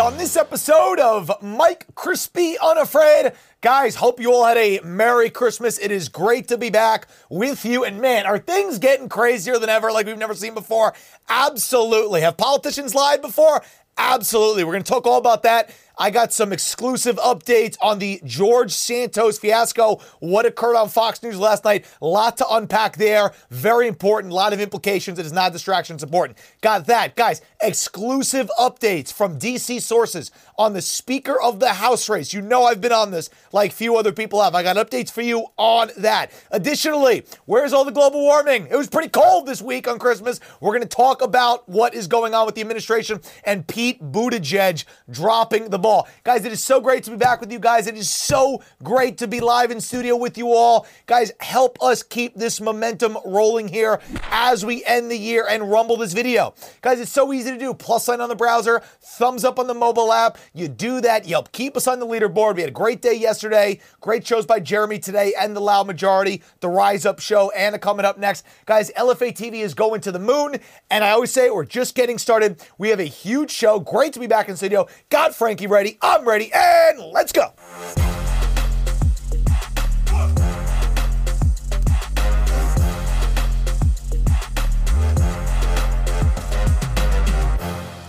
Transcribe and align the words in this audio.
on 0.00 0.16
this 0.16 0.34
episode 0.34 0.98
of 0.98 1.30
Mike 1.42 1.84
Crispi 1.94 2.54
Unafraid. 2.58 3.32
Guys, 3.60 3.96
hope 3.96 4.18
you 4.18 4.32
all 4.32 4.46
had 4.46 4.56
a 4.56 4.80
Merry 4.82 5.28
Christmas. 5.28 5.78
It 5.78 5.90
is 5.90 6.08
great 6.08 6.48
to 6.48 6.56
be 6.56 6.70
back 6.70 7.06
with 7.28 7.66
you. 7.66 7.84
And 7.84 8.00
man, 8.00 8.24
are 8.24 8.38
things 8.38 8.78
getting 8.78 9.10
crazier 9.10 9.58
than 9.58 9.68
ever 9.68 9.92
like 9.92 10.06
we've 10.06 10.16
never 10.16 10.34
seen 10.34 10.54
before? 10.54 10.94
Absolutely. 11.28 12.22
Have 12.22 12.38
politicians 12.38 12.94
lied 12.94 13.20
before? 13.20 13.62
Absolutely. 13.98 14.64
We're 14.64 14.72
going 14.72 14.84
to 14.84 14.90
talk 14.90 15.06
all 15.06 15.18
about 15.18 15.42
that. 15.42 15.70
I 16.00 16.08
got 16.08 16.32
some 16.32 16.50
exclusive 16.50 17.16
updates 17.16 17.76
on 17.82 17.98
the 17.98 18.22
George 18.24 18.72
Santos 18.72 19.36
fiasco, 19.36 20.00
what 20.20 20.46
occurred 20.46 20.74
on 20.74 20.88
Fox 20.88 21.22
News 21.22 21.38
last 21.38 21.62
night. 21.62 21.84
A 22.00 22.06
lot 22.06 22.38
to 22.38 22.46
unpack 22.48 22.96
there. 22.96 23.34
Very 23.50 23.86
important, 23.86 24.32
a 24.32 24.34
lot 24.34 24.54
of 24.54 24.62
implications. 24.62 25.18
It 25.18 25.26
is 25.26 25.32
not 25.32 25.52
distraction, 25.52 25.96
it's 25.96 26.02
important. 26.02 26.38
Got 26.62 26.86
that. 26.86 27.16
Guys, 27.16 27.42
exclusive 27.60 28.50
updates 28.58 29.12
from 29.12 29.38
DC 29.38 29.82
sources 29.82 30.30
on 30.56 30.72
the 30.72 30.80
Speaker 30.80 31.38
of 31.38 31.60
the 31.60 31.74
House 31.74 32.08
race. 32.08 32.32
You 32.32 32.40
know 32.40 32.64
I've 32.64 32.80
been 32.80 32.92
on 32.92 33.10
this 33.10 33.28
like 33.52 33.70
few 33.70 33.98
other 33.98 34.12
people 34.12 34.42
have. 34.42 34.54
I 34.54 34.62
got 34.62 34.76
updates 34.76 35.12
for 35.12 35.20
you 35.20 35.48
on 35.58 35.90
that. 35.98 36.32
Additionally, 36.50 37.26
where's 37.44 37.74
all 37.74 37.84
the 37.84 37.92
global 37.92 38.20
warming? 38.20 38.68
It 38.70 38.76
was 38.76 38.88
pretty 38.88 39.10
cold 39.10 39.44
this 39.44 39.60
week 39.60 39.86
on 39.86 39.98
Christmas. 39.98 40.40
We're 40.62 40.72
going 40.72 40.80
to 40.80 40.88
talk 40.88 41.20
about 41.20 41.68
what 41.68 41.92
is 41.92 42.06
going 42.06 42.32
on 42.32 42.46
with 42.46 42.54
the 42.54 42.62
administration 42.62 43.20
and 43.44 43.66
Pete 43.66 44.02
Buttigieg 44.02 44.86
dropping 45.10 45.68
the 45.68 45.78
ball 45.78 45.89
Guys, 46.22 46.44
it 46.44 46.52
is 46.52 46.62
so 46.62 46.80
great 46.80 47.02
to 47.04 47.10
be 47.10 47.16
back 47.16 47.40
with 47.40 47.50
you 47.50 47.58
guys. 47.58 47.86
It 47.88 47.96
is 47.96 48.08
so 48.08 48.62
great 48.82 49.18
to 49.18 49.26
be 49.26 49.40
live 49.40 49.72
in 49.72 49.80
studio 49.80 50.16
with 50.16 50.38
you 50.38 50.52
all. 50.52 50.86
Guys, 51.06 51.32
help 51.40 51.82
us 51.82 52.02
keep 52.04 52.34
this 52.36 52.60
momentum 52.60 53.18
rolling 53.24 53.66
here 53.66 54.00
as 54.30 54.64
we 54.64 54.84
end 54.84 55.10
the 55.10 55.16
year 55.16 55.46
and 55.48 55.68
rumble 55.68 55.96
this 55.96 56.12
video. 56.12 56.54
Guys, 56.80 57.00
it's 57.00 57.10
so 57.10 57.32
easy 57.32 57.50
to 57.50 57.58
do. 57.58 57.74
Plus 57.74 58.04
sign 58.04 58.20
on 58.20 58.28
the 58.28 58.36
browser, 58.36 58.82
thumbs 59.00 59.44
up 59.44 59.58
on 59.58 59.66
the 59.66 59.74
mobile 59.74 60.12
app. 60.12 60.38
You 60.54 60.68
do 60.68 61.00
that, 61.00 61.24
you 61.24 61.32
help 61.32 61.50
keep 61.50 61.76
us 61.76 61.88
on 61.88 61.98
the 61.98 62.06
leaderboard. 62.06 62.54
We 62.54 62.62
had 62.62 62.70
a 62.70 62.72
great 62.72 63.02
day 63.02 63.14
yesterday. 63.14 63.80
Great 64.00 64.24
shows 64.24 64.46
by 64.46 64.60
Jeremy 64.60 65.00
today 65.00 65.34
and 65.38 65.56
the 65.56 65.60
Loud 65.60 65.88
Majority, 65.88 66.42
the 66.60 66.68
Rise 66.68 67.04
Up 67.04 67.18
Show, 67.18 67.50
and 67.50 67.74
the 67.74 67.78
coming 67.80 68.04
up 68.04 68.16
next. 68.16 68.46
Guys, 68.66 68.92
LFA 68.96 69.32
TV 69.36 69.54
is 69.54 69.74
going 69.74 70.00
to 70.02 70.12
the 70.12 70.20
moon. 70.20 70.56
And 70.90 71.02
I 71.02 71.10
always 71.10 71.32
say 71.32 71.50
we're 71.50 71.64
just 71.64 71.96
getting 71.96 72.18
started. 72.18 72.64
We 72.78 72.90
have 72.90 73.00
a 73.00 73.04
huge 73.04 73.50
show. 73.50 73.80
Great 73.80 74.12
to 74.12 74.20
be 74.20 74.28
back 74.28 74.48
in 74.48 74.56
studio. 74.56 74.86
Got 75.08 75.34
Frankie 75.34 75.66
ready 75.70 75.96
I'm 76.02 76.26
ready, 76.26 76.50
and 76.52 76.98
let's 77.12 77.30
go. 77.32 77.52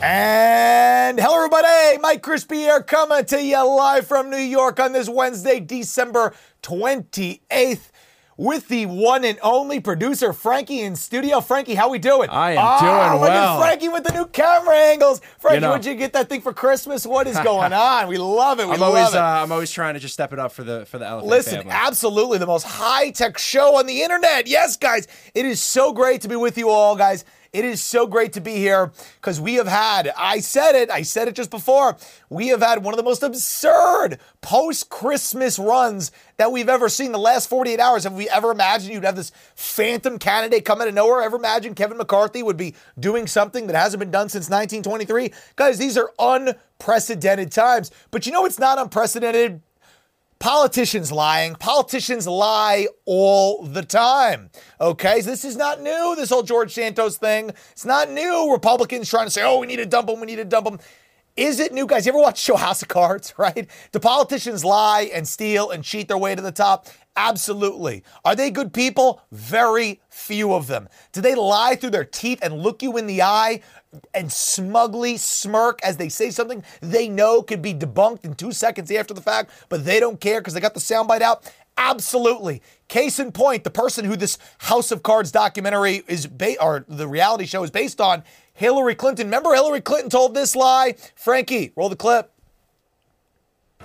And 0.04 1.20
hello, 1.20 1.36
everybody. 1.36 2.00
Mike 2.00 2.24
Crispi 2.24 2.56
here 2.56 2.82
coming 2.82 3.24
to 3.26 3.44
you 3.44 3.64
live 3.64 4.08
from 4.08 4.32
New 4.32 4.38
York 4.38 4.80
on 4.80 4.94
this 4.94 5.08
Wednesday, 5.08 5.60
December 5.60 6.34
28th 6.64 7.91
with 8.42 8.68
the 8.70 8.88
one 8.88 9.24
and 9.24 9.38
only 9.44 9.80
producer 9.80 10.34
Frankie 10.34 10.82
in 10.82 10.96
studio. 10.96 11.42
Frankie, 11.42 11.76
how 11.76 11.92
we 11.92 12.00
doing? 12.00 12.28
I 12.32 12.54
am 12.54 12.58
oh, 12.60 12.80
doing 12.80 13.22
look 13.22 13.30
well. 13.30 13.62
At 13.62 13.68
Frankie 13.68 13.90
with 13.90 14.04
the 14.04 14.14
new 14.14 14.26
camera 14.26 14.76
angles. 14.76 15.22
Frankie, 15.38 15.58
you 15.58 15.62
know, 15.62 15.74
would 15.74 15.86
you 15.86 15.94
get 15.94 16.14
that 16.14 16.28
thing 16.28 16.42
for 16.42 16.52
Christmas? 16.52 17.06
What 17.06 17.28
is 17.28 17.38
going 17.38 17.72
on? 17.72 18.08
We 18.08 18.18
love 18.18 18.60
it. 18.60 18.68
We 18.68 18.74
I'm 18.74 18.80
love 18.80 18.96
always, 18.96 19.14
it. 19.14 19.20
Uh, 19.20 19.44
I'm 19.44 19.52
always 19.52 19.70
trying 19.70 19.94
to 19.94 20.00
just 20.00 20.16
step 20.16 20.34
it 20.34 20.40
up 20.40 20.52
for 20.52 20.64
the 20.64 20.88
for 20.88 20.98
the 20.98 21.06
elephant 21.06 21.30
Listen, 21.30 21.58
family. 21.60 21.72
absolutely 21.72 22.40
the 22.40 22.48
most 22.48 22.64
high 22.64 23.12
tech 23.12 23.38
show 23.38 23.78
on 23.78 23.86
the 23.86 24.02
internet. 24.02 24.48
Yes, 24.48 24.76
guys, 24.76 25.08
it 25.36 25.46
is 25.46 25.62
so 25.62 25.94
great 25.94 26.22
to 26.22 26.28
be 26.28 26.36
with 26.36 26.58
you 26.58 26.70
all, 26.70 26.96
guys. 26.96 27.26
It 27.54 27.66
is 27.66 27.84
so 27.84 28.08
great 28.08 28.32
to 28.34 28.42
be 28.42 28.56
here 28.56 28.94
because 29.20 29.42
we 29.42 29.56
have 29.56 29.68
had, 29.68 30.10
I 30.18 30.40
said 30.40 30.74
it, 30.74 30.90
I 30.90 31.02
said 31.02 31.28
it 31.28 31.36
just 31.36 31.50
before, 31.50 31.98
we 32.30 32.48
have 32.48 32.62
had 32.62 32.82
one 32.82 32.94
of 32.94 32.98
the 32.98 33.04
most 33.04 33.24
absurd 33.24 34.20
post 34.40 34.90
Christmas 34.90 35.60
runs 35.60 36.14
that 36.38 36.54
we've 36.54 36.70
ever 36.70 36.88
seen. 36.88 37.12
The 37.12 37.18
last 37.18 37.50
48 37.50 37.78
hours, 37.78 38.06
have 38.06 38.14
we 38.14 38.30
ever 38.30 38.52
imagined 38.52 38.94
you'd 38.94 39.04
have 39.04 39.18
this 39.18 39.34
phantom 39.54 40.18
candidate 40.18 40.64
come 40.64 40.80
out 40.80 40.88
of 40.88 40.94
nowhere? 40.94 41.22
Ever 41.22 41.36
imagined 41.36 41.76
Kevin 41.76 41.98
McCarthy 41.98 42.42
would 42.42 42.56
be 42.56 42.74
doing 42.98 43.28
something 43.28 43.68
that 43.68 43.76
hasn't 43.76 44.00
been 44.00 44.12
done 44.12 44.30
since 44.30 44.50
1923? 44.50 45.34
Guys, 45.58 45.78
these 45.78 45.98
are 45.98 46.14
unprecedented 46.20 47.52
times. 47.52 47.92
But 48.12 48.26
you 48.26 48.32
know 48.32 48.46
it's 48.46 48.60
not 48.60 48.80
unprecedented? 48.80 49.62
Politicians 50.42 51.12
lying. 51.12 51.54
Politicians 51.54 52.26
lie 52.26 52.88
all 53.06 53.62
the 53.62 53.84
time. 53.84 54.50
Okay, 54.82 55.22
so 55.22 55.30
this 55.30 55.46
is 55.46 55.56
not 55.56 55.84
new, 55.84 56.16
this 56.16 56.32
whole 56.32 56.42
George 56.42 56.74
Santos 56.74 57.16
thing. 57.16 57.52
It's 57.74 57.86
not 57.86 58.10
new. 58.10 58.52
Republicans 58.52 59.08
trying 59.08 59.28
to 59.28 59.32
say, 59.32 59.44
oh, 59.44 59.60
we 59.60 59.68
need 59.68 59.76
to 59.76 59.86
dump 59.86 60.10
him, 60.10 60.20
we 60.20 60.26
need 60.26 60.38
to 60.38 60.46
dump 60.46 60.66
them. 60.66 60.80
Is 61.38 61.62
it 61.62 61.72
new, 61.72 61.88
guys? 61.88 62.06
You 62.06 62.12
ever 62.12 62.20
watch 62.20 62.40
show 62.40 62.58
House 62.58 62.82
of 62.82 62.90
Cards, 62.90 63.34
right? 63.38 63.68
Do 63.92 64.00
politicians 64.00 64.66
lie 64.66 65.10
and 65.14 65.28
steal 65.28 65.70
and 65.70 65.84
cheat 65.84 66.08
their 66.08 66.18
way 66.18 66.36
to 66.36 66.42
the 66.42 66.52
top? 66.52 66.88
Absolutely. 67.16 68.04
Are 68.24 68.36
they 68.36 68.52
good 68.52 68.74
people? 68.74 69.22
Very 69.32 70.02
few 70.10 70.54
of 70.54 70.68
them. 70.68 70.88
Do 71.12 71.22
they 71.22 71.36
lie 71.36 71.76
through 71.76 71.90
their 71.92 72.06
teeth 72.06 72.40
and 72.42 72.62
look 72.62 72.82
you 72.82 72.98
in 72.98 73.08
the 73.08 73.22
eye 73.22 73.62
and 74.14 74.32
smugly 74.32 75.18
smirk 75.18 75.80
as 75.84 75.98
they 75.98 76.08
say 76.08 76.30
something 76.30 76.64
they 76.80 77.10
know 77.10 77.42
could 77.42 77.62
be 77.62 77.74
debunked 77.74 78.24
in 78.24 78.34
two 78.34 78.54
seconds 78.54 78.90
after 78.92 79.14
the 79.14 79.22
fact, 79.22 79.52
but 79.68 79.84
they 79.84 80.00
don't 80.00 80.22
care 80.22 80.40
because 80.40 80.54
they 80.54 80.62
got 80.62 80.74
the 80.74 80.80
soundbite 80.80 81.22
out? 81.22 81.52
Absolutely. 81.78 82.62
Case 82.88 83.20
in 83.20 83.32
point, 83.32 83.64
the 83.64 83.72
person 83.72 84.06
who 84.06 84.16
this 84.16 84.38
House 84.60 84.92
of 84.92 85.04
Cards 85.04 85.32
documentary 85.32 86.04
is 86.08 86.28
or 86.60 86.86
the 86.88 87.08
reality 87.08 87.46
show 87.46 87.64
is 87.64 87.72
based 87.72 88.00
on, 88.00 88.24
Hillary 88.62 88.94
Clinton. 88.96 89.26
Remember 89.28 89.54
Hillary 89.54 89.82
Clinton 89.82 90.12
told 90.12 90.36
this 90.36 90.56
lie? 90.56 90.96
Frankie, 91.16 91.74
roll 91.76 91.90
the 91.90 91.96
clip. 91.96 92.32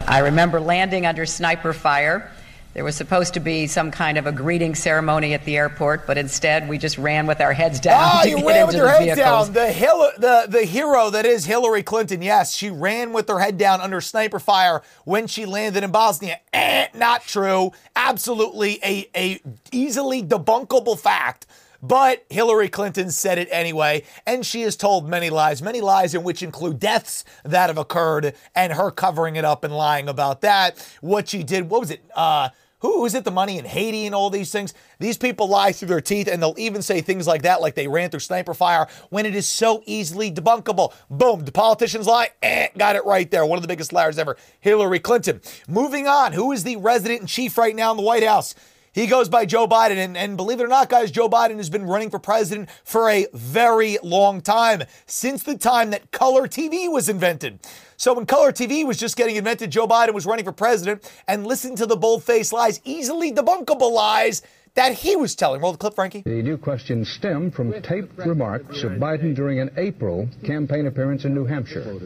I 0.01 0.19
remember 0.19 0.61
landing 0.61 1.07
under 1.07 1.25
sniper 1.25 1.73
fire 1.73 2.31
there 2.77 2.85
was 2.85 2.95
supposed 2.95 3.33
to 3.33 3.41
be 3.41 3.67
some 3.67 3.91
kind 3.91 4.19
of 4.19 4.27
a 4.27 4.33
greeting 4.33 4.75
ceremony 4.75 5.33
at 5.33 5.47
the 5.47 5.57
airport, 5.57 6.07
but 6.07 6.19
instead 6.19 6.69
we 6.69 6.77
just 6.77 6.99
ran 6.99 7.27
with 7.27 7.41
our 7.41 7.55
heads 7.55 7.81
down. 7.81 7.99
Ah, 7.99 8.21
to 8.25 8.29
you 8.29 8.37
get 8.37 8.45
ran 8.45 8.57
into 8.57 8.67
with 8.67 8.77
your 8.77 8.85
the 8.85 8.91
head 8.93 9.15
vehicles. 9.17 9.47
down. 9.49 9.55
The, 9.55 9.73
Hil- 9.73 10.11
the 10.19 10.47
the 10.47 10.65
hero 10.67 11.09
that 11.09 11.25
is 11.25 11.47
Hillary 11.47 11.83
Clinton. 11.83 12.21
Yes, 12.21 12.55
she 12.55 12.69
ran 12.69 13.15
with 13.15 13.29
her 13.31 13.39
head 13.41 13.57
down 13.57 13.81
under 13.81 14.03
sniper 14.03 14.39
fire 14.39 14.83
when 15.07 15.27
she 15.27 15.47
landed 15.47 15.85
in 15.85 15.91
Bosnia. 15.91 16.39
Eh, 16.53 16.89
not 16.95 17.23
true. 17.23 17.73
Absolutely 17.97 18.79
a 18.85 19.09
a 19.17 19.41
easily 19.73 20.23
debunkable 20.23 21.01
fact. 21.01 21.47
But 21.87 22.25
Hillary 22.31 22.69
Clinton 22.69 23.13
said 23.13 23.39
it 23.39 23.49
anyway, 23.53 24.03
and 24.27 24.45
she 24.45 24.63
has 24.63 24.75
told 24.75 25.09
many 25.09 25.31
lies, 25.31 25.63
many 25.63 25.81
lies 25.81 26.15
in 26.15 26.25
which 26.25 26.43
include 26.43 26.81
deaths 26.81 27.25
that 27.45 27.69
have 27.71 27.79
occurred 27.79 28.35
and 28.57 28.73
her 28.73 28.91
covering 28.91 29.37
it 29.37 29.45
up 29.45 29.63
and 29.63 29.73
lying 29.73 30.09
about 30.09 30.41
that. 30.41 30.85
What 31.01 31.29
she 31.29 31.45
did, 31.45 31.71
what 31.71 31.81
was 31.81 31.93
it? 31.93 32.03
Uh, 32.15 32.49
who 32.81 33.05
is 33.05 33.15
it 33.15 33.23
the 33.23 33.31
money 33.31 33.57
in 33.57 33.65
Haiti 33.65 34.05
and 34.05 34.17
all 34.17 34.31
these 34.31 34.51
things? 34.51 34.75
These 34.99 35.17
people 35.17 35.49
lie 35.49 35.71
through 35.71 35.89
their 35.89 36.01
teeth 36.01 36.29
and 36.29 36.43
they'll 36.43 36.59
even 36.59 36.83
say 36.83 37.01
things 37.01 37.27
like 37.27 37.43
that, 37.43 37.61
like 37.61 37.77
they 37.77 37.87
ran 37.87 38.11
through 38.11 38.21
sniper 38.21 38.53
fire 38.53 38.89
when 39.11 39.25
it 39.25 39.37
is 39.37 39.49
so 39.49 39.83
easily 39.87 40.33
debunkable. 40.33 40.93
Boom, 41.09 41.45
the 41.45 41.53
politicians 41.53 42.07
lie. 42.07 42.31
Eh, 42.43 42.69
got 42.77 42.97
it 42.97 43.05
right 43.05 43.31
there. 43.31 43.47
One 43.47 43.59
of 43.59 43.63
the 43.63 43.69
biggest 43.69 43.93
liars 43.93 44.19
ever, 44.19 44.37
Hillary 44.61 44.99
Clinton. 44.99 45.41
Moving 45.69 46.09
on, 46.09 46.33
who 46.33 46.51
is 46.51 46.65
the 46.65 46.77
resident 46.77 47.21
in 47.21 47.27
chief 47.29 47.57
right 47.57 47.77
now 47.77 47.93
in 47.93 47.97
the 47.97 48.03
White 48.03 48.25
House? 48.25 48.57
He 48.97 49.07
goes 49.07 49.29
by 49.29 49.45
Joe 49.45 49.69
Biden. 49.69 49.99
And, 49.99 50.17
and, 50.17 50.39
believe 50.39 50.59
it 50.59 50.65
or 50.65 50.69
not, 50.69 50.89
guys, 50.89 51.11
Joe 51.11 51.29
Biden 51.29 51.59
has 51.59 51.69
been 51.69 51.85
running 51.85 52.09
for 52.09 52.19
president 52.19 52.71
for 52.83 53.11
a 53.11 53.27
very 53.35 53.99
long 54.03 54.41
time, 54.41 54.85
since 55.05 55.43
the 55.43 55.59
time 55.59 55.91
that 55.91 56.11
color 56.13 56.49
TV 56.49 56.91
was 56.91 57.11
invented. 57.11 57.61
So 57.99 58.15
when 58.15 58.25
color 58.25 58.53
TV 58.53 58.87
was 58.87 58.97
just 58.97 59.19
getting 59.19 59.37
invented, 59.37 59.71
Joe 59.71 59.87
Biden 59.87 60.15
was 60.15 60.25
running 60.25 60.47
for 60.47 60.53
president 60.53 61.13
and 61.29 61.47
listened 61.47 61.77
to 61.77 61.85
the 61.85 61.95
bold 61.95 62.25
faced 62.25 62.55
lies, 62.55 62.81
easily 62.85 63.31
debunkable 63.31 63.93
lies 63.93 64.41
that 64.77 64.95
he 64.95 65.15
was 65.15 65.35
telling. 65.35 65.61
Roll 65.61 65.73
the 65.73 65.79
clip, 65.79 65.95
Frankie. 65.95 66.23
The 66.23 66.43
new 66.43 66.57
questions 66.57 67.11
stem 67.11 67.51
from 67.51 67.75
taped 67.83 68.17
remarks 68.17 68.83
of 68.83 68.93
Biden 68.93 69.35
during 69.37 69.59
an 69.59 69.73
April 69.77 70.27
campaign 70.43 70.87
appearance 70.87 71.27
in 71.27 71.35
New 71.35 71.45
Hampshire. 71.45 72.01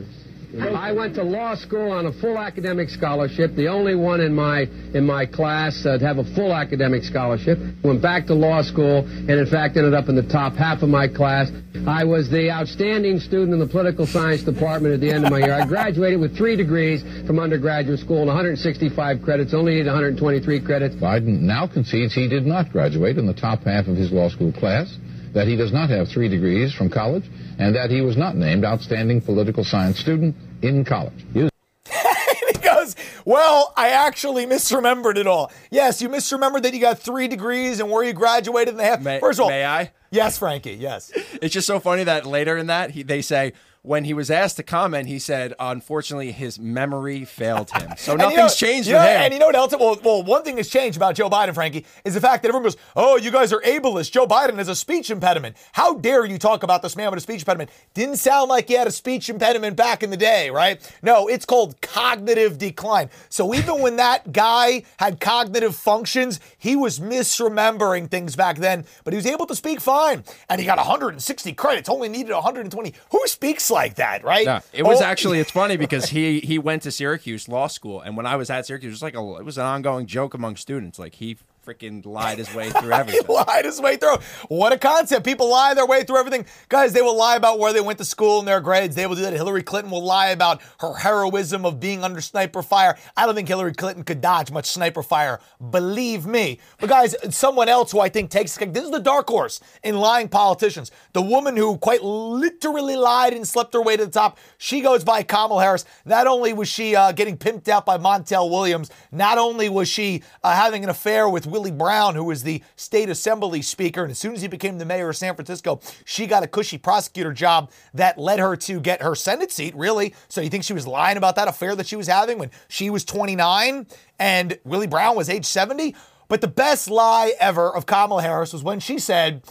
I 0.59 0.91
went 0.91 1.15
to 1.15 1.23
law 1.23 1.55
school 1.55 1.93
on 1.93 2.07
a 2.07 2.13
full 2.13 2.37
academic 2.37 2.89
scholarship, 2.89 3.55
the 3.55 3.69
only 3.69 3.95
one 3.95 4.21
in 4.21 4.35
my 4.35 4.63
in 4.95 5.07
my 5.07 5.25
class 5.25 5.87
uh, 5.87 5.99
to 5.99 6.05
have 6.05 6.19
a 6.19 6.25
full 6.35 6.53
academic 6.53 7.05
scholarship. 7.05 7.59
Went 7.85 8.03
back 8.03 8.27
to 8.27 8.35
law 8.35 8.63
school 8.63 9.07
and 9.07 9.31
in 9.31 9.47
fact 9.47 9.77
ended 9.77 9.95
up 9.95 10.09
in 10.09 10.17
the 10.17 10.27
top 10.27 10.55
half 10.55 10.83
of 10.83 10.89
my 10.89 11.07
class. 11.07 11.51
I 11.87 12.03
was 12.05 12.29
the 12.29 12.51
outstanding 12.51 13.21
student 13.21 13.53
in 13.53 13.61
the 13.61 13.67
political 13.67 14.07
science 14.07 14.43
department 14.43 14.95
at 14.95 15.01
the 15.01 15.13
end 15.13 15.25
of 15.25 15.31
my 15.31 15.39
year. 15.39 15.55
I 15.55 15.67
graduated 15.67 16.19
with 16.19 16.37
three 16.37 16.57
degrees 16.57 17.03
from 17.27 17.39
undergraduate 17.39 18.01
school 18.01 18.19
and 18.19 18.27
165 18.27 19.23
credits, 19.23 19.55
only 19.55 19.75
needed 19.75 19.87
123 19.87 20.61
credits. 20.63 20.97
Biden 20.97 21.41
now 21.41 21.69
concedes 21.69 22.13
he 22.13 22.29
did 22.29 22.45
not 22.45 22.73
graduate 22.73 23.19
in 23.19 23.27
the 23.27 23.35
top 23.35 23.63
half 23.63 23.87
of 23.87 23.97
his 23.97 24.11
law 24.11 24.29
school 24.29 24.53
class, 24.53 24.97
that 25.33 25.47
he 25.47 25.57
does 25.57 25.73
not 25.73 25.91
have 25.91 26.09
three 26.09 26.29
degrees 26.29 26.73
from 26.73 26.91
college, 26.91 27.25
and 27.59 27.75
that 27.75 27.91
he 27.91 28.01
was 28.01 28.17
not 28.17 28.37
named 28.37 28.65
outstanding 28.65 29.21
political 29.21 29.65
science 29.65 29.99
student 29.99 30.35
in 30.63 30.85
college. 30.85 31.25
he 31.35 32.59
goes, 32.63 32.97
Well, 33.25 33.73
I 33.77 33.91
actually 33.91 34.47
misremembered 34.47 35.17
it 35.17 35.27
all. 35.27 35.53
Yes, 35.71 36.03
you 36.03 36.09
misremembered 36.09 36.63
that 36.63 36.75
you 36.75 36.81
got 36.81 36.99
three 36.99 37.29
degrees 37.29 37.81
and 37.81 37.91
where 37.91 38.05
you 38.05 38.13
graduated 38.13 38.73
in 38.73 38.77
the 38.79 38.85
half. 38.85 39.03
May, 39.03 39.21
First 39.21 39.39
of 39.39 39.45
all, 39.45 39.51
may 39.51 39.65
I? 39.65 39.93
Yes, 40.11 40.39
Frankie, 40.39 40.75
yes. 40.75 41.13
It's 41.43 41.55
just 41.55 41.67
so 41.67 41.81
funny 41.81 42.05
that 42.05 42.27
later 42.27 42.57
in 42.57 42.67
that, 42.67 42.91
he, 42.91 43.03
they 43.03 43.23
say, 43.23 43.53
when 43.83 44.05
he 44.05 44.13
was 44.13 44.31
asked 44.31 44.57
to 44.57 44.63
comment, 44.63 45.09
he 45.09 45.19
said, 45.19 45.55
unfortunately, 45.59 46.33
his 46.33 46.59
memory 46.59 47.25
failed 47.25 47.71
him. 47.71 47.91
So 47.97 48.13
And 48.13 48.21
you 48.21 48.29
nothing's 48.29 48.61
know- 48.61 48.69
changed 48.69 48.89
you 48.89 48.95
know-. 48.95 49.01
And 49.01 49.33
you 49.33 49.39
know 49.41 49.47
what 49.47 49.57
else? 49.57 49.75
Well, 49.79 49.99
well, 50.05 50.23
one 50.23 50.43
thing 50.43 50.57
has 50.59 50.69
changed 50.69 50.97
about 50.99 51.15
Joe 51.15 51.31
Biden, 51.31 51.55
Frankie, 51.55 51.87
is 52.05 52.15
the 52.15 52.21
fact 52.21 52.43
that 52.43 52.49
everyone 52.49 52.65
goes, 52.65 52.77
"Oh, 52.95 53.17
you 53.17 53.31
guys 53.31 53.53
are 53.53 53.61
ableist. 53.63 54.13
Joe 54.13 54.27
Biden 54.27 54.57
has 54.59 54.69
a 54.69 54.75
speech 54.77 55.11
impediment. 55.11 55.57
How 55.73 55.95
dare 55.95 56.25
you 56.27 56.39
talk 56.39 56.63
about 56.63 56.83
this 56.83 56.95
man 56.97 57.11
with 57.11 57.19
a 57.19 57.21
speech 57.23 57.41
impediment?" 57.41 57.71
Didn't 57.95 58.17
sound 58.17 58.49
like 58.49 58.69
he 58.69 58.75
had 58.75 58.87
a 58.87 58.91
speech 58.93 59.29
impediment 59.31 59.77
back 59.77 60.03
in 60.03 60.11
the 60.11 60.17
day, 60.17 60.51
right? 60.51 60.81
No, 61.03 61.27
it's 61.29 61.45
called 61.47 61.81
cognitive 61.81 62.59
decline. 62.59 63.09
So 63.29 63.55
even 63.55 63.81
when 63.81 63.97
that 63.97 64.33
guy 64.33 64.83
had 64.99 65.21
cognitive 65.21 65.75
functions, 65.77 66.39
he 66.61 66.77
was 66.77 67.01
misremembering 67.01 68.09
things 68.09 68.37
back 68.37 68.59
then, 68.59 68.85
but 69.03 69.13
he 69.13 69.17
was 69.17 69.27
able 69.27 69.47
to 69.47 69.57
speak 69.57 69.81
fine, 69.81 70.23
and 70.49 70.61
he 70.61 70.67
got 70.67 70.79
160 70.79 71.53
credits. 71.55 71.89
Only 71.89 72.09
needed 72.09 72.33
120. 72.33 72.95
Who 73.11 73.27
speaks 73.27 73.71
like 73.71 73.97
that, 73.97 74.23
right? 74.23 74.47
No, 74.47 74.61
it 74.73 74.85
was 74.85 75.01
Oh, 75.01 75.05
actually 75.05 75.41
it's 75.41 75.51
funny 75.51 75.77
because 75.85 76.11
he 76.11 76.39
he 76.41 76.59
went 76.59 76.83
to 76.83 76.93
Syracuse 76.93 77.49
Law 77.49 77.67
School, 77.67 78.01
and 78.01 78.17
when 78.17 78.27
I 78.27 78.37
was 78.37 78.51
at 78.51 78.67
Syracuse, 78.67 78.91
it 78.91 78.95
was 78.95 79.03
like 79.03 79.17
a 79.17 79.37
it 79.41 79.45
was 79.45 79.59
an 79.59 79.65
ongoing 79.65 80.07
joke 80.07 80.35
among 80.35 80.57
students. 80.57 80.99
Like 80.99 81.15
he 81.17 81.39
freaking 81.65 82.05
lied 82.05 82.39
his 82.39 82.53
way 82.55 82.71
through 82.71 82.93
everything. 83.01 83.23
He 83.27 83.33
lied 83.33 83.65
his 83.65 83.81
way 83.81 83.97
through. 83.97 84.17
What 84.49 84.73
a 84.73 84.79
concept. 84.79 85.25
People 85.25 85.51
lie 85.51 85.75
their 85.75 85.87
way 85.87 86.05
through 86.05 86.19
everything. 86.19 86.47
Guys, 86.69 86.93
they 86.93 87.03
will 87.03 87.17
lie 87.17 87.37
about 87.37 87.59
where 87.59 87.73
they 87.73 87.81
went 87.81 87.99
to 87.99 88.05
school 88.05 88.39
and 88.39 88.49
their 88.49 88.61
grades. 88.61 88.97
They 88.97 89.07
will 89.07 89.17
do 89.17 89.23
that. 89.23 89.33
Hillary 89.33 89.63
Clinton 89.63 89.91
will 89.91 90.05
lie 90.05 90.29
about 90.29 90.61
her 90.81 90.95
heroism 90.95 91.65
of 91.65 91.81
being 91.81 92.03
under 92.05 92.21
sniper 92.21 92.63
fire. 92.63 92.97
I 93.17 93.27
don't 93.27 93.35
think 93.35 93.49
Hillary 93.49 93.75
Clinton 93.75 94.05
could 94.05 94.21
dodge 94.21 94.51
much 94.51 94.67
sniper 94.67 95.03
fire. 95.03 95.41
Believe 95.71 96.27
me. 96.27 96.59
But 96.79 96.89
guys, 96.89 97.15
someone 97.31 97.69
else 97.69 97.93
who 97.93 98.01
I 98.01 98.09
think 98.09 98.31
takes 98.31 98.57
this 98.57 98.85
is 98.85 98.91
the 98.91 98.99
dark 98.99 99.29
horse 99.29 99.61
in 99.83 99.97
lying 99.97 100.29
politicians. 100.29 100.91
The 101.13 101.23
woman 101.23 101.57
who 101.57 101.77
quite 101.79 102.03
literally 102.03 102.97
lied 102.97 103.33
and 103.33 103.47
slept 103.47 103.75
her 103.75 103.83
way 103.83 103.97
to 103.97 104.07
the 104.07 104.11
top. 104.11 104.39
She 104.59 104.81
goes 104.81 105.05
by 105.05 105.23
Kamala 105.23 105.63
Harris. 105.63 105.85
Not 106.05 106.27
only 106.27 106.53
was 106.53 106.69
she 106.69 106.97
uh, 106.97 107.13
getting 107.13 107.37
pimped 107.37 107.69
out 107.69 107.87
by 107.87 107.99
Montel 107.99 108.51
Williams, 108.51 108.91
not 109.13 109.39
only 109.39 109.69
was 109.69 109.89
she 109.89 110.23
uh, 110.43 110.55
having 110.55 110.85
an 110.85 110.91
affair 110.91 111.29
with 111.29 111.47
Willie 111.51 111.71
Brown, 111.71 112.15
who 112.15 112.25
was 112.25 112.43
the 112.43 112.63
state 112.77 113.09
assembly 113.09 113.63
speaker, 113.63 114.03
and 114.03 114.11
as 114.11 114.19
soon 114.19 114.35
as 114.35 114.43
he 114.43 114.49
became 114.49 114.79
the 114.79 114.85
mayor 114.85 115.11
of 115.11 115.17
San 115.17 115.35
Francisco, 115.35 115.81
she 116.05 116.27
got 116.27 116.43
a 116.43 116.47
cushy 116.47 116.79
prosecutor 116.79 117.33
job 117.33 117.71
that 117.95 118.19
led 118.19 118.39
her 118.39 118.57
to 118.57 118.81
get 118.81 119.03
her 119.03 119.15
Senate 119.15 119.53
seat, 119.53 119.75
really. 119.77 120.15
So 120.29 120.41
you 120.41 120.51
think 120.51 120.65
she 120.65 120.73
was 120.73 120.87
lying 120.87 121.17
about 121.17 121.37
that 121.37 121.49
affair 121.49 121.75
that 121.77 121.87
she 121.87 121.97
was 121.97 122.07
having 122.07 122.39
when 122.39 122.51
she 122.69 122.91
was 122.91 123.05
29 123.05 123.87
and 124.19 124.59
Willie 124.65 124.87
Brown 124.87 125.17
was 125.17 125.29
age 125.29 125.45
70? 125.47 125.95
But 126.29 126.41
the 126.41 126.49
best 126.49 126.89
lie 126.89 127.35
ever 127.41 127.75
of 127.75 127.87
Kamala 127.87 128.23
Harris 128.23 128.53
was 128.53 128.63
when 128.63 128.79
she 128.79 128.99
said, 128.99 129.43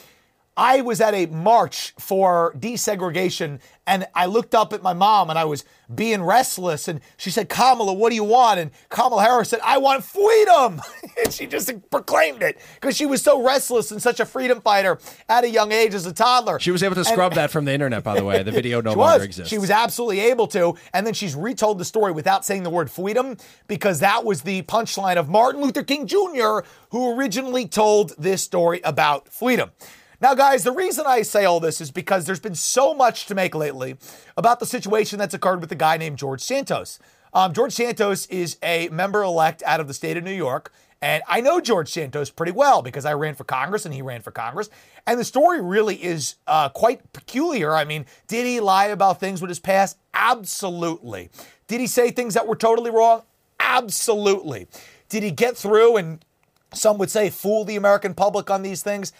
I 0.57 0.81
was 0.81 0.99
at 0.99 1.13
a 1.13 1.25
march 1.27 1.93
for 1.97 2.53
desegregation 2.57 3.59
and 3.87 4.05
I 4.13 4.25
looked 4.25 4.53
up 4.53 4.73
at 4.73 4.83
my 4.83 4.93
mom 4.93 5.29
and 5.29 5.39
I 5.39 5.45
was 5.45 5.63
being 5.93 6.21
restless 6.21 6.87
and 6.87 6.99
she 7.17 7.31
said, 7.31 7.47
Kamala, 7.49 7.93
what 7.93 8.09
do 8.09 8.15
you 8.15 8.25
want? 8.25 8.59
And 8.59 8.71
Kamala 8.89 9.23
Harris 9.23 9.49
said, 9.49 9.61
I 9.63 9.77
want 9.77 10.03
freedom. 10.03 10.81
and 11.23 11.33
she 11.33 11.47
just 11.47 11.71
proclaimed 11.89 12.43
it 12.43 12.59
because 12.75 12.95
she 12.97 13.05
was 13.05 13.21
so 13.21 13.41
restless 13.43 13.89
and 13.91 14.01
such 14.01 14.19
a 14.19 14.25
freedom 14.25 14.59
fighter 14.61 14.99
at 15.29 15.43
a 15.45 15.49
young 15.49 15.71
age 15.71 15.93
as 15.93 16.05
a 16.05 16.13
toddler. 16.13 16.59
She 16.59 16.71
was 16.71 16.83
able 16.83 16.95
to 16.95 17.01
And- 17.01 17.07
scrub 17.07 17.33
that 17.35 17.51
from 17.51 17.65
the 17.65 17.73
internet, 17.73 18.03
by 18.03 18.15
the 18.15 18.25
way. 18.25 18.43
The 18.43 18.51
video 18.51 18.81
no 18.81 18.91
longer 18.93 19.19
was. 19.19 19.23
exists. 19.23 19.49
She 19.49 19.57
was 19.57 19.71
absolutely 19.71 20.19
able 20.19 20.47
to. 20.47 20.75
And 20.93 21.07
then 21.07 21.13
she's 21.13 21.35
retold 21.35 21.77
the 21.77 21.85
story 21.85 22.11
without 22.11 22.43
saying 22.45 22.63
the 22.63 22.69
word 22.69 22.91
freedom 22.91 23.37
because 23.67 24.01
that 24.01 24.25
was 24.25 24.41
the 24.41 24.61
punchline 24.63 25.15
of 25.15 25.29
Martin 25.29 25.61
Luther 25.61 25.83
King 25.83 26.05
Jr., 26.05 26.59
who 26.91 27.17
originally 27.17 27.65
told 27.67 28.13
this 28.17 28.43
story 28.43 28.81
about 28.83 29.29
freedom. 29.29 29.71
Now, 30.21 30.35
guys, 30.35 30.63
the 30.63 30.71
reason 30.71 31.05
I 31.07 31.21
say 31.21 31.45
all 31.45 31.61
this 31.61 31.79
is 31.79 31.91
because 31.91 32.25
there's 32.25 32.41
been 32.41 32.55
so 32.55 32.93
much 32.93 33.25
to 33.27 33.35
make 33.35 33.55
lately 33.55 33.95
about 34.35 34.59
the 34.59 34.65
situation 34.65 35.17
that's 35.17 35.33
occurred 35.33 35.61
with 35.61 35.71
a 35.71 35.75
guy 35.75 35.95
named 35.95 36.17
George 36.17 36.41
Santos. 36.41 36.99
Um, 37.33 37.53
George 37.53 37.71
Santos 37.71 38.25
is 38.25 38.57
a 38.61 38.89
member 38.89 39.23
elect 39.23 39.63
out 39.65 39.79
of 39.79 39.87
the 39.87 39.93
state 39.93 40.17
of 40.17 40.23
New 40.23 40.33
York. 40.33 40.73
And 41.01 41.23
I 41.27 41.39
know 41.39 41.61
George 41.61 41.89
Santos 41.89 42.29
pretty 42.29 42.51
well 42.51 42.81
because 42.81 43.05
I 43.05 43.13
ran 43.13 43.35
for 43.35 43.45
Congress 43.45 43.85
and 43.85 43.93
he 43.93 44.01
ran 44.01 44.21
for 44.21 44.31
Congress. 44.31 44.69
And 45.07 45.17
the 45.17 45.23
story 45.23 45.61
really 45.61 46.03
is 46.03 46.35
uh, 46.45 46.67
quite 46.67 47.13
peculiar. 47.13 47.73
I 47.73 47.85
mean, 47.85 48.05
did 48.27 48.45
he 48.45 48.59
lie 48.59 48.87
about 48.87 49.21
things 49.21 49.39
with 49.39 49.49
his 49.49 49.59
past? 49.59 49.97
Absolutely. 50.13 51.29
Did 51.67 51.79
he 51.79 51.87
say 51.87 52.11
things 52.11 52.33
that 52.33 52.47
were 52.47 52.57
totally 52.57 52.91
wrong? 52.91 53.21
Absolutely. 53.61 54.67
Did 55.07 55.23
he 55.23 55.31
get 55.31 55.55
through 55.55 55.95
and 55.95 56.25
some 56.73 56.97
would 56.97 57.09
say 57.09 57.29
fool 57.29 57.63
the 57.63 57.77
American 57.77 58.13
public 58.13 58.49
on 58.49 58.61
these 58.61 58.83
things? 58.83 59.13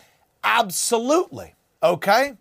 Absolutely. 0.43 1.55
Okay? 1.81 2.37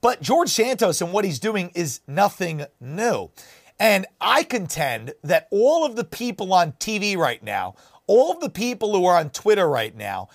But 0.00 0.20
George 0.20 0.48
Santos 0.48 1.00
and 1.00 1.12
what 1.12 1.24
he's 1.24 1.38
doing 1.38 1.70
is 1.74 2.00
nothing 2.06 2.66
new. 2.80 3.30
And 3.78 4.06
I 4.20 4.42
contend 4.42 5.14
that 5.22 5.48
all 5.50 5.84
of 5.84 5.96
the 5.96 6.04
people 6.04 6.52
on 6.52 6.72
TV 6.72 7.16
right 7.16 7.42
now, 7.42 7.74
all 8.06 8.32
of 8.32 8.40
the 8.40 8.50
people 8.50 8.96
who 8.96 9.04
are 9.06 9.16
on 9.16 9.30
Twitter 9.30 9.68
right 9.68 9.96
now, 9.96 10.28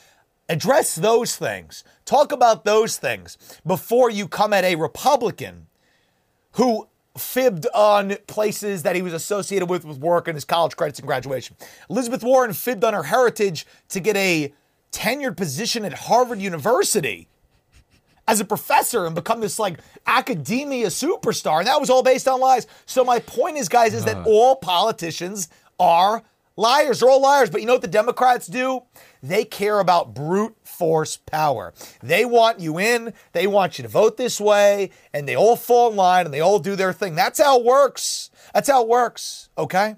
address 0.50 0.96
those 0.96 1.36
things. 1.36 1.84
Talk 2.06 2.32
about 2.32 2.66
those 2.66 2.98
things 2.98 3.38
before 3.66 4.10
you 4.10 4.28
come 4.28 4.54
at 4.54 4.64
a 4.64 4.76
Republican 4.76 5.68
who 6.54 6.88
fibbed 7.18 7.68
on 7.74 8.16
places 8.28 8.84
that 8.84 8.96
he 8.96 9.02
was 9.02 9.14
associated 9.14 9.70
with 9.70 9.84
with 9.84 9.98
work 9.98 10.28
and 10.28 10.36
his 10.36 10.46
college 10.46 10.76
credits 10.76 11.00
and 11.00 11.08
graduation. 11.08 11.56
Elizabeth 11.90 12.24
Warren 12.24 12.54
fibbed 12.54 12.84
on 12.84 12.94
her 12.94 13.04
heritage 13.04 13.66
to 13.90 14.00
get 14.00 14.16
a 14.16 14.54
tenured 14.92 15.38
position 15.38 15.86
at 15.86 15.94
Harvard 15.94 16.40
University 16.40 17.28
as 18.28 18.40
a 18.40 18.46
professor 18.46 19.06
and 19.06 19.16
become 19.16 19.40
this 19.40 19.58
like 19.58 19.80
academia 20.06 20.88
superstar. 20.88 21.60
And 21.60 21.68
that 21.68 21.80
was 21.80 21.90
all 21.90 22.04
based 22.04 22.28
on 22.28 22.40
lies. 22.40 22.68
So 22.86 23.04
my 23.04 23.20
point 23.20 23.58
is, 23.58 23.70
guys, 23.70 23.94
is 23.94 24.06
that 24.06 24.18
uh. 24.18 24.24
all 24.26 24.56
politicians 24.56 25.48
are 25.80 26.24
liars. 26.58 27.00
They're 27.00 27.10
all 27.10 27.22
liars. 27.22 27.50
But 27.50 27.62
you 27.62 27.68
know 27.68 27.74
what 27.74 27.82
the 27.82 27.88
Democrats 27.88 28.48
do? 28.48 28.84
They 29.24 29.46
care 29.46 29.80
about 29.80 30.14
brute 30.14 30.56
force 30.64 31.18
power. 31.18 31.74
They 32.04 32.26
want 32.26 32.60
you 32.60 32.80
in, 32.80 33.14
they 33.32 33.48
want 33.48 33.80
you 33.80 33.84
to 33.84 33.88
vote 33.90 34.18
this 34.18 34.40
way, 34.40 34.92
and 35.14 35.28
they 35.28 35.36
all 35.36 35.56
fall 35.56 35.90
in 35.92 35.96
line 35.96 36.26
and 36.26 36.34
they 36.34 36.42
all 36.42 36.60
do 36.60 36.76
their 36.76 36.94
thing. 36.94 37.16
That's 37.16 37.40
how 37.40 37.60
it 37.60 37.66
works. 37.66 38.30
That's 38.54 38.70
how 38.70 38.84
it 38.84 38.88
works. 38.88 39.50
Okay? 39.58 39.96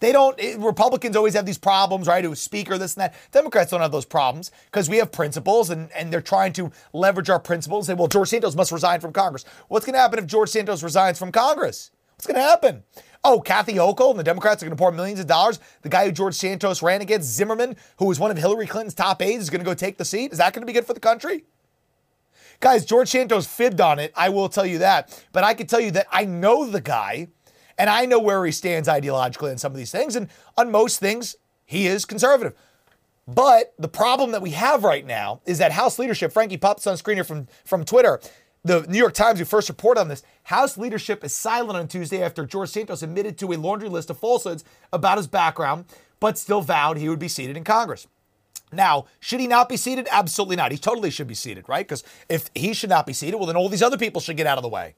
They 0.00 0.12
don't, 0.12 0.38
it- 0.40 0.58
Republicans 0.58 1.14
always 1.14 1.34
have 1.34 1.46
these 1.46 1.58
problems, 1.58 2.06
right? 2.06 2.24
Who's 2.24 2.40
speaker, 2.40 2.76
this 2.78 2.94
and 2.94 3.02
that. 3.02 3.14
Democrats 3.30 3.70
don't 3.70 3.80
have 3.82 3.92
those 3.92 4.06
problems 4.06 4.50
because 4.66 4.88
we 4.88 4.96
have 4.96 5.12
principles 5.12 5.70
and, 5.70 5.92
and 5.92 6.12
they're 6.12 6.20
trying 6.20 6.52
to 6.54 6.72
leverage 6.92 7.30
our 7.30 7.38
principles. 7.40 7.86
Say, 7.86 7.94
well, 7.94 8.08
George 8.08 8.28
Santos 8.28 8.56
must 8.56 8.72
resign 8.72 9.00
from 9.00 9.12
Congress. 9.12 9.44
What's 9.68 9.86
going 9.86 9.94
to 9.94 10.00
happen 10.00 10.18
if 10.18 10.26
George 10.26 10.48
Santos 10.48 10.82
resigns 10.82 11.18
from 11.18 11.30
Congress? 11.30 11.90
What's 12.16 12.26
going 12.26 12.36
to 12.36 12.42
happen? 12.42 12.82
Oh, 13.22 13.40
Kathy 13.40 13.74
Hochul 13.74 14.10
and 14.10 14.18
the 14.18 14.24
Democrats 14.24 14.62
are 14.62 14.66
going 14.66 14.76
to 14.76 14.80
pour 14.80 14.92
millions 14.92 15.20
of 15.20 15.26
dollars. 15.26 15.60
The 15.82 15.90
guy 15.90 16.06
who 16.06 16.12
George 16.12 16.34
Santos 16.34 16.82
ran 16.82 17.02
against, 17.02 17.28
Zimmerman, 17.28 17.76
who 17.98 18.06
was 18.06 18.18
one 18.18 18.30
of 18.30 18.38
Hillary 18.38 18.66
Clinton's 18.66 18.94
top 18.94 19.20
aides, 19.20 19.42
is 19.42 19.50
going 19.50 19.60
to 19.60 19.64
go 19.64 19.74
take 19.74 19.98
the 19.98 20.04
seat. 20.06 20.32
Is 20.32 20.38
that 20.38 20.54
going 20.54 20.62
to 20.62 20.66
be 20.66 20.72
good 20.72 20.86
for 20.86 20.94
the 20.94 21.00
country? 21.00 21.44
Guys, 22.60 22.84
George 22.84 23.08
Santos 23.08 23.46
fibbed 23.46 23.80
on 23.80 23.98
it. 23.98 24.12
I 24.14 24.28
will 24.30 24.48
tell 24.48 24.66
you 24.66 24.78
that. 24.78 25.22
But 25.32 25.44
I 25.44 25.54
can 25.54 25.66
tell 25.66 25.80
you 25.80 25.90
that 25.92 26.06
I 26.10 26.24
know 26.24 26.66
the 26.66 26.80
guy 26.80 27.28
and 27.80 27.88
I 27.88 28.04
know 28.04 28.20
where 28.20 28.44
he 28.44 28.52
stands 28.52 28.88
ideologically 28.88 29.50
on 29.50 29.56
some 29.56 29.72
of 29.72 29.78
these 29.78 29.90
things. 29.90 30.14
And 30.14 30.28
on 30.58 30.70
most 30.70 31.00
things, 31.00 31.34
he 31.64 31.86
is 31.86 32.04
conservative. 32.04 32.54
But 33.26 33.72
the 33.78 33.88
problem 33.88 34.32
that 34.32 34.42
we 34.42 34.50
have 34.50 34.84
right 34.84 35.06
now 35.06 35.40
is 35.46 35.56
that 35.58 35.72
House 35.72 35.98
leadership, 35.98 36.30
Frankie 36.30 36.58
Pups 36.58 36.86
on 36.86 36.98
screen 36.98 37.16
here 37.16 37.24
from, 37.24 37.48
from 37.64 37.86
Twitter, 37.86 38.20
the 38.64 38.82
New 38.82 38.98
York 38.98 39.14
Times, 39.14 39.38
who 39.38 39.46
first 39.46 39.70
reported 39.70 39.98
on 39.98 40.08
this, 40.08 40.22
House 40.42 40.76
leadership 40.76 41.24
is 41.24 41.32
silent 41.32 41.78
on 41.78 41.88
Tuesday 41.88 42.22
after 42.22 42.44
George 42.44 42.68
Santos 42.68 43.02
admitted 43.02 43.38
to 43.38 43.50
a 43.50 43.56
laundry 43.56 43.88
list 43.88 44.10
of 44.10 44.18
falsehoods 44.18 44.62
about 44.92 45.16
his 45.16 45.26
background, 45.26 45.86
but 46.18 46.36
still 46.36 46.60
vowed 46.60 46.98
he 46.98 47.08
would 47.08 47.18
be 47.18 47.28
seated 47.28 47.56
in 47.56 47.64
Congress. 47.64 48.06
Now, 48.72 49.06
should 49.20 49.40
he 49.40 49.46
not 49.46 49.70
be 49.70 49.78
seated? 49.78 50.06
Absolutely 50.10 50.56
not. 50.56 50.70
He 50.70 50.76
totally 50.76 51.10
should 51.10 51.26
be 51.26 51.34
seated, 51.34 51.66
right? 51.66 51.88
Because 51.88 52.04
if 52.28 52.50
he 52.54 52.74
should 52.74 52.90
not 52.90 53.06
be 53.06 53.14
seated, 53.14 53.38
well, 53.38 53.46
then 53.46 53.56
all 53.56 53.70
these 53.70 53.82
other 53.82 53.96
people 53.96 54.20
should 54.20 54.36
get 54.36 54.46
out 54.46 54.58
of 54.58 54.62
the 54.62 54.68
way. 54.68 54.96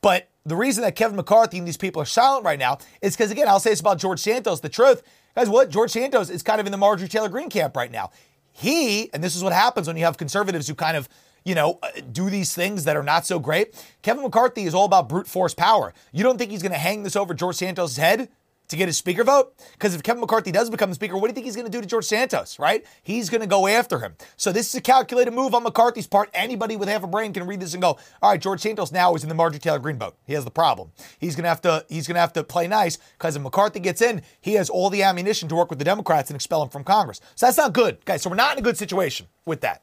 But 0.00 0.28
the 0.44 0.56
reason 0.56 0.82
that 0.82 0.96
Kevin 0.96 1.16
McCarthy 1.16 1.58
and 1.58 1.66
these 1.66 1.76
people 1.76 2.00
are 2.02 2.06
silent 2.06 2.44
right 2.44 2.58
now 2.58 2.78
is 3.02 3.16
because, 3.16 3.30
again, 3.30 3.48
I'll 3.48 3.60
say 3.60 3.70
this 3.70 3.80
about 3.80 3.98
George 3.98 4.20
Santos. 4.20 4.60
The 4.60 4.68
truth, 4.68 5.02
guys, 5.34 5.48
what? 5.48 5.70
George 5.70 5.90
Santos 5.90 6.30
is 6.30 6.42
kind 6.42 6.60
of 6.60 6.66
in 6.66 6.72
the 6.72 6.78
Marjorie 6.78 7.08
Taylor 7.08 7.28
Greene 7.28 7.50
camp 7.50 7.76
right 7.76 7.90
now. 7.90 8.10
He, 8.52 9.12
and 9.12 9.22
this 9.22 9.36
is 9.36 9.44
what 9.44 9.52
happens 9.52 9.86
when 9.86 9.96
you 9.96 10.04
have 10.04 10.16
conservatives 10.16 10.66
who 10.66 10.74
kind 10.74 10.96
of, 10.96 11.08
you 11.44 11.54
know, 11.54 11.78
uh, 11.82 11.88
do 12.10 12.28
these 12.28 12.54
things 12.54 12.84
that 12.84 12.96
are 12.96 13.02
not 13.02 13.24
so 13.24 13.38
great. 13.38 13.74
Kevin 14.02 14.22
McCarthy 14.22 14.64
is 14.64 14.74
all 14.74 14.84
about 14.84 15.08
brute 15.08 15.26
force 15.26 15.54
power. 15.54 15.94
You 16.12 16.24
don't 16.24 16.38
think 16.38 16.50
he's 16.50 16.62
going 16.62 16.72
to 16.72 16.78
hang 16.78 17.02
this 17.04 17.14
over 17.14 17.34
George 17.34 17.56
Santos' 17.56 17.96
head? 17.96 18.28
To 18.68 18.76
get 18.76 18.86
his 18.88 18.96
speaker 18.96 19.24
vote? 19.24 19.54
Because 19.72 19.94
if 19.94 20.02
Kevin 20.02 20.20
McCarthy 20.20 20.52
does 20.52 20.70
become 20.70 20.90
the 20.90 20.94
speaker, 20.94 21.16
what 21.16 21.22
do 21.22 21.28
you 21.28 21.34
think 21.34 21.46
he's 21.46 21.56
going 21.56 21.66
to 21.66 21.72
do 21.72 21.80
to 21.80 21.86
George 21.86 22.04
Santos, 22.04 22.58
right? 22.58 22.84
He's 23.02 23.30
going 23.30 23.40
to 23.40 23.46
go 23.46 23.66
after 23.66 23.98
him. 23.98 24.14
So 24.36 24.52
this 24.52 24.68
is 24.68 24.74
a 24.74 24.80
calculated 24.80 25.32
move 25.32 25.54
on 25.54 25.62
McCarthy's 25.62 26.06
part. 26.06 26.30
Anybody 26.34 26.76
with 26.76 26.88
half 26.88 27.02
a 27.02 27.06
brain 27.06 27.32
can 27.32 27.46
read 27.46 27.60
this 27.60 27.74
and 27.74 27.82
go, 27.82 27.98
all 28.22 28.30
right, 28.30 28.40
George 28.40 28.60
Santos 28.60 28.92
now 28.92 29.14
is 29.14 29.22
in 29.22 29.28
the 29.28 29.34
Marjorie 29.34 29.58
Taylor 29.58 29.78
Greene 29.78 29.98
vote. 29.98 30.16
He 30.26 30.34
has 30.34 30.44
the 30.44 30.50
problem. 30.50 30.92
He's 31.18 31.34
going 31.34 31.44
to 31.44 31.48
have 31.48 31.60
to 31.62 31.84
he's 31.88 32.06
going 32.06 32.14
to 32.16 32.20
have 32.20 32.32
to 32.34 32.44
play 32.44 32.68
nice 32.68 32.96
because 32.96 33.36
if 33.36 33.42
McCarthy 33.42 33.80
gets 33.80 34.02
in, 34.02 34.22
he 34.40 34.54
has 34.54 34.70
all 34.70 34.90
the 34.90 35.02
ammunition 35.02 35.48
to 35.48 35.54
work 35.54 35.70
with 35.70 35.78
the 35.78 35.84
Democrats 35.84 36.30
and 36.30 36.36
expel 36.36 36.62
him 36.62 36.68
from 36.68 36.84
Congress. 36.84 37.20
So 37.34 37.46
that's 37.46 37.58
not 37.58 37.72
good, 37.72 38.04
guys. 38.04 38.22
So 38.22 38.30
we're 38.30 38.36
not 38.36 38.52
in 38.52 38.58
a 38.58 38.62
good 38.62 38.76
situation 38.76 39.26
with 39.44 39.60
that. 39.62 39.82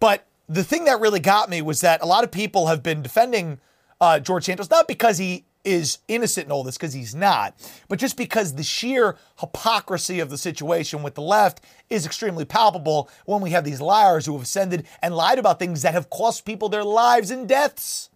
But 0.00 0.26
the 0.48 0.64
thing 0.64 0.84
that 0.84 1.00
really 1.00 1.20
got 1.20 1.50
me 1.50 1.62
was 1.62 1.80
that 1.82 2.02
a 2.02 2.06
lot 2.06 2.24
of 2.24 2.30
people 2.30 2.68
have 2.68 2.82
been 2.82 3.02
defending 3.02 3.60
uh, 4.00 4.20
George 4.20 4.44
Santos, 4.44 4.70
not 4.70 4.88
because 4.88 5.18
he 5.18 5.44
is 5.64 5.98
innocent 6.08 6.46
in 6.46 6.52
all 6.52 6.62
this, 6.62 6.76
because 6.76 6.94
he's 6.94 7.14
not, 7.14 7.54
but 7.88 7.98
just 7.98 8.16
because 8.16 8.54
the 8.54 8.62
sheer 8.62 9.16
hypocrisy 9.40 10.20
of 10.20 10.30
the 10.30 10.38
situation 10.38 11.02
with 11.02 11.14
the 11.14 11.22
left 11.22 11.62
is 11.90 12.06
extremely 12.06 12.44
palpable 12.44 13.10
when 13.26 13.40
we 13.40 13.50
have 13.50 13.64
these 13.64 13.80
liars 13.80 14.26
who 14.26 14.32
have 14.32 14.42
ascended 14.42 14.86
and 15.02 15.14
lied 15.14 15.38
about 15.38 15.58
things 15.58 15.82
that 15.82 15.94
have 15.94 16.10
cost 16.10 16.44
people 16.44 16.68
their 16.68 16.84
lives 16.84 17.30
and 17.30 17.48
deaths. 17.48 18.08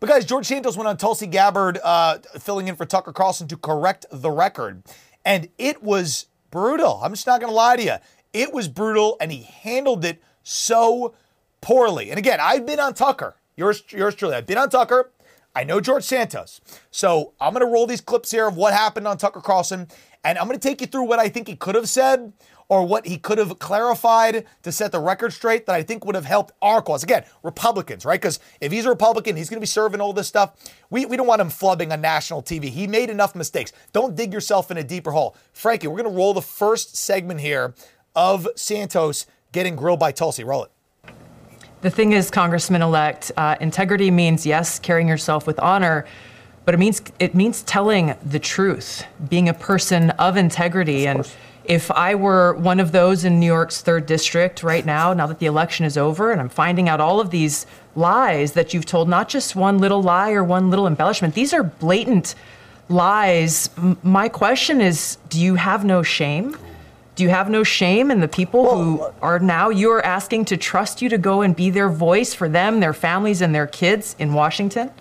But 0.00 0.08
guys, 0.08 0.24
George 0.24 0.46
Santos 0.46 0.76
went 0.76 0.88
on 0.88 0.96
Tulsi 0.96 1.26
Gabbard, 1.26 1.78
uh, 1.82 2.18
filling 2.38 2.68
in 2.68 2.76
for 2.76 2.86
Tucker 2.86 3.12
Carlson 3.12 3.48
to 3.48 3.56
correct 3.56 4.06
the 4.10 4.30
record, 4.30 4.82
and 5.24 5.48
it 5.58 5.82
was 5.82 6.26
brutal. 6.50 7.00
I'm 7.02 7.12
just 7.12 7.26
not 7.26 7.40
going 7.40 7.50
to 7.50 7.56
lie 7.56 7.76
to 7.76 7.82
you. 7.82 7.96
It 8.32 8.52
was 8.52 8.68
brutal, 8.68 9.16
and 9.20 9.32
he 9.32 9.42
handled 9.42 10.04
it 10.04 10.22
so 10.42 11.14
poorly. 11.60 12.10
And 12.10 12.18
again, 12.18 12.38
I've 12.40 12.64
been 12.64 12.80
on 12.80 12.94
Tucker. 12.94 13.36
Yours, 13.56 13.82
yours 13.90 14.14
truly. 14.14 14.34
I've 14.34 14.46
been 14.46 14.58
on 14.58 14.70
Tucker. 14.70 15.10
I 15.58 15.64
know 15.64 15.80
George 15.80 16.04
Santos. 16.04 16.60
So 16.92 17.32
I'm 17.40 17.52
going 17.52 17.66
to 17.66 17.72
roll 17.72 17.88
these 17.88 18.00
clips 18.00 18.30
here 18.30 18.46
of 18.46 18.56
what 18.56 18.72
happened 18.74 19.08
on 19.08 19.18
Tucker 19.18 19.40
Carlson, 19.40 19.88
and 20.22 20.38
I'm 20.38 20.46
going 20.46 20.56
to 20.56 20.68
take 20.68 20.80
you 20.80 20.86
through 20.86 21.02
what 21.02 21.18
I 21.18 21.28
think 21.28 21.48
he 21.48 21.56
could 21.56 21.74
have 21.74 21.88
said 21.88 22.32
or 22.68 22.86
what 22.86 23.08
he 23.08 23.18
could 23.18 23.38
have 23.38 23.58
clarified 23.58 24.46
to 24.62 24.70
set 24.70 24.92
the 24.92 25.00
record 25.00 25.32
straight 25.32 25.66
that 25.66 25.74
I 25.74 25.82
think 25.82 26.04
would 26.04 26.14
have 26.14 26.26
helped 26.26 26.52
our 26.62 26.80
cause. 26.80 27.02
Again, 27.02 27.24
Republicans, 27.42 28.04
right? 28.04 28.20
Because 28.20 28.38
if 28.60 28.70
he's 28.70 28.86
a 28.86 28.90
Republican, 28.90 29.34
he's 29.34 29.50
going 29.50 29.56
to 29.56 29.60
be 29.60 29.66
serving 29.66 30.00
all 30.00 30.12
this 30.12 30.28
stuff. 30.28 30.54
We, 30.90 31.06
we 31.06 31.16
don't 31.16 31.26
want 31.26 31.40
him 31.40 31.48
flubbing 31.48 31.92
on 31.92 32.00
national 32.00 32.44
TV. 32.44 32.66
He 32.66 32.86
made 32.86 33.10
enough 33.10 33.34
mistakes. 33.34 33.72
Don't 33.92 34.14
dig 34.14 34.32
yourself 34.32 34.70
in 34.70 34.76
a 34.76 34.84
deeper 34.84 35.10
hole. 35.10 35.36
Frankie, 35.52 35.88
we're 35.88 36.00
going 36.00 36.14
to 36.14 36.16
roll 36.16 36.34
the 36.34 36.40
first 36.40 36.96
segment 36.96 37.40
here 37.40 37.74
of 38.14 38.46
Santos 38.54 39.26
getting 39.50 39.74
grilled 39.74 39.98
by 39.98 40.12
Tulsi. 40.12 40.44
Roll 40.44 40.62
it. 40.62 40.70
The 41.80 41.90
thing 41.90 42.12
is, 42.12 42.30
Congressman 42.30 42.82
elect, 42.82 43.30
uh, 43.36 43.54
integrity 43.60 44.10
means, 44.10 44.44
yes, 44.44 44.80
carrying 44.80 45.06
yourself 45.06 45.46
with 45.46 45.60
honor. 45.60 46.06
But 46.64 46.74
it 46.74 46.78
means 46.78 47.00
it 47.18 47.34
means 47.34 47.62
telling 47.62 48.14
the 48.22 48.38
truth, 48.38 49.04
being 49.28 49.48
a 49.48 49.54
person 49.54 50.10
of 50.10 50.36
integrity, 50.36 51.06
of 51.06 51.16
and 51.16 51.34
if 51.64 51.90
I 51.90 52.14
were 52.14 52.54
one 52.54 52.80
of 52.80 52.92
those 52.92 53.24
in 53.24 53.38
New 53.38 53.46
York's 53.46 53.80
third 53.80 54.06
district 54.06 54.62
right 54.62 54.84
now, 54.84 55.12
now 55.12 55.26
that 55.26 55.38
the 55.38 55.46
election 55.46 55.86
is 55.86 55.96
over, 55.96 56.32
and 56.32 56.40
I'm 56.40 56.48
finding 56.48 56.88
out 56.88 57.00
all 57.00 57.20
of 57.20 57.30
these 57.30 57.66
lies 57.94 58.52
that 58.52 58.74
you've 58.74 58.86
told, 58.86 59.08
not 59.08 59.28
just 59.28 59.54
one 59.54 59.78
little 59.78 60.02
lie 60.02 60.32
or 60.32 60.42
one 60.42 60.70
little 60.70 60.86
embellishment, 60.86 61.34
these 61.34 61.54
are 61.54 61.62
blatant 61.62 62.34
lies. 62.88 63.70
M- 63.78 63.98
my 64.02 64.28
question 64.28 64.80
is 64.80 65.16
do 65.28 65.40
you 65.40 65.54
have 65.54 65.84
no 65.84 66.02
shame? 66.02 66.56
Do 67.18 67.24
you 67.24 67.30
have 67.30 67.50
no 67.50 67.64
shame 67.64 68.12
in 68.12 68.20
the 68.20 68.28
people 68.28 68.62
well, 68.62 68.76
who 68.76 69.06
are 69.20 69.40
now 69.40 69.70
you 69.70 69.90
are 69.90 70.06
asking 70.06 70.44
to 70.44 70.56
trust 70.56 71.02
you 71.02 71.08
to 71.08 71.18
go 71.18 71.42
and 71.42 71.56
be 71.56 71.68
their 71.68 71.88
voice 71.88 72.32
for 72.32 72.48
them, 72.48 72.78
their 72.78 72.92
families, 72.92 73.40
and 73.42 73.52
their 73.52 73.66
kids 73.66 74.14
in 74.20 74.34
Washington? 74.34 74.92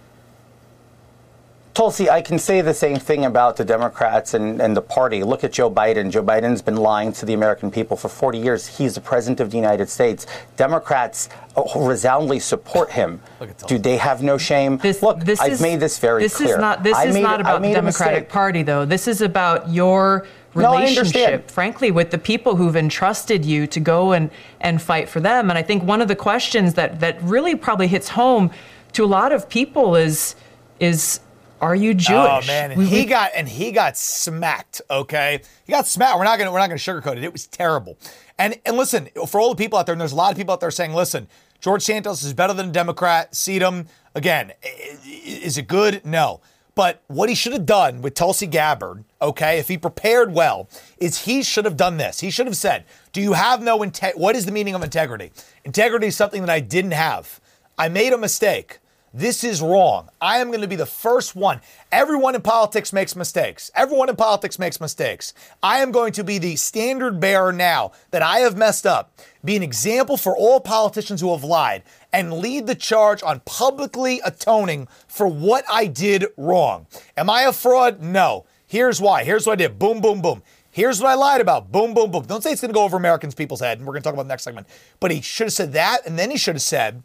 Tulsi, 1.75 2.09
I 2.09 2.23
can 2.23 2.39
say 2.39 2.61
the 2.61 2.73
same 2.73 2.97
thing 2.97 3.25
about 3.25 3.55
the 3.55 3.63
Democrats 3.63 4.33
and, 4.33 4.59
and 4.59 4.75
the 4.75 4.81
party. 4.81 5.21
Look 5.21 5.43
at 5.43 5.51
Joe 5.51 5.69
Biden. 5.69 6.09
Joe 6.09 6.23
Biden's 6.23 6.63
been 6.63 6.77
lying 6.77 7.13
to 7.13 7.25
the 7.27 7.33
American 7.35 7.69
people 7.69 7.95
for 7.95 8.09
40 8.09 8.39
years. 8.39 8.65
He's 8.65 8.95
the 8.95 9.01
president 9.01 9.39
of 9.39 9.51
the 9.51 9.57
United 9.57 9.87
States. 9.87 10.25
Democrats 10.55 11.29
uh, 11.55 11.61
resoundingly 11.75 12.39
support 12.39 12.89
him. 12.89 13.21
Do 13.67 13.77
they 13.77 13.97
have 13.97 14.23
no 14.23 14.39
shame? 14.39 14.79
This, 14.79 15.03
Look, 15.03 15.19
this 15.19 15.39
I've 15.39 15.51
is, 15.51 15.61
made 15.61 15.79
this 15.79 15.99
very 15.99 16.23
this 16.23 16.37
clear. 16.37 16.55
Is 16.55 16.57
not, 16.57 16.81
this 16.81 16.97
I 16.97 17.05
is 17.05 17.13
made, 17.13 17.21
not 17.21 17.41
about 17.41 17.61
the 17.61 17.71
Democratic 17.71 18.27
Party, 18.27 18.63
though. 18.63 18.83
This 18.83 19.07
is 19.07 19.21
about 19.21 19.69
your 19.69 20.25
relationship, 20.57 21.47
no, 21.47 21.53
frankly, 21.53 21.91
with 21.91 22.11
the 22.11 22.17
people 22.17 22.55
who've 22.55 22.75
entrusted 22.75 23.45
you 23.45 23.67
to 23.67 23.79
go 23.79 24.11
and, 24.11 24.29
and 24.59 24.81
fight 24.81 25.07
for 25.07 25.19
them. 25.19 25.49
And 25.49 25.57
I 25.57 25.63
think 25.63 25.83
one 25.83 26.01
of 26.01 26.07
the 26.07 26.15
questions 26.15 26.73
that, 26.73 26.99
that 26.99 27.21
really 27.21 27.55
probably 27.55 27.87
hits 27.87 28.09
home 28.09 28.51
to 28.93 29.03
a 29.03 29.05
lot 29.05 29.31
of 29.31 29.47
people 29.47 29.95
is 29.95 30.35
is 30.79 31.19
are 31.59 31.75
you 31.75 31.91
oh, 31.91 31.93
Jewish? 31.93 32.09
Oh 32.09 32.41
man, 32.47 32.71
and 32.71 32.83
he 32.83 33.05
got 33.05 33.31
and 33.35 33.47
he 33.47 33.71
got 33.71 33.97
smacked. 33.97 34.81
Okay, 34.89 35.41
he 35.65 35.71
got 35.71 35.87
smacked. 35.87 36.17
We're 36.17 36.23
not 36.23 36.37
gonna 36.37 36.51
we're 36.51 36.59
not 36.59 36.67
gonna 36.67 36.79
sugarcoat 36.79 37.17
it. 37.17 37.23
It 37.23 37.33
was 37.33 37.47
terrible. 37.47 37.97
And 38.37 38.59
and 38.65 38.77
listen, 38.77 39.09
for 39.27 39.39
all 39.39 39.49
the 39.49 39.55
people 39.55 39.79
out 39.79 39.85
there, 39.85 39.93
and 39.93 40.01
there's 40.01 40.11
a 40.11 40.15
lot 40.15 40.31
of 40.31 40.37
people 40.37 40.53
out 40.53 40.59
there 40.59 40.71
saying, 40.71 40.93
listen, 40.93 41.27
George 41.59 41.83
Santos 41.83 42.23
is 42.23 42.33
better 42.33 42.53
than 42.53 42.69
a 42.69 42.71
Democrat. 42.71 43.35
Seat 43.35 43.61
him 43.61 43.87
again. 44.13 44.53
Is 45.03 45.57
it 45.57 45.67
good? 45.67 46.05
No. 46.05 46.41
But 46.77 47.01
what 47.07 47.27
he 47.27 47.33
should 47.33 47.53
have 47.53 47.65
done 47.65 48.03
with 48.03 48.13
Tulsi 48.13 48.45
Gabbard, 48.45 49.03
okay, 49.19 49.57
if 49.57 49.67
he 49.67 49.79
prepared 49.79 50.31
well, 50.31 50.69
is 50.99 51.23
he 51.23 51.41
should 51.41 51.65
have 51.65 51.75
done 51.75 51.97
this. 51.97 52.19
He 52.19 52.29
should 52.29 52.45
have 52.45 52.55
said, 52.55 52.85
"Do 53.11 53.19
you 53.19 53.33
have 53.33 53.63
no 53.63 53.81
integrity? 53.81 54.21
What 54.21 54.35
is 54.35 54.45
the 54.45 54.51
meaning 54.51 54.75
of 54.75 54.83
integrity? 54.83 55.31
Integrity 55.65 56.05
is 56.05 56.15
something 56.15 56.41
that 56.41 56.51
I 56.51 56.59
didn't 56.59 56.91
have. 56.91 57.41
I 57.79 57.89
made 57.89 58.13
a 58.13 58.17
mistake." 58.17 58.77
This 59.13 59.43
is 59.43 59.61
wrong. 59.61 60.09
I 60.19 60.39
am 60.39 60.47
going 60.47 60.61
to 60.61 60.67
be 60.67 60.75
the 60.75 60.85
first 60.85 61.35
one. 61.35 61.61
Everyone 61.91 62.35
in 62.35 62.41
politics 62.41 62.91
makes 62.91 63.15
mistakes. 63.15 63.71
Everyone 63.73 64.09
in 64.09 64.15
politics 64.15 64.59
makes 64.59 64.81
mistakes. 64.81 65.33
I 65.63 65.79
am 65.79 65.91
going 65.91 66.11
to 66.13 66.23
be 66.23 66.37
the 66.37 66.55
standard 66.57 67.19
bearer 67.19 67.53
now 67.53 67.93
that 68.11 68.21
I 68.21 68.39
have 68.39 68.57
messed 68.57 68.85
up, 68.85 69.17
be 69.43 69.55
an 69.55 69.63
example 69.63 70.17
for 70.17 70.35
all 70.35 70.59
politicians 70.59 71.21
who 71.21 71.31
have 71.31 71.43
lied, 71.43 71.83
and 72.11 72.33
lead 72.33 72.67
the 72.67 72.75
charge 72.75 73.23
on 73.23 73.39
publicly 73.45 74.21
atoning 74.25 74.87
for 75.07 75.27
what 75.27 75.63
I 75.71 75.87
did 75.87 76.25
wrong. 76.35 76.85
Am 77.15 77.29
I 77.29 77.43
a 77.43 77.53
fraud? 77.53 78.01
No. 78.01 78.45
Here's 78.67 78.99
why. 78.99 79.23
Here's 79.23 79.47
what 79.47 79.53
I 79.53 79.55
did. 79.55 79.79
Boom, 79.79 80.01
boom, 80.01 80.21
boom. 80.21 80.43
Here's 80.69 81.01
what 81.01 81.09
I 81.09 81.15
lied 81.15 81.41
about. 81.41 81.71
Boom, 81.71 81.95
boom, 81.95 82.11
boom. 82.11 82.25
Don't 82.25 82.43
say 82.43 82.51
it's 82.51 82.61
going 82.61 82.69
to 82.69 82.77
go 82.77 82.83
over 82.83 82.97
Americans' 82.97 83.33
people's 83.33 83.61
head, 83.61 83.79
and 83.79 83.87
we're 83.87 83.93
going 83.93 84.03
to 84.03 84.07
talk 84.07 84.13
about 84.13 84.23
the 84.23 84.29
next 84.29 84.43
segment. 84.43 84.67
But 84.99 85.09
he 85.09 85.21
should 85.21 85.45
have 85.45 85.53
said 85.53 85.73
that, 85.73 86.05
and 86.05 86.19
then 86.19 86.29
he 86.29 86.37
should 86.37 86.53
have 86.53 86.61
said, 86.61 87.01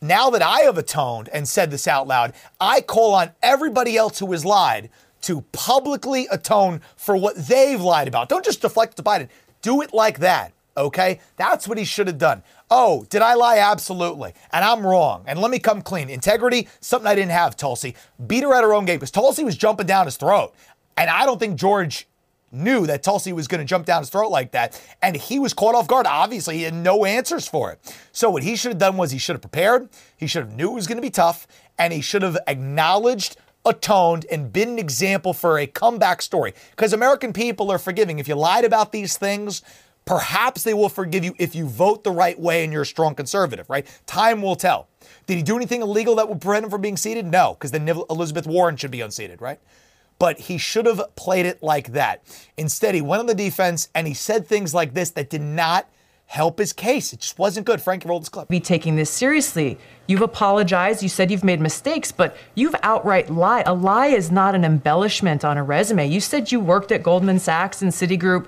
now 0.00 0.30
that 0.30 0.42
I 0.42 0.60
have 0.60 0.78
atoned 0.78 1.28
and 1.32 1.46
said 1.46 1.70
this 1.70 1.86
out 1.86 2.06
loud, 2.06 2.32
I 2.60 2.80
call 2.80 3.14
on 3.14 3.32
everybody 3.42 3.96
else 3.96 4.18
who 4.18 4.32
has 4.32 4.44
lied 4.44 4.90
to 5.22 5.42
publicly 5.52 6.26
atone 6.30 6.80
for 6.96 7.16
what 7.16 7.36
they've 7.36 7.80
lied 7.80 8.08
about. 8.08 8.28
Don't 8.28 8.44
just 8.44 8.62
deflect 8.62 8.96
to 8.96 9.02
Biden. 9.02 9.28
Do 9.60 9.82
it 9.82 9.92
like 9.92 10.20
that, 10.20 10.52
okay? 10.76 11.20
That's 11.36 11.68
what 11.68 11.76
he 11.76 11.84
should 11.84 12.06
have 12.06 12.18
done. 12.18 12.42
Oh, 12.70 13.04
did 13.10 13.20
I 13.20 13.34
lie? 13.34 13.58
Absolutely. 13.58 14.32
And 14.52 14.64
I'm 14.64 14.86
wrong. 14.86 15.24
And 15.26 15.38
let 15.40 15.50
me 15.50 15.58
come 15.58 15.82
clean. 15.82 16.08
Integrity, 16.08 16.68
something 16.80 17.06
I 17.06 17.14
didn't 17.14 17.32
have, 17.32 17.56
Tulsi. 17.56 17.94
Beat 18.26 18.44
her 18.44 18.54
at 18.54 18.64
her 18.64 18.72
own 18.72 18.86
game 18.86 18.96
because 18.96 19.10
Tulsi 19.10 19.44
was 19.44 19.56
jumping 19.56 19.86
down 19.86 20.06
his 20.06 20.16
throat. 20.16 20.54
And 20.96 21.10
I 21.10 21.26
don't 21.26 21.38
think 21.38 21.58
George 21.58 22.06
knew 22.52 22.86
that 22.86 23.02
Tulsi 23.02 23.32
was 23.32 23.48
going 23.48 23.60
to 23.60 23.64
jump 23.64 23.86
down 23.86 24.02
his 24.02 24.10
throat 24.10 24.30
like 24.30 24.52
that. 24.52 24.80
And 25.02 25.16
he 25.16 25.38
was 25.38 25.54
caught 25.54 25.74
off 25.74 25.86
guard. 25.86 26.06
Obviously, 26.06 26.58
he 26.58 26.62
had 26.64 26.74
no 26.74 27.04
answers 27.04 27.48
for 27.48 27.72
it. 27.72 27.96
So, 28.12 28.30
what 28.30 28.42
he 28.42 28.56
should 28.56 28.72
have 28.72 28.78
done 28.78 28.96
was 28.96 29.10
he 29.10 29.18
should 29.18 29.34
have 29.34 29.42
prepared, 29.42 29.88
he 30.16 30.26
should 30.26 30.44
have 30.44 30.54
knew 30.54 30.70
it 30.70 30.74
was 30.74 30.86
going 30.86 30.98
to 30.98 31.02
be 31.02 31.10
tough, 31.10 31.46
and 31.78 31.92
he 31.92 32.00
should 32.00 32.22
have 32.22 32.38
acknowledged, 32.46 33.36
atoned, 33.64 34.26
and 34.30 34.52
been 34.52 34.70
an 34.70 34.78
example 34.78 35.32
for 35.32 35.58
a 35.58 35.66
comeback 35.66 36.22
story. 36.22 36.54
Because 36.70 36.92
American 36.92 37.32
people 37.32 37.70
are 37.70 37.78
forgiving. 37.78 38.18
If 38.18 38.28
you 38.28 38.34
lied 38.34 38.64
about 38.64 38.92
these 38.92 39.16
things, 39.16 39.62
perhaps 40.04 40.62
they 40.64 40.74
will 40.74 40.88
forgive 40.88 41.24
you 41.24 41.34
if 41.38 41.54
you 41.54 41.66
vote 41.66 42.04
the 42.04 42.10
right 42.10 42.38
way 42.38 42.64
and 42.64 42.72
you're 42.72 42.82
a 42.82 42.86
strong 42.86 43.14
conservative, 43.14 43.68
right? 43.70 43.86
Time 44.06 44.42
will 44.42 44.56
tell. 44.56 44.88
Did 45.26 45.36
he 45.36 45.42
do 45.42 45.56
anything 45.56 45.82
illegal 45.82 46.16
that 46.16 46.28
would 46.28 46.40
prevent 46.40 46.64
him 46.64 46.70
from 46.70 46.80
being 46.80 46.96
seated? 46.96 47.26
No, 47.26 47.54
because 47.54 47.70
then 47.70 47.88
Elizabeth 47.88 48.46
Warren 48.46 48.76
should 48.76 48.90
be 48.90 49.00
unseated, 49.00 49.40
right? 49.40 49.60
But 50.20 50.38
he 50.38 50.58
should 50.58 50.86
have 50.86 51.02
played 51.16 51.46
it 51.46 51.60
like 51.62 51.92
that. 51.92 52.22
Instead, 52.56 52.94
he 52.94 53.00
went 53.00 53.20
on 53.20 53.26
the 53.26 53.34
defense 53.34 53.88
and 53.94 54.06
he 54.06 54.14
said 54.14 54.46
things 54.46 54.72
like 54.72 54.94
this 54.94 55.10
that 55.10 55.30
did 55.30 55.40
not 55.40 55.88
help 56.26 56.58
his 56.60 56.72
case. 56.72 57.12
It 57.12 57.20
just 57.20 57.38
wasn't 57.38 57.66
good. 57.66 57.80
Frank 57.80 58.04
rolled 58.04 58.22
his 58.22 58.28
clip. 58.28 58.46
Be 58.46 58.60
taking 58.60 58.94
this 58.94 59.10
seriously. 59.10 59.78
You've 60.06 60.20
apologized. 60.20 61.02
You 61.02 61.08
said 61.08 61.30
you've 61.30 61.42
made 61.42 61.60
mistakes, 61.60 62.12
but 62.12 62.36
you've 62.54 62.76
outright 62.82 63.30
lied. 63.30 63.66
A 63.66 63.72
lie 63.72 64.08
is 64.08 64.30
not 64.30 64.54
an 64.54 64.62
embellishment 64.62 65.44
on 65.44 65.56
a 65.56 65.64
resume. 65.64 66.06
You 66.06 66.20
said 66.20 66.52
you 66.52 66.60
worked 66.60 66.92
at 66.92 67.02
Goldman 67.02 67.40
Sachs 67.40 67.82
and 67.82 67.90
Citigroup 67.90 68.46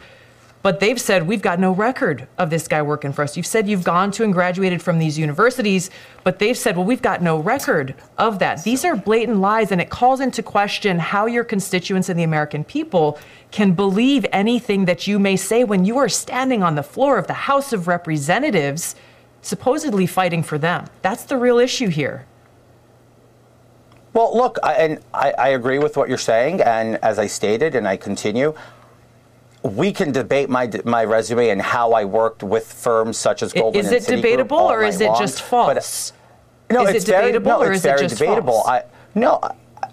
but 0.63 0.79
they've 0.79 1.01
said, 1.01 1.27
we've 1.27 1.43
got 1.43 1.59
no 1.59 1.73
record 1.73 2.29
of 2.39 2.49
this 2.49 2.69
guy 2.69 2.81
working 2.83 3.13
for 3.13 3.23
us. 3.23 3.37
You've 3.37 3.47
said 3.47 3.69
you've 3.69 3.83
gone 3.83 4.13
to 4.13 4.25
and 4.25 4.33
graduated 4.33 4.81
from 4.81 4.99
these 4.99 5.19
universities, 5.19 5.91
but 6.23 6.39
they've 6.39 6.57
said, 6.57 6.77
well, 6.77 6.87
we've 6.87 7.03
got 7.03 7.21
no 7.21 7.39
record 7.39 7.95
of 8.17 8.39
that. 8.39 8.63
These 8.63 8.85
are 8.85 8.95
blatant 8.95 9.39
lies, 9.39 9.73
and 9.73 9.81
it 9.81 9.91
calls 9.91 10.21
into 10.21 10.43
question 10.43 10.99
how 10.99 11.27
your 11.27 11.43
constituents 11.43 12.09
and 12.09 12.19
the 12.19 12.23
American 12.23 12.63
people 12.63 13.19
can 13.51 13.73
believe 13.73 14.25
anything 14.33 14.85
that 14.85 15.07
you 15.07 15.19
may 15.19 15.37
say 15.37 15.65
when 15.65 15.85
you 15.85 15.99
are 15.99 16.09
standing 16.09 16.63
on 16.63 16.77
the 16.77 16.83
floor 16.83 17.19
of 17.19 17.27
the 17.27 17.33
House 17.35 17.73
of 17.73 17.89
Representatives, 17.89 18.95
supposedly 19.43 20.07
fighting 20.07 20.45
for 20.45 20.59
them. 20.59 20.87
That's 21.03 21.25
the 21.25 21.37
real 21.37 21.59
issue 21.59 21.89
here. 21.89 22.25
Well, 24.15 24.37
look, 24.37 24.59
I, 24.63 24.75
and 24.75 25.01
I, 25.13 25.33
I 25.33 25.49
agree 25.49 25.79
with 25.79 25.97
what 25.97 26.09
you're 26.09 26.19
saying, 26.19 26.61
and 26.61 26.97
as 27.03 27.19
I 27.19 27.27
stated, 27.27 27.75
and 27.75 27.89
I 27.89 27.97
continue, 27.97 28.55
we 29.63 29.93
can 29.93 30.13
debate 30.13 30.51
my 30.51 30.71
my 30.85 31.05
resume 31.05 31.49
and 31.51 31.63
how 31.63 31.93
I 31.93 32.05
worked 32.05 32.43
with 32.43 32.73
firms 32.73 33.17
such 33.17 33.43
as 33.43 33.53
Goldman. 33.53 33.85
Is 33.85 33.93
it 33.93 34.07
debatable 34.07 34.59
or 34.59 34.83
is 34.83 35.01
it 35.01 35.07
long, 35.07 35.21
just 35.21 35.43
false? 35.43 36.13
But, 36.69 36.75
no, 36.75 36.87
is 36.87 36.97
it's 36.97 37.05
it 37.05 37.13
debatable 37.13 37.59
very, 37.59 37.61
no, 37.61 37.67
or 37.67 37.73
is 37.73 37.85
it 37.85 37.99
just 37.99 38.19
debatable. 38.19 38.63
false? 38.63 38.69
I, 38.69 38.85
no, 39.15 39.41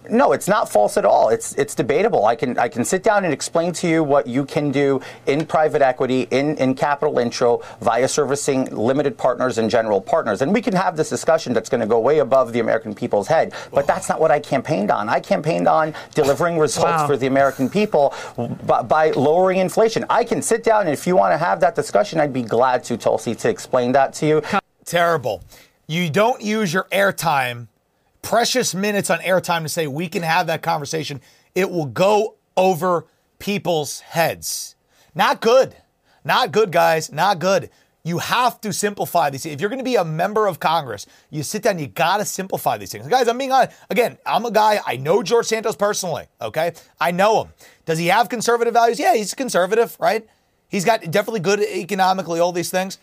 No, 0.10 0.34
it's 0.34 0.48
not 0.48 0.70
false 0.70 0.98
at 0.98 1.06
all. 1.06 1.30
It's 1.30 1.54
it's 1.56 1.76
debatable. 1.76 2.26
I 2.26 2.36
can 2.36 2.58
I 2.58 2.68
can 2.68 2.84
sit 2.86 3.04
down 3.04 3.26
and 3.26 3.34
explain 3.34 3.72
to 3.74 3.88
you 3.88 4.04
what 4.04 4.28
you 4.28 4.46
can 4.46 4.72
do 4.72 5.02
in 5.26 5.46
private 5.46 5.82
equity, 5.82 6.28
in, 6.32 6.58
in 6.58 6.76
capital 6.76 7.18
intro, 7.20 7.62
via 7.82 8.08
servicing 8.08 8.66
limited 8.76 9.18
partners 9.18 9.58
and 9.58 9.70
general 9.70 10.02
partners. 10.02 10.42
And 10.42 10.54
we 10.54 10.62
can 10.62 10.74
have 10.74 10.98
this 10.98 11.10
discussion 11.10 11.54
that's 11.54 11.70
going 11.70 11.82
to 11.82 11.88
go 11.88 12.00
way 12.00 12.20
above 12.20 12.54
the 12.54 12.60
American 12.60 12.94
people's 12.94 13.28
head. 13.28 13.54
But 13.72 13.88
that's 13.88 14.10
not 14.10 14.20
what 14.20 14.32
I 14.32 14.40
campaigned 14.40 14.92
on. 14.92 15.10
I 15.10 15.20
campaigned 15.20 15.68
on 15.68 15.94
delivering 16.14 16.58
results 16.68 16.86
Wow. 17.02 17.08
for 17.08 17.18
the 17.18 17.28
American 17.28 17.70
people 17.70 18.14
by, 18.66 18.82
by 18.84 19.12
lowering 19.12 19.58
inflation. 19.60 20.06
I 20.10 20.24
can 20.24 20.42
sit 20.42 20.64
down 20.64 20.82
and 20.82 20.92
if 20.92 21.06
you 21.08 21.16
want 21.16 21.34
to 21.34 21.38
have 21.38 21.60
that 21.62 21.76
discussion, 21.76 22.20
I'd 22.20 22.34
be 22.34 22.44
glad 22.44 22.84
to, 22.86 22.98
Tulsi, 22.98 23.34
to 23.36 23.50
explain 23.50 23.92
that 23.94 24.14
to 24.16 24.26
you. 24.28 24.42
Terrible. 24.86 25.44
You 25.88 26.10
don't 26.10 26.42
use 26.42 26.72
your 26.74 26.84
airtime, 26.92 27.68
precious 28.22 28.76
minutes 28.76 29.10
on 29.10 29.20
airtime 29.20 29.64
to 29.64 29.70
say 29.70 29.88
we 29.88 30.08
can 30.08 30.24
have 30.24 30.48
that 30.48 30.62
conversation. 30.62 31.22
It 31.56 31.70
will 31.70 31.86
go 31.86 32.36
over 32.56 33.06
people's 33.40 34.02
heads. 34.02 34.76
Not 35.16 35.42
good. 35.42 35.76
Not 36.24 36.52
good, 36.52 36.72
guys. 36.72 37.12
Not 37.12 37.40
good. 37.40 37.70
You 38.04 38.20
have 38.20 38.62
to 38.62 38.72
simplify 38.72 39.30
these. 39.30 39.46
If 39.46 39.60
you're 39.60 39.70
going 39.70 39.80
to 39.80 39.84
be 39.84 39.96
a 39.96 40.06
member 40.06 40.48
of 40.48 40.60
Congress, 40.60 41.06
you 41.30 41.44
sit 41.44 41.64
down, 41.64 41.80
you 41.80 41.88
got 41.88 42.18
to 42.18 42.26
simplify 42.26 42.78
these 42.78 42.92
things. 42.92 43.08
Guys, 43.08 43.28
I'm 43.28 43.38
being 43.38 43.52
honest. 43.52 43.78
Again, 43.90 44.18
I'm 44.26 44.46
a 44.46 44.52
guy, 44.52 44.80
I 44.86 44.96
know 44.96 45.22
George 45.22 45.48
Santos 45.48 45.76
personally, 45.76 46.26
okay? 46.42 46.74
I 47.00 47.12
know 47.12 47.44
him. 47.44 47.54
Does 47.86 48.00
he 48.00 48.08
have 48.08 48.30
conservative 48.30 48.74
values? 48.74 49.00
Yeah, 49.00 49.16
he's 49.16 49.34
conservative, 49.34 49.98
right? 50.00 50.28
He's 50.70 50.86
got 50.86 51.02
definitely 51.12 51.42
good 51.42 51.60
economically, 51.60 52.40
all 52.40 52.52
these 52.52 52.72
things. 52.72 53.00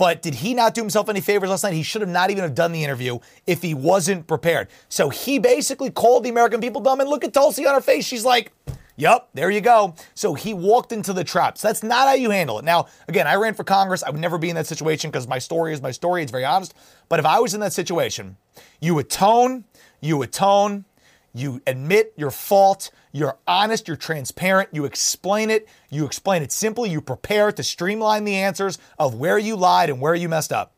But 0.00 0.22
did 0.22 0.36
he 0.36 0.54
not 0.54 0.72
do 0.72 0.80
himself 0.80 1.10
any 1.10 1.20
favors 1.20 1.50
last 1.50 1.62
night? 1.62 1.74
He 1.74 1.82
should 1.82 2.00
have 2.00 2.08
not 2.08 2.30
even 2.30 2.42
have 2.42 2.54
done 2.54 2.72
the 2.72 2.82
interview 2.82 3.18
if 3.46 3.60
he 3.60 3.74
wasn't 3.74 4.26
prepared. 4.26 4.68
So 4.88 5.10
he 5.10 5.38
basically 5.38 5.90
called 5.90 6.24
the 6.24 6.30
American 6.30 6.62
people 6.62 6.80
dumb. 6.80 7.00
And 7.00 7.10
look 7.10 7.22
at 7.22 7.34
Tulsi 7.34 7.66
on 7.66 7.74
her 7.74 7.82
face. 7.82 8.06
She's 8.06 8.24
like, 8.24 8.50
Yep, 8.96 9.28
there 9.34 9.50
you 9.50 9.60
go. 9.60 9.94
So 10.14 10.32
he 10.32 10.54
walked 10.54 10.92
into 10.92 11.12
the 11.12 11.22
trap. 11.22 11.58
So 11.58 11.68
that's 11.68 11.82
not 11.82 12.08
how 12.08 12.14
you 12.14 12.30
handle 12.30 12.58
it. 12.58 12.64
Now, 12.64 12.86
again, 13.08 13.26
I 13.26 13.34
ran 13.34 13.52
for 13.52 13.62
Congress. 13.62 14.02
I 14.02 14.08
would 14.08 14.22
never 14.22 14.38
be 14.38 14.48
in 14.48 14.56
that 14.56 14.66
situation 14.66 15.10
because 15.10 15.28
my 15.28 15.38
story 15.38 15.74
is 15.74 15.82
my 15.82 15.90
story. 15.90 16.22
It's 16.22 16.32
very 16.32 16.46
honest. 16.46 16.72
But 17.10 17.18
if 17.18 17.26
I 17.26 17.38
was 17.38 17.52
in 17.52 17.60
that 17.60 17.74
situation, 17.74 18.38
you 18.80 18.98
atone, 18.98 19.64
you 20.00 20.22
atone, 20.22 20.86
you 21.32 21.62
admit 21.66 22.12
your 22.16 22.30
fault, 22.30 22.90
you're 23.12 23.36
honest, 23.46 23.88
you're 23.88 23.96
transparent, 23.96 24.70
you 24.72 24.84
explain 24.84 25.50
it, 25.50 25.68
you 25.90 26.04
explain 26.04 26.42
it 26.42 26.52
simply, 26.52 26.90
you 26.90 27.00
prepare 27.00 27.52
to 27.52 27.62
streamline 27.62 28.24
the 28.24 28.36
answers 28.36 28.78
of 28.98 29.14
where 29.14 29.38
you 29.38 29.56
lied 29.56 29.90
and 29.90 30.00
where 30.00 30.14
you 30.14 30.28
messed 30.28 30.52
up. 30.52 30.72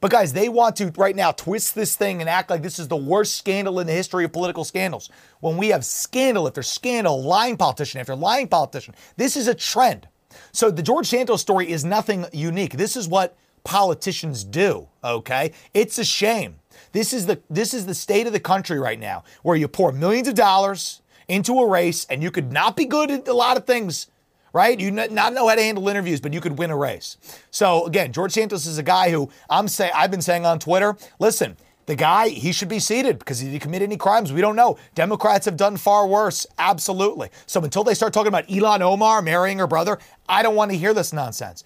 But 0.00 0.10
guys, 0.10 0.32
they 0.32 0.48
want 0.48 0.76
to 0.76 0.92
right 0.96 1.14
now 1.14 1.32
twist 1.32 1.74
this 1.74 1.94
thing 1.94 2.20
and 2.20 2.30
act 2.30 2.48
like 2.48 2.62
this 2.62 2.78
is 2.78 2.88
the 2.88 2.96
worst 2.96 3.36
scandal 3.36 3.80
in 3.80 3.86
the 3.86 3.92
history 3.92 4.24
of 4.24 4.32
political 4.32 4.64
scandals. 4.64 5.10
When 5.40 5.58
we 5.58 5.68
have 5.68 5.84
scandal 5.84 6.46
after 6.46 6.62
scandal, 6.62 7.22
lying 7.22 7.56
politician 7.58 8.00
after 8.00 8.16
lying 8.16 8.48
politician, 8.48 8.94
this 9.16 9.36
is 9.36 9.46
a 9.46 9.54
trend. 9.54 10.08
So 10.52 10.70
the 10.70 10.82
George 10.82 11.06
Santos 11.06 11.42
story 11.42 11.70
is 11.70 11.84
nothing 11.84 12.24
unique. 12.32 12.74
This 12.74 12.96
is 12.96 13.08
what 13.08 13.36
politicians 13.62 14.42
do, 14.42 14.88
okay? 15.04 15.52
It's 15.74 15.98
a 15.98 16.04
shame. 16.04 16.59
This 16.92 17.12
is 17.12 17.26
the 17.26 17.40
this 17.48 17.74
is 17.74 17.86
the 17.86 17.94
state 17.94 18.26
of 18.26 18.32
the 18.32 18.40
country 18.40 18.78
right 18.78 18.98
now 18.98 19.24
where 19.42 19.56
you 19.56 19.68
pour 19.68 19.92
millions 19.92 20.28
of 20.28 20.34
dollars 20.34 21.02
into 21.28 21.58
a 21.58 21.68
race 21.68 22.06
and 22.10 22.22
you 22.22 22.30
could 22.30 22.52
not 22.52 22.76
be 22.76 22.84
good 22.84 23.10
at 23.10 23.28
a 23.28 23.32
lot 23.32 23.56
of 23.56 23.66
things 23.66 24.08
right? 24.52 24.80
You 24.80 24.90
not 24.90 25.12
know 25.12 25.48
how 25.48 25.54
to 25.54 25.62
handle 25.62 25.88
interviews, 25.88 26.20
but 26.20 26.32
you 26.32 26.40
could 26.40 26.58
win 26.58 26.70
a 26.70 26.76
race. 26.76 27.16
So 27.50 27.86
again, 27.86 28.12
George 28.12 28.32
Santos 28.32 28.66
is 28.66 28.78
a 28.78 28.82
guy 28.82 29.10
who 29.10 29.30
I'm 29.48 29.68
say 29.68 29.90
I've 29.94 30.10
been 30.10 30.22
saying 30.22 30.44
on 30.44 30.58
Twitter. 30.58 30.96
Listen, 31.18 31.56
the 31.86 31.96
guy 31.96 32.28
he 32.28 32.52
should 32.52 32.68
be 32.68 32.78
seated 32.78 33.18
because 33.18 33.40
did 33.40 33.50
he 33.50 33.58
commit 33.58 33.82
any 33.82 33.96
crimes? 33.96 34.32
We 34.32 34.40
don't 34.40 34.56
know. 34.56 34.78
Democrats 34.94 35.44
have 35.46 35.56
done 35.56 35.76
far 35.76 36.06
worse, 36.06 36.46
absolutely. 36.58 37.30
So 37.46 37.62
until 37.62 37.84
they 37.84 37.94
start 37.94 38.12
talking 38.12 38.28
about 38.28 38.46
Ilhan 38.48 38.80
Omar 38.80 39.22
marrying 39.22 39.58
her 39.58 39.66
brother, 39.66 39.98
I 40.28 40.42
don't 40.42 40.54
want 40.54 40.70
to 40.70 40.76
hear 40.76 40.94
this 40.94 41.12
nonsense. 41.12 41.64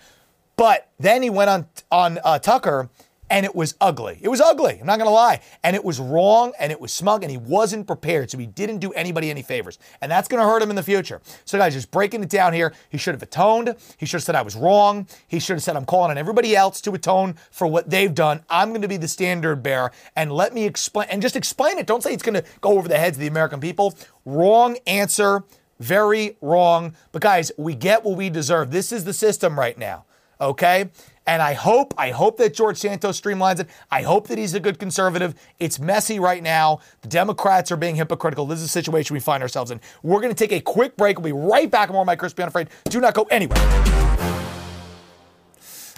But 0.56 0.88
then 0.98 1.22
he 1.22 1.30
went 1.30 1.50
on 1.50 1.66
on 1.90 2.18
uh, 2.24 2.38
Tucker. 2.38 2.88
And 3.34 3.44
it 3.44 3.52
was 3.52 3.74
ugly. 3.80 4.20
It 4.22 4.28
was 4.28 4.40
ugly. 4.40 4.78
I'm 4.80 4.86
not 4.86 4.96
going 4.96 5.08
to 5.08 5.12
lie. 5.12 5.40
And 5.64 5.74
it 5.74 5.84
was 5.84 5.98
wrong 5.98 6.52
and 6.60 6.70
it 6.70 6.80
was 6.80 6.92
smug 6.92 7.24
and 7.24 7.32
he 7.32 7.36
wasn't 7.36 7.84
prepared. 7.84 8.30
So 8.30 8.38
he 8.38 8.46
didn't 8.46 8.78
do 8.78 8.92
anybody 8.92 9.28
any 9.28 9.42
favors. 9.42 9.76
And 10.00 10.08
that's 10.08 10.28
going 10.28 10.40
to 10.40 10.46
hurt 10.46 10.62
him 10.62 10.70
in 10.70 10.76
the 10.76 10.84
future. 10.84 11.20
So, 11.44 11.58
guys, 11.58 11.72
just 11.74 11.90
breaking 11.90 12.22
it 12.22 12.28
down 12.28 12.52
here, 12.52 12.72
he 12.90 12.96
should 12.96 13.12
have 13.12 13.24
atoned. 13.24 13.74
He 13.96 14.06
should 14.06 14.18
have 14.18 14.22
said 14.22 14.36
I 14.36 14.42
was 14.42 14.54
wrong. 14.54 15.08
He 15.26 15.40
should 15.40 15.54
have 15.54 15.64
said 15.64 15.74
I'm 15.74 15.84
calling 15.84 16.12
on 16.12 16.16
everybody 16.16 16.54
else 16.54 16.80
to 16.82 16.92
atone 16.92 17.34
for 17.50 17.66
what 17.66 17.90
they've 17.90 18.14
done. 18.14 18.44
I'm 18.48 18.68
going 18.68 18.82
to 18.82 18.88
be 18.88 18.98
the 18.98 19.08
standard 19.08 19.64
bearer. 19.64 19.90
And 20.14 20.30
let 20.30 20.54
me 20.54 20.64
explain 20.64 21.08
and 21.10 21.20
just 21.20 21.34
explain 21.34 21.78
it. 21.78 21.88
Don't 21.88 22.04
say 22.04 22.14
it's 22.14 22.22
going 22.22 22.40
to 22.40 22.44
go 22.60 22.78
over 22.78 22.86
the 22.86 22.98
heads 22.98 23.16
of 23.16 23.20
the 23.20 23.26
American 23.26 23.58
people. 23.58 23.96
Wrong 24.24 24.76
answer. 24.86 25.42
Very 25.80 26.36
wrong. 26.40 26.94
But, 27.10 27.22
guys, 27.22 27.50
we 27.58 27.74
get 27.74 28.04
what 28.04 28.16
we 28.16 28.30
deserve. 28.30 28.70
This 28.70 28.92
is 28.92 29.02
the 29.02 29.12
system 29.12 29.58
right 29.58 29.76
now. 29.76 30.04
Okay? 30.40 30.90
And 31.26 31.40
I 31.40 31.54
hope, 31.54 31.94
I 31.96 32.10
hope 32.10 32.36
that 32.36 32.52
George 32.54 32.76
Santos 32.76 33.18
streamlines 33.20 33.60
it. 33.60 33.68
I 33.90 34.02
hope 34.02 34.28
that 34.28 34.36
he's 34.36 34.52
a 34.54 34.60
good 34.60 34.78
conservative. 34.78 35.34
It's 35.58 35.78
messy 35.78 36.18
right 36.18 36.42
now. 36.42 36.80
The 37.00 37.08
Democrats 37.08 37.72
are 37.72 37.76
being 37.76 37.96
hypocritical. 37.96 38.46
This 38.46 38.58
is 38.58 38.66
a 38.66 38.68
situation 38.68 39.14
we 39.14 39.20
find 39.20 39.42
ourselves 39.42 39.70
in. 39.70 39.80
We're 40.02 40.20
going 40.20 40.34
to 40.34 40.38
take 40.38 40.52
a 40.52 40.60
quick 40.60 40.96
break. 40.96 41.18
We'll 41.18 41.24
be 41.24 41.32
right 41.32 41.70
back. 41.70 41.90
More 41.90 42.02
of 42.02 42.06
my 42.06 42.16
Crispi 42.16 42.42
Unafraid. 42.42 42.68
Do 42.90 43.00
not 43.00 43.14
go 43.14 43.22
anywhere. 43.30 43.58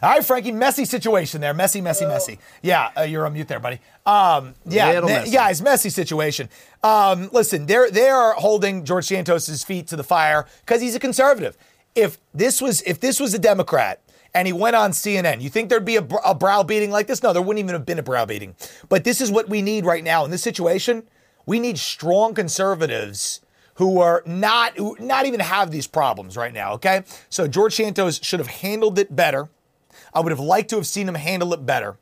All 0.02 0.10
right, 0.10 0.24
Frankie, 0.24 0.52
messy 0.52 0.84
situation 0.84 1.40
there. 1.40 1.54
Messy, 1.54 1.80
messy, 1.80 2.04
messy. 2.04 2.38
Yeah, 2.62 2.90
uh, 2.96 3.02
you're 3.02 3.24
on 3.24 3.32
mute 3.32 3.48
there, 3.48 3.58
buddy. 3.58 3.80
Um, 4.04 4.54
yeah, 4.66 5.00
me- 5.00 5.64
messy 5.64 5.88
situation. 5.88 6.50
Um, 6.82 7.30
listen, 7.32 7.64
they're 7.64 7.90
they 7.90 8.10
are 8.10 8.34
holding 8.34 8.84
George 8.84 9.06
Santos's 9.06 9.64
feet 9.64 9.86
to 9.88 9.96
the 9.96 10.04
fire 10.04 10.46
because 10.60 10.82
he's 10.82 10.94
a 10.94 11.00
conservative. 11.00 11.56
If 11.94 12.18
this 12.34 12.60
was 12.60 12.82
if 12.82 13.00
this 13.00 13.18
was 13.18 13.32
a 13.32 13.38
Democrat 13.38 14.02
and 14.36 14.46
he 14.46 14.52
went 14.52 14.76
on 14.76 14.90
CNN, 14.90 15.40
you 15.40 15.48
think 15.48 15.70
there'd 15.70 15.86
be 15.86 15.96
a, 15.96 16.06
a 16.22 16.34
browbeating 16.34 16.90
like 16.90 17.06
this? 17.06 17.22
No, 17.22 17.32
there 17.32 17.40
wouldn't 17.40 17.64
even 17.64 17.72
have 17.72 17.86
been 17.86 17.98
a 17.98 18.02
browbeating. 18.02 18.54
But 18.90 19.02
this 19.02 19.22
is 19.22 19.30
what 19.30 19.48
we 19.48 19.62
need 19.62 19.86
right 19.86 20.04
now 20.04 20.26
in 20.26 20.30
this 20.30 20.42
situation. 20.42 21.04
We 21.46 21.58
need 21.58 21.78
strong 21.78 22.34
conservatives 22.34 23.40
who 23.76 23.98
are 23.98 24.22
not 24.26 24.76
who 24.76 24.94
not 25.00 25.24
even 25.24 25.40
have 25.40 25.70
these 25.70 25.86
problems 25.86 26.36
right 26.36 26.52
now. 26.52 26.74
Okay, 26.74 27.02
so 27.30 27.48
George 27.48 27.74
Santos 27.76 28.22
should 28.22 28.38
have 28.38 28.48
handled 28.48 28.98
it 28.98 29.16
better. 29.16 29.48
I 30.12 30.20
would 30.20 30.32
have 30.32 30.40
liked 30.40 30.68
to 30.70 30.76
have 30.76 30.86
seen 30.86 31.08
him 31.08 31.14
handle 31.14 31.54
it 31.54 31.64
better, 31.64 31.96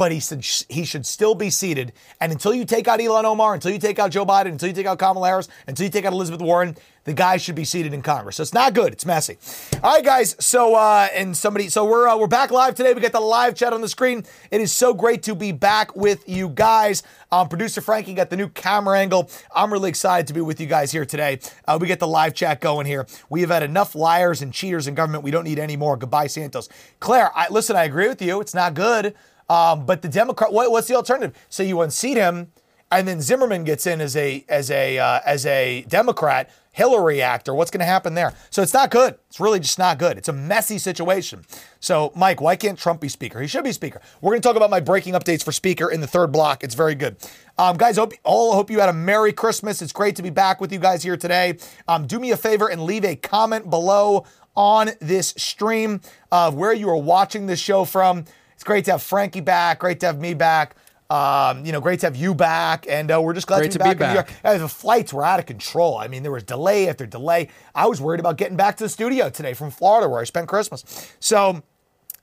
but 0.00 0.12
he 0.12 0.18
said 0.18 0.42
he 0.70 0.86
should 0.86 1.04
still 1.04 1.34
be 1.34 1.50
seated. 1.50 1.92
And 2.22 2.32
until 2.32 2.54
you 2.54 2.64
take 2.64 2.88
out 2.88 3.00
Ilhan 3.00 3.24
Omar, 3.24 3.52
until 3.52 3.70
you 3.70 3.78
take 3.78 3.98
out 3.98 4.10
Joe 4.10 4.24
Biden, 4.24 4.46
until 4.46 4.70
you 4.70 4.74
take 4.74 4.86
out 4.86 4.98
Kamala 4.98 5.28
Harris, 5.28 5.46
until 5.66 5.84
you 5.84 5.90
take 5.90 6.06
out 6.06 6.14
Elizabeth 6.14 6.40
Warren, 6.40 6.74
the 7.04 7.12
guy 7.12 7.36
should 7.36 7.54
be 7.54 7.64
seated 7.64 7.92
in 7.92 8.00
Congress. 8.00 8.36
So 8.36 8.42
it's 8.42 8.54
not 8.54 8.72
good. 8.72 8.94
It's 8.94 9.04
messy. 9.04 9.36
All 9.82 9.94
right, 9.94 10.04
guys. 10.04 10.36
So 10.38 10.74
uh, 10.74 11.08
and 11.14 11.36
somebody, 11.36 11.68
so 11.68 11.84
we're 11.84 12.08
uh, 12.08 12.16
we're 12.16 12.28
back 12.28 12.50
live 12.50 12.74
today. 12.74 12.94
We 12.94 13.02
got 13.02 13.12
the 13.12 13.20
live 13.20 13.54
chat 13.54 13.74
on 13.74 13.82
the 13.82 13.88
screen. 13.88 14.24
It 14.50 14.62
is 14.62 14.72
so 14.72 14.94
great 14.94 15.22
to 15.24 15.34
be 15.34 15.52
back 15.52 15.94
with 15.94 16.26
you 16.26 16.48
guys. 16.48 17.02
Um, 17.30 17.48
Producer 17.48 17.82
Frankie 17.82 18.14
got 18.14 18.30
the 18.30 18.36
new 18.36 18.48
camera 18.48 18.98
angle. 18.98 19.30
I'm 19.54 19.70
really 19.70 19.90
excited 19.90 20.26
to 20.28 20.34
be 20.34 20.40
with 20.40 20.60
you 20.60 20.66
guys 20.66 20.92
here 20.92 21.04
today. 21.04 21.40
Uh, 21.66 21.76
we 21.78 21.86
get 21.86 22.00
the 22.00 22.08
live 22.08 22.32
chat 22.32 22.62
going 22.62 22.86
here. 22.86 23.06
We 23.28 23.42
have 23.42 23.50
had 23.50 23.62
enough 23.62 23.94
liars 23.94 24.40
and 24.40 24.50
cheaters 24.52 24.86
in 24.86 24.94
government. 24.94 25.24
We 25.24 25.30
don't 25.30 25.44
need 25.44 25.58
any 25.58 25.76
more. 25.76 25.96
Goodbye, 25.96 26.26
Santos. 26.26 26.70
Claire, 27.00 27.30
I, 27.36 27.48
listen, 27.50 27.76
I 27.76 27.84
agree 27.84 28.08
with 28.08 28.22
you. 28.22 28.40
It's 28.40 28.54
not 28.54 28.72
good. 28.74 29.14
Um, 29.50 29.84
but 29.84 30.00
the 30.00 30.08
Democrat, 30.08 30.52
what, 30.52 30.70
what's 30.70 30.86
the 30.86 30.94
alternative? 30.94 31.36
So 31.48 31.64
you 31.64 31.80
unseat 31.82 32.16
him, 32.16 32.52
and 32.92 33.06
then 33.06 33.20
Zimmerman 33.20 33.64
gets 33.64 33.86
in 33.86 34.00
as 34.00 34.16
a 34.16 34.44
as 34.48 34.70
a 34.70 34.98
uh, 34.98 35.20
as 35.26 35.44
a 35.44 35.82
Democrat. 35.88 36.48
Hillary 36.72 37.20
actor. 37.20 37.52
What's 37.52 37.72
going 37.72 37.80
to 37.80 37.84
happen 37.84 38.14
there? 38.14 38.32
So 38.50 38.62
it's 38.62 38.72
not 38.72 38.92
good. 38.92 39.16
It's 39.28 39.40
really 39.40 39.58
just 39.58 39.76
not 39.76 39.98
good. 39.98 40.16
It's 40.16 40.28
a 40.28 40.32
messy 40.32 40.78
situation. 40.78 41.44
So, 41.80 42.12
Mike, 42.14 42.40
why 42.40 42.54
can't 42.54 42.78
Trump 42.78 43.00
be 43.00 43.08
speaker? 43.08 43.40
He 43.40 43.48
should 43.48 43.64
be 43.64 43.72
speaker. 43.72 44.00
We're 44.20 44.30
going 44.30 44.40
to 44.40 44.48
talk 44.48 44.56
about 44.56 44.70
my 44.70 44.78
breaking 44.78 45.14
updates 45.14 45.42
for 45.44 45.50
speaker 45.50 45.90
in 45.90 46.00
the 46.00 46.06
third 46.06 46.30
block. 46.30 46.62
It's 46.62 46.76
very 46.76 46.94
good. 46.94 47.16
Um, 47.58 47.76
guys, 47.76 47.96
hope 47.96 48.12
all 48.22 48.54
hope 48.54 48.70
you 48.70 48.78
had 48.78 48.88
a 48.88 48.92
Merry 48.92 49.32
Christmas. 49.32 49.82
It's 49.82 49.92
great 49.92 50.14
to 50.16 50.22
be 50.22 50.30
back 50.30 50.60
with 50.60 50.72
you 50.72 50.78
guys 50.78 51.02
here 51.02 51.16
today. 51.16 51.58
Um, 51.88 52.06
do 52.06 52.20
me 52.20 52.30
a 52.30 52.36
favor 52.36 52.68
and 52.70 52.84
leave 52.84 53.04
a 53.04 53.16
comment 53.16 53.68
below 53.68 54.24
on 54.54 54.90
this 55.00 55.34
stream 55.36 56.00
of 56.30 56.54
where 56.54 56.72
you 56.72 56.88
are 56.88 56.96
watching 56.96 57.46
this 57.46 57.58
show 57.58 57.84
from. 57.84 58.26
It's 58.60 58.64
great 58.66 58.84
to 58.84 58.90
have 58.90 59.02
Frankie 59.02 59.40
back. 59.40 59.78
Great 59.78 60.00
to 60.00 60.06
have 60.06 60.20
me 60.20 60.34
back. 60.34 60.76
Um, 61.08 61.64
you 61.64 61.72
know, 61.72 61.80
great 61.80 62.00
to 62.00 62.06
have 62.06 62.14
you 62.14 62.34
back, 62.34 62.86
and 62.86 63.10
uh, 63.10 63.18
we're 63.18 63.32
just 63.32 63.46
glad 63.46 63.60
Great 63.60 63.70
to 63.70 63.78
to 63.78 63.84
be 63.84 63.88
be 63.88 63.94
back 63.94 64.00
in 64.02 64.08
New 64.08 64.48
York. 64.52 64.60
The 64.60 64.68
flights 64.68 65.14
were 65.14 65.24
out 65.24 65.40
of 65.40 65.46
control. 65.46 65.96
I 65.96 66.08
mean, 66.08 66.22
there 66.22 66.30
was 66.30 66.42
delay 66.42 66.86
after 66.86 67.06
delay. 67.06 67.48
I 67.74 67.86
was 67.86 68.02
worried 68.02 68.20
about 68.20 68.36
getting 68.36 68.58
back 68.58 68.76
to 68.76 68.84
the 68.84 68.90
studio 68.90 69.30
today 69.30 69.54
from 69.54 69.70
Florida, 69.70 70.10
where 70.10 70.20
I 70.20 70.24
spent 70.24 70.46
Christmas. 70.46 70.84
So, 71.20 71.62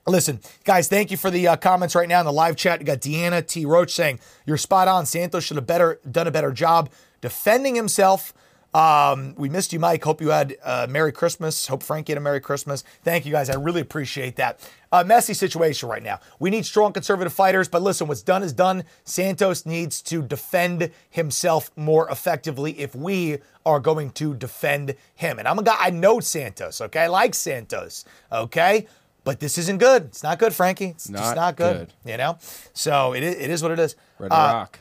listen, 0.06 0.38
guys, 0.62 0.86
thank 0.86 1.10
you 1.10 1.16
for 1.16 1.28
the 1.28 1.48
uh, 1.48 1.56
comments 1.56 1.96
right 1.96 2.08
now 2.08 2.20
in 2.20 2.26
the 2.26 2.32
live 2.32 2.54
chat. 2.54 2.78
You 2.78 2.86
got 2.86 3.00
Deanna 3.00 3.44
T. 3.44 3.66
Roach 3.66 3.92
saying 3.92 4.20
you're 4.46 4.58
spot 4.58 4.86
on. 4.86 5.06
Santos 5.06 5.42
should 5.42 5.56
have 5.56 5.66
better 5.66 5.98
done 6.08 6.28
a 6.28 6.30
better 6.30 6.52
job 6.52 6.88
defending 7.20 7.74
himself. 7.74 8.32
Um, 8.74 9.34
we 9.36 9.48
missed 9.48 9.72
you, 9.72 9.78
Mike. 9.78 10.04
Hope 10.04 10.20
you 10.20 10.28
had 10.28 10.56
a 10.64 10.86
Merry 10.86 11.10
Christmas. 11.10 11.66
Hope 11.66 11.82
Frankie 11.82 12.12
had 12.12 12.18
a 12.18 12.20
Merry 12.20 12.40
Christmas. 12.40 12.84
Thank 13.02 13.24
you 13.24 13.32
guys. 13.32 13.48
I 13.48 13.54
really 13.54 13.80
appreciate 13.80 14.36
that. 14.36 14.60
A 14.92 15.04
messy 15.04 15.34
situation 15.34 15.88
right 15.88 16.02
now. 16.02 16.20
We 16.38 16.50
need 16.50 16.66
strong 16.66 16.92
conservative 16.92 17.32
fighters, 17.32 17.68
but 17.68 17.82
listen, 17.82 18.06
what's 18.08 18.22
done 18.22 18.42
is 18.42 18.52
done. 18.52 18.84
Santos 19.04 19.64
needs 19.66 20.02
to 20.02 20.22
defend 20.22 20.90
himself 21.10 21.70
more 21.76 22.08
effectively 22.10 22.78
if 22.78 22.94
we 22.94 23.38
are 23.64 23.80
going 23.80 24.10
to 24.12 24.34
defend 24.34 24.94
him. 25.14 25.38
And 25.38 25.48
I'm 25.48 25.58
a 25.58 25.62
guy, 25.62 25.76
I 25.78 25.90
know 25.90 26.20
Santos, 26.20 26.80
okay? 26.82 27.00
I 27.00 27.06
like 27.08 27.34
Santos, 27.34 28.04
okay? 28.30 28.86
But 29.24 29.40
this 29.40 29.58
isn't 29.58 29.78
good. 29.78 30.04
It's 30.04 30.22
not 30.22 30.38
good, 30.38 30.54
Frankie. 30.54 30.86
It's 30.88 31.08
just 31.08 31.12
Not 31.12 31.36
not 31.36 31.56
good, 31.56 31.88
good. 32.04 32.10
You 32.10 32.16
know? 32.16 32.38
So 32.72 33.12
it 33.14 33.22
is, 33.22 33.34
it 33.36 33.50
is 33.50 33.62
what 33.62 33.72
it 33.72 33.78
is. 33.78 33.94
Ready 34.18 34.32
Uh, 34.32 34.52
rock. 34.52 34.78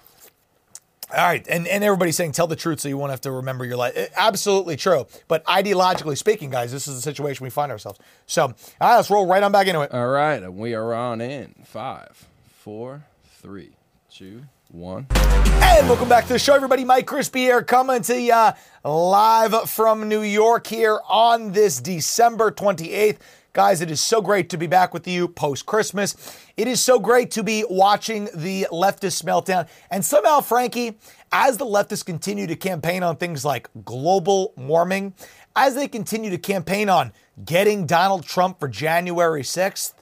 All 1.10 1.24
right, 1.24 1.46
and, 1.48 1.66
and 1.70 1.86
everybody's 1.86 2.18
saying 2.18 2.34
tell 2.34 2.48
the 2.48 2.58
truth 2.58 2.82
so 2.82 2.90
you 2.90 2.98
won't 2.98 3.12
have 3.12 3.22
to 3.22 3.32
remember 3.32 3.64
your 3.64 3.78
life. 3.78 3.94
Eh, 3.96 4.08
Absolutely 4.18 4.76
true. 4.76 5.08
But 5.30 5.46
ideologically 5.46 6.18
speaking, 6.18 6.50
guys, 6.50 6.74
this 6.74 6.86
is 6.86 6.96
the 6.96 7.02
situation 7.02 7.46
we 7.46 7.50
find 7.50 7.72
ourselves. 7.72 7.98
So, 8.26 8.44
all 8.44 8.54
right, 8.82 8.96
let's 8.98 9.10
roll 9.10 9.26
right 9.26 9.42
on 9.42 9.54
back 9.54 9.68
into 9.68 9.80
it. 9.82 9.94
All 9.94 10.10
right, 10.10 10.44
and 10.44 10.58
we 10.58 10.74
are 10.76 10.94
on 10.94 11.22
in 11.22 11.56
five, 11.64 12.28
four, 12.58 13.06
three, 13.42 13.72
two, 14.12 14.44
one. 14.70 15.08
And 15.12 15.88
welcome 15.88 16.10
back 16.10 16.26
to 16.28 16.34
the 16.34 16.40
show, 16.40 16.56
everybody. 16.56 16.84
Mike 16.84 17.06
Crispi 17.08 17.38
here 17.38 17.64
coming 17.64 18.02
to 18.02 18.20
you 18.20 18.50
live 18.84 19.70
from 19.70 20.10
New 20.10 20.24
York 20.24 20.68
here 20.68 21.00
on 21.08 21.54
this 21.54 21.80
December 21.80 22.52
28th. 22.52 23.18
Guys, 23.58 23.82
it 23.82 23.90
is 23.90 24.00
so 24.00 24.22
great 24.22 24.52
to 24.52 24.56
be 24.60 24.68
back 24.68 24.94
with 24.94 25.08
you 25.08 25.28
post 25.28 25.66
Christmas. 25.66 26.16
It 26.58 26.68
is 26.68 26.80
so 26.80 27.00
great 27.00 27.32
to 27.32 27.42
be 27.42 27.66
watching 27.68 28.30
the 28.36 28.68
leftist 28.72 29.24
meltdown. 29.24 29.68
And 29.90 30.06
somehow, 30.06 30.42
Frankie, 30.42 31.00
as 31.32 31.58
the 31.58 31.66
leftists 31.66 32.06
continue 32.06 32.46
to 32.46 32.56
campaign 32.56 33.02
on 33.02 33.16
things 33.16 33.44
like 33.44 33.68
global 33.84 34.54
warming, 34.58 35.16
as 35.56 35.74
they 35.74 35.88
continue 35.88 36.30
to 36.30 36.38
campaign 36.38 36.88
on 36.88 37.12
getting 37.46 37.88
Donald 37.88 38.28
Trump 38.28 38.60
for 38.60 38.68
January 38.68 39.42
6th, 39.42 39.96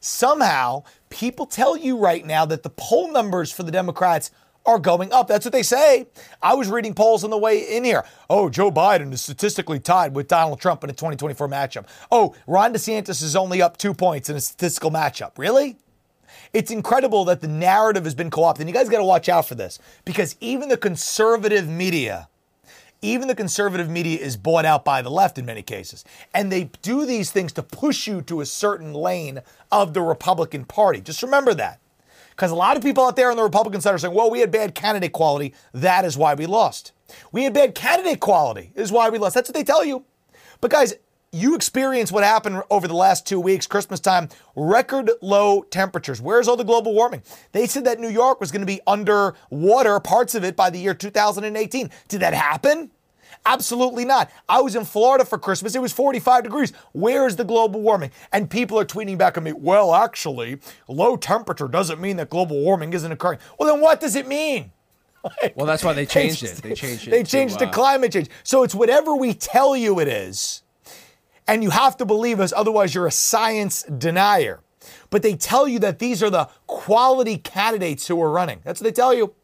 somehow 0.00 0.82
people 1.10 1.44
tell 1.44 1.76
you 1.76 1.98
right 1.98 2.24
now 2.24 2.46
that 2.46 2.62
the 2.62 2.70
poll 2.70 3.12
numbers 3.12 3.52
for 3.52 3.62
the 3.62 3.70
Democrats 3.70 4.30
are 4.66 4.78
going 4.78 5.12
up. 5.12 5.28
That's 5.28 5.44
what 5.44 5.52
they 5.52 5.62
say. 5.62 6.06
I 6.42 6.54
was 6.54 6.68
reading 6.68 6.94
polls 6.94 7.24
on 7.24 7.30
the 7.30 7.38
way 7.38 7.76
in 7.76 7.84
here. 7.84 8.04
Oh, 8.28 8.48
Joe 8.48 8.70
Biden 8.70 9.12
is 9.12 9.22
statistically 9.22 9.80
tied 9.80 10.14
with 10.14 10.28
Donald 10.28 10.60
Trump 10.60 10.82
in 10.84 10.90
a 10.90 10.92
2024 10.92 11.48
matchup. 11.48 11.86
Oh, 12.10 12.34
Ron 12.46 12.74
DeSantis 12.74 13.22
is 13.22 13.36
only 13.36 13.62
up 13.62 13.76
two 13.76 13.94
points 13.94 14.28
in 14.28 14.36
a 14.36 14.40
statistical 14.40 14.90
matchup. 14.90 15.32
Really? 15.38 15.76
It's 16.52 16.70
incredible 16.70 17.24
that 17.26 17.40
the 17.40 17.48
narrative 17.48 18.04
has 18.04 18.14
been 18.14 18.30
co 18.30 18.44
opted. 18.44 18.62
And 18.62 18.68
you 18.68 18.74
guys 18.74 18.88
got 18.88 18.98
to 18.98 19.04
watch 19.04 19.28
out 19.28 19.46
for 19.46 19.54
this 19.54 19.78
because 20.04 20.36
even 20.40 20.68
the 20.68 20.76
conservative 20.76 21.68
media, 21.68 22.28
even 23.02 23.28
the 23.28 23.34
conservative 23.34 23.90
media 23.90 24.18
is 24.18 24.36
bought 24.36 24.64
out 24.64 24.84
by 24.84 25.02
the 25.02 25.10
left 25.10 25.38
in 25.38 25.44
many 25.44 25.62
cases. 25.62 26.04
And 26.34 26.50
they 26.50 26.70
do 26.82 27.06
these 27.06 27.30
things 27.30 27.52
to 27.52 27.62
push 27.62 28.06
you 28.06 28.22
to 28.22 28.40
a 28.40 28.46
certain 28.46 28.92
lane 28.92 29.40
of 29.70 29.94
the 29.94 30.02
Republican 30.02 30.64
Party. 30.64 31.00
Just 31.00 31.22
remember 31.22 31.54
that. 31.54 31.80
Because 32.36 32.50
a 32.50 32.54
lot 32.54 32.76
of 32.76 32.82
people 32.82 33.02
out 33.02 33.16
there 33.16 33.30
on 33.30 33.36
the 33.38 33.42
Republican 33.42 33.80
side 33.80 33.94
are 33.94 33.98
saying, 33.98 34.12
well, 34.12 34.30
we 34.30 34.40
had 34.40 34.50
bad 34.50 34.74
candidate 34.74 35.12
quality. 35.12 35.54
That 35.72 36.04
is 36.04 36.18
why 36.18 36.34
we 36.34 36.44
lost. 36.44 36.92
We 37.32 37.44
had 37.44 37.54
bad 37.54 37.74
candidate 37.74 38.20
quality, 38.20 38.72
is 38.74 38.92
why 38.92 39.08
we 39.08 39.16
lost. 39.16 39.34
That's 39.34 39.48
what 39.48 39.54
they 39.54 39.64
tell 39.64 39.82
you. 39.82 40.04
But 40.60 40.70
guys, 40.70 40.94
you 41.32 41.54
experience 41.54 42.12
what 42.12 42.24
happened 42.24 42.62
over 42.70 42.86
the 42.86 42.94
last 42.94 43.26
two 43.26 43.40
weeks, 43.40 43.66
Christmas 43.66 44.00
time, 44.00 44.28
record 44.54 45.10
low 45.22 45.62
temperatures. 45.62 46.20
Where's 46.20 46.46
all 46.46 46.56
the 46.56 46.64
global 46.64 46.94
warming? 46.94 47.22
They 47.52 47.66
said 47.66 47.84
that 47.84 48.00
New 48.00 48.08
York 48.08 48.38
was 48.38 48.52
going 48.52 48.60
to 48.60 48.66
be 48.66 48.80
underwater, 48.86 49.98
parts 50.00 50.34
of 50.34 50.44
it, 50.44 50.56
by 50.56 50.68
the 50.68 50.78
year 50.78 50.94
2018. 50.94 51.90
Did 52.08 52.20
that 52.20 52.34
happen? 52.34 52.90
Absolutely 53.46 54.04
not. 54.04 54.30
I 54.48 54.60
was 54.60 54.74
in 54.74 54.84
Florida 54.84 55.24
for 55.24 55.38
Christmas. 55.38 55.76
It 55.76 55.80
was 55.80 55.92
45 55.92 56.42
degrees. 56.42 56.72
Where 56.92 57.26
is 57.28 57.36
the 57.36 57.44
global 57.44 57.80
warming? 57.80 58.10
And 58.32 58.50
people 58.50 58.78
are 58.78 58.84
tweeting 58.84 59.16
back 59.16 59.36
at 59.36 59.42
me, 59.44 59.52
well, 59.52 59.94
actually, 59.94 60.58
low 60.88 61.16
temperature 61.16 61.68
doesn't 61.68 62.00
mean 62.00 62.16
that 62.16 62.28
global 62.28 62.60
warming 62.60 62.92
isn't 62.92 63.10
occurring. 63.10 63.38
Well, 63.58 63.72
then 63.72 63.80
what 63.80 64.00
does 64.00 64.16
it 64.16 64.26
mean? 64.26 64.72
Well, 65.56 65.66
that's 65.66 65.82
why 65.82 65.92
they 65.92 66.06
changed 66.06 66.44
it. 66.44 66.54
They 66.62 66.72
changed 66.72 67.08
it. 67.08 67.10
They 67.10 67.24
changed 67.24 67.56
it 67.56 67.58
to 67.58 67.66
uh, 67.66 67.72
climate 67.72 68.12
change. 68.12 68.28
So 68.44 68.62
it's 68.62 68.76
whatever 68.76 69.16
we 69.16 69.34
tell 69.34 69.76
you 69.76 69.98
it 69.98 70.06
is. 70.06 70.62
And 71.48 71.64
you 71.64 71.70
have 71.70 71.96
to 71.96 72.04
believe 72.04 72.38
us, 72.38 72.52
otherwise, 72.56 72.94
you're 72.94 73.08
a 73.08 73.10
science 73.10 73.82
denier. 73.84 74.60
But 75.10 75.22
they 75.22 75.34
tell 75.34 75.66
you 75.66 75.80
that 75.80 75.98
these 75.98 76.22
are 76.22 76.30
the 76.30 76.48
quality 76.68 77.38
candidates 77.38 78.06
who 78.06 78.22
are 78.22 78.30
running. 78.30 78.60
That's 78.62 78.80
what 78.80 78.84
they 78.84 78.92
tell 78.92 79.12
you. 79.12 79.34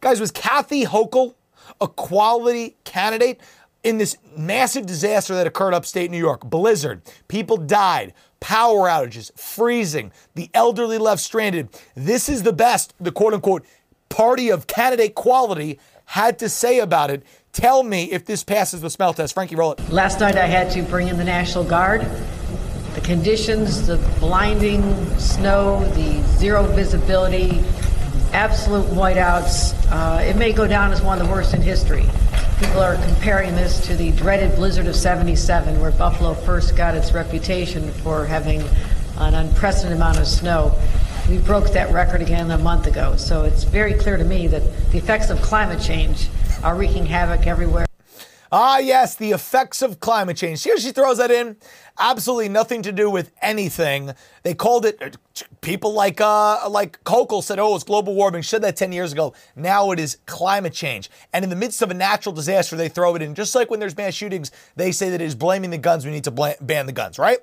Guys, 0.00 0.20
was 0.20 0.30
Kathy 0.30 0.84
Hochul 0.84 1.34
a 1.80 1.88
quality 1.88 2.76
candidate 2.84 3.40
in 3.84 3.98
this 3.98 4.16
massive 4.36 4.86
disaster 4.86 5.34
that 5.34 5.46
occurred 5.46 5.74
upstate 5.74 6.10
New 6.10 6.18
York? 6.18 6.44
Blizzard, 6.44 7.02
people 7.28 7.56
died, 7.56 8.14
power 8.40 8.88
outages, 8.88 9.36
freezing, 9.38 10.12
the 10.34 10.50
elderly 10.54 10.98
left 10.98 11.22
stranded. 11.22 11.68
This 11.94 12.28
is 12.28 12.42
the 12.42 12.52
best, 12.52 12.94
the 13.00 13.12
quote 13.12 13.34
unquote 13.34 13.64
party 14.08 14.50
of 14.50 14.66
candidate 14.66 15.14
quality 15.14 15.78
had 16.06 16.38
to 16.38 16.48
say 16.48 16.78
about 16.78 17.10
it. 17.10 17.22
Tell 17.52 17.82
me 17.82 18.10
if 18.10 18.24
this 18.24 18.44
passes 18.44 18.80
the 18.80 18.90
smell 18.90 19.12
test. 19.12 19.34
Frankie, 19.34 19.56
roll 19.56 19.72
it. 19.72 19.88
Last 19.90 20.20
night 20.20 20.36
I 20.36 20.46
had 20.46 20.70
to 20.72 20.82
bring 20.82 21.08
in 21.08 21.18
the 21.18 21.24
National 21.24 21.64
Guard. 21.64 22.02
The 22.94 23.00
conditions, 23.02 23.86
the 23.86 23.96
blinding 24.18 24.82
snow, 25.18 25.84
the 25.90 26.22
zero 26.38 26.64
visibility, 26.64 27.62
absolute 28.32 28.86
whiteouts, 28.86 29.74
uh, 29.90 30.20
it 30.22 30.36
may 30.36 30.52
go 30.52 30.66
down 30.66 30.92
as 30.92 31.02
one 31.02 31.20
of 31.20 31.26
the 31.26 31.32
worst 31.32 31.54
in 31.54 31.62
history. 31.62 32.04
People 32.58 32.80
are 32.80 32.96
comparing 33.06 33.54
this 33.54 33.86
to 33.86 33.94
the 33.94 34.12
dreaded 34.12 34.54
blizzard 34.56 34.86
of 34.86 34.96
77, 34.96 35.80
where 35.80 35.90
Buffalo 35.92 36.34
first 36.34 36.76
got 36.76 36.94
its 36.94 37.12
reputation 37.12 37.90
for 38.02 38.24
having 38.26 38.62
an 39.18 39.34
unprecedented 39.34 39.96
amount 39.96 40.18
of 40.18 40.26
snow. 40.26 40.78
We 41.28 41.38
broke 41.38 41.72
that 41.72 41.92
record 41.92 42.22
again 42.22 42.50
a 42.50 42.58
month 42.58 42.86
ago. 42.86 43.16
So 43.16 43.44
it's 43.44 43.64
very 43.64 43.94
clear 43.94 44.16
to 44.16 44.24
me 44.24 44.46
that 44.48 44.62
the 44.90 44.98
effects 44.98 45.30
of 45.30 45.40
climate 45.42 45.80
change 45.80 46.28
are 46.62 46.74
wreaking 46.74 47.06
havoc 47.06 47.46
everywhere. 47.46 47.87
Ah, 48.50 48.78
yes, 48.78 49.14
the 49.14 49.32
effects 49.32 49.82
of 49.82 50.00
climate 50.00 50.36
change. 50.36 50.62
Here 50.62 50.78
she 50.78 50.90
throws 50.90 51.18
that 51.18 51.30
in. 51.30 51.56
Absolutely 51.98 52.48
nothing 52.48 52.80
to 52.82 52.92
do 52.92 53.10
with 53.10 53.30
anything. 53.42 54.12
They 54.42 54.54
called 54.54 54.86
it. 54.86 55.16
People 55.60 55.92
like 55.92 56.20
uh 56.20 56.68
like 56.70 57.02
Hochul 57.04 57.42
said, 57.42 57.58
"Oh, 57.58 57.74
it's 57.74 57.84
global 57.84 58.14
warming." 58.14 58.42
Said 58.42 58.62
that 58.62 58.76
ten 58.76 58.92
years 58.92 59.12
ago. 59.12 59.34
Now 59.54 59.90
it 59.90 60.00
is 60.00 60.18
climate 60.26 60.72
change. 60.72 61.10
And 61.32 61.42
in 61.42 61.50
the 61.50 61.56
midst 61.56 61.82
of 61.82 61.90
a 61.90 61.94
natural 61.94 62.34
disaster, 62.34 62.76
they 62.76 62.88
throw 62.88 63.14
it 63.16 63.22
in. 63.22 63.34
Just 63.34 63.54
like 63.54 63.70
when 63.70 63.80
there's 63.80 63.96
mass 63.96 64.14
shootings, 64.14 64.50
they 64.76 64.92
say 64.92 65.10
that 65.10 65.20
it 65.20 65.24
is 65.24 65.34
blaming 65.34 65.70
the 65.70 65.78
guns. 65.78 66.06
We 66.06 66.12
need 66.12 66.24
to 66.24 66.30
bla- 66.30 66.56
ban 66.60 66.86
the 66.86 66.92
guns, 66.92 67.18
right? 67.18 67.38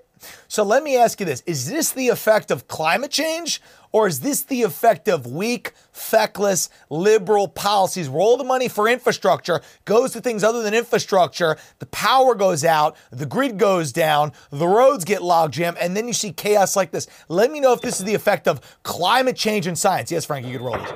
So 0.47 0.63
let 0.63 0.83
me 0.83 0.97
ask 0.97 1.19
you 1.19 1.25
this: 1.25 1.43
Is 1.45 1.69
this 1.69 1.91
the 1.91 2.09
effect 2.09 2.49
of 2.49 2.67
climate 2.67 3.11
change, 3.11 3.61
or 3.91 4.07
is 4.07 4.21
this 4.21 4.43
the 4.43 4.63
effect 4.63 5.07
of 5.07 5.27
weak, 5.27 5.73
feckless, 5.95 6.69
liberal 6.89 7.47
policies 7.47 8.09
where 8.09 8.21
all 8.21 8.37
the 8.37 8.43
money 8.43 8.67
for 8.67 8.87
infrastructure 8.87 9.61
goes 9.85 10.11
to 10.13 10.21
things 10.21 10.43
other 10.43 10.61
than 10.61 10.73
infrastructure? 10.73 11.57
The 11.79 11.85
power 11.87 12.35
goes 12.35 12.63
out, 12.63 12.97
the 13.11 13.25
grid 13.25 13.57
goes 13.57 13.91
down, 13.91 14.33
the 14.51 14.67
roads 14.67 15.05
get 15.05 15.21
logjam, 15.21 15.77
and 15.79 15.95
then 15.95 16.07
you 16.07 16.13
see 16.13 16.31
chaos 16.31 16.75
like 16.75 16.91
this. 16.91 17.07
Let 17.29 17.51
me 17.51 17.59
know 17.59 17.73
if 17.73 17.81
this 17.81 17.99
is 17.99 18.05
the 18.05 18.15
effect 18.15 18.47
of 18.47 18.61
climate 18.83 19.35
change 19.35 19.67
and 19.67 19.77
science. 19.77 20.11
Yes, 20.11 20.25
Frank, 20.25 20.45
you 20.45 20.57
could 20.57 20.65
roll 20.65 20.77
this. 20.77 20.91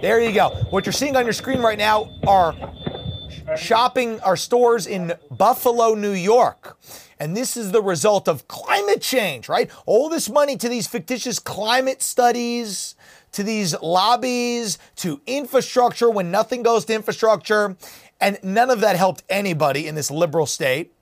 There 0.00 0.20
you 0.20 0.32
go. 0.32 0.50
What 0.70 0.84
you're 0.84 0.92
seeing 0.92 1.16
on 1.16 1.24
your 1.24 1.32
screen 1.32 1.60
right 1.60 1.78
now 1.78 2.10
are 2.26 2.54
shopping 3.56 4.20
our 4.20 4.36
stores 4.36 4.86
in 4.86 5.14
Buffalo, 5.30 5.94
New 5.94 6.12
York. 6.12 6.78
And 7.18 7.36
this 7.36 7.56
is 7.56 7.72
the 7.72 7.82
result 7.82 8.28
of 8.28 8.48
climate 8.48 9.00
change, 9.00 9.48
right? 9.48 9.70
All 9.86 10.08
this 10.08 10.28
money 10.28 10.56
to 10.56 10.68
these 10.68 10.86
fictitious 10.86 11.38
climate 11.38 12.02
studies, 12.02 12.96
to 13.32 13.42
these 13.42 13.74
lobbies, 13.80 14.78
to 14.96 15.20
infrastructure 15.26 16.10
when 16.10 16.30
nothing 16.30 16.62
goes 16.62 16.84
to 16.86 16.94
infrastructure. 16.94 17.76
And 18.20 18.38
none 18.42 18.70
of 18.70 18.80
that 18.80 18.96
helped 18.96 19.22
anybody 19.28 19.86
in 19.86 19.94
this 19.94 20.10
liberal 20.10 20.46
state. 20.46 20.92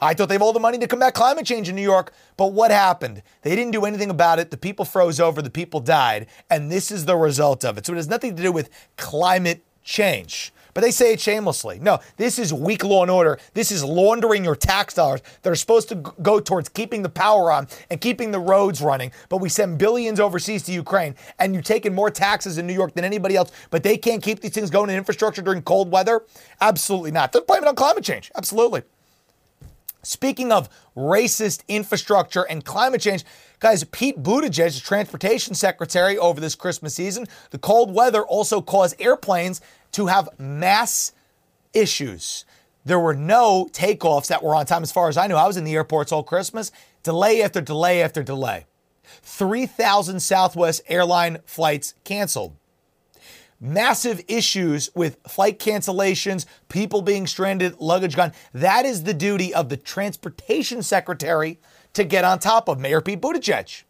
I 0.00 0.14
thought 0.14 0.28
they 0.28 0.34
have 0.34 0.42
all 0.42 0.54
the 0.54 0.60
money 0.60 0.78
to 0.78 0.86
combat 0.86 1.12
climate 1.12 1.44
change 1.44 1.68
in 1.68 1.76
New 1.76 1.82
York, 1.82 2.14
but 2.38 2.52
what 2.54 2.70
happened? 2.70 3.22
They 3.42 3.54
didn't 3.54 3.72
do 3.72 3.84
anything 3.84 4.08
about 4.08 4.38
it. 4.38 4.50
The 4.50 4.56
people 4.56 4.86
froze 4.86 5.20
over, 5.20 5.42
the 5.42 5.50
people 5.50 5.80
died, 5.80 6.26
and 6.48 6.72
this 6.72 6.90
is 6.90 7.04
the 7.04 7.16
result 7.16 7.66
of 7.66 7.76
it. 7.76 7.84
So 7.84 7.92
it 7.92 7.96
has 7.96 8.08
nothing 8.08 8.34
to 8.34 8.42
do 8.42 8.50
with 8.50 8.70
climate 8.96 9.62
change. 9.82 10.53
But 10.74 10.82
they 10.82 10.90
say 10.90 11.12
it 11.12 11.20
shamelessly. 11.20 11.78
No, 11.78 12.00
this 12.16 12.38
is 12.38 12.52
weak 12.52 12.84
law 12.84 13.02
and 13.02 13.10
order. 13.10 13.38
This 13.54 13.70
is 13.70 13.84
laundering 13.84 14.44
your 14.44 14.56
tax 14.56 14.94
dollars 14.94 15.22
that 15.42 15.50
are 15.50 15.56
supposed 15.56 15.88
to 15.90 15.94
go 15.94 16.40
towards 16.40 16.68
keeping 16.68 17.02
the 17.02 17.08
power 17.08 17.52
on 17.52 17.68
and 17.90 18.00
keeping 18.00 18.32
the 18.32 18.40
roads 18.40 18.82
running. 18.82 19.12
But 19.28 19.38
we 19.38 19.48
send 19.48 19.78
billions 19.78 20.18
overseas 20.18 20.64
to 20.64 20.72
Ukraine, 20.72 21.14
and 21.38 21.54
you've 21.54 21.64
taken 21.64 21.94
more 21.94 22.10
taxes 22.10 22.58
in 22.58 22.66
New 22.66 22.74
York 22.74 22.94
than 22.94 23.04
anybody 23.04 23.36
else, 23.36 23.52
but 23.70 23.84
they 23.84 23.96
can't 23.96 24.22
keep 24.22 24.40
these 24.40 24.52
things 24.52 24.68
going 24.68 24.90
in 24.90 24.96
infrastructure 24.96 25.42
during 25.42 25.62
cold 25.62 25.90
weather? 25.90 26.22
Absolutely 26.60 27.12
not. 27.12 27.32
They're 27.32 27.42
blaming 27.42 27.64
it 27.64 27.68
on 27.68 27.76
climate 27.76 28.04
change. 28.04 28.32
Absolutely. 28.34 28.82
Speaking 30.02 30.52
of 30.52 30.68
racist 30.94 31.62
infrastructure 31.66 32.42
and 32.42 32.62
climate 32.64 33.00
change, 33.00 33.24
guys, 33.58 33.84
Pete 33.84 34.22
Buttigieg, 34.22 34.74
the 34.74 34.80
transportation 34.80 35.54
secretary 35.54 36.18
over 36.18 36.40
this 36.40 36.54
Christmas 36.54 36.94
season, 36.94 37.26
the 37.50 37.58
cold 37.58 37.94
weather 37.94 38.22
also 38.22 38.60
caused 38.60 39.00
airplanes 39.00 39.62
to 39.94 40.06
have 40.06 40.28
mass 40.38 41.12
issues. 41.72 42.44
There 42.84 43.00
were 43.00 43.14
no 43.14 43.68
takeoffs 43.72 44.26
that 44.26 44.42
were 44.42 44.54
on 44.54 44.66
time, 44.66 44.82
as 44.82 44.92
far 44.92 45.08
as 45.08 45.16
I 45.16 45.26
knew. 45.26 45.36
I 45.36 45.46
was 45.46 45.56
in 45.56 45.64
the 45.64 45.74
airports 45.74 46.12
all 46.12 46.22
Christmas, 46.22 46.70
delay 47.02 47.42
after 47.42 47.60
delay 47.60 48.02
after 48.02 48.22
delay. 48.22 48.66
3,000 49.22 50.20
Southwest 50.20 50.82
airline 50.88 51.38
flights 51.46 51.94
canceled. 52.04 52.56
Massive 53.60 54.22
issues 54.28 54.90
with 54.94 55.16
flight 55.26 55.58
cancellations, 55.58 56.44
people 56.68 57.00
being 57.00 57.26
stranded, 57.26 57.80
luggage 57.80 58.16
gone. 58.16 58.32
That 58.52 58.84
is 58.84 59.04
the 59.04 59.14
duty 59.14 59.54
of 59.54 59.68
the 59.68 59.76
transportation 59.76 60.82
secretary 60.82 61.60
to 61.94 62.04
get 62.04 62.24
on 62.24 62.40
top 62.40 62.68
of 62.68 62.78
Mayor 62.78 63.00
Pete 63.00 63.20
Buttigieg. 63.20 63.84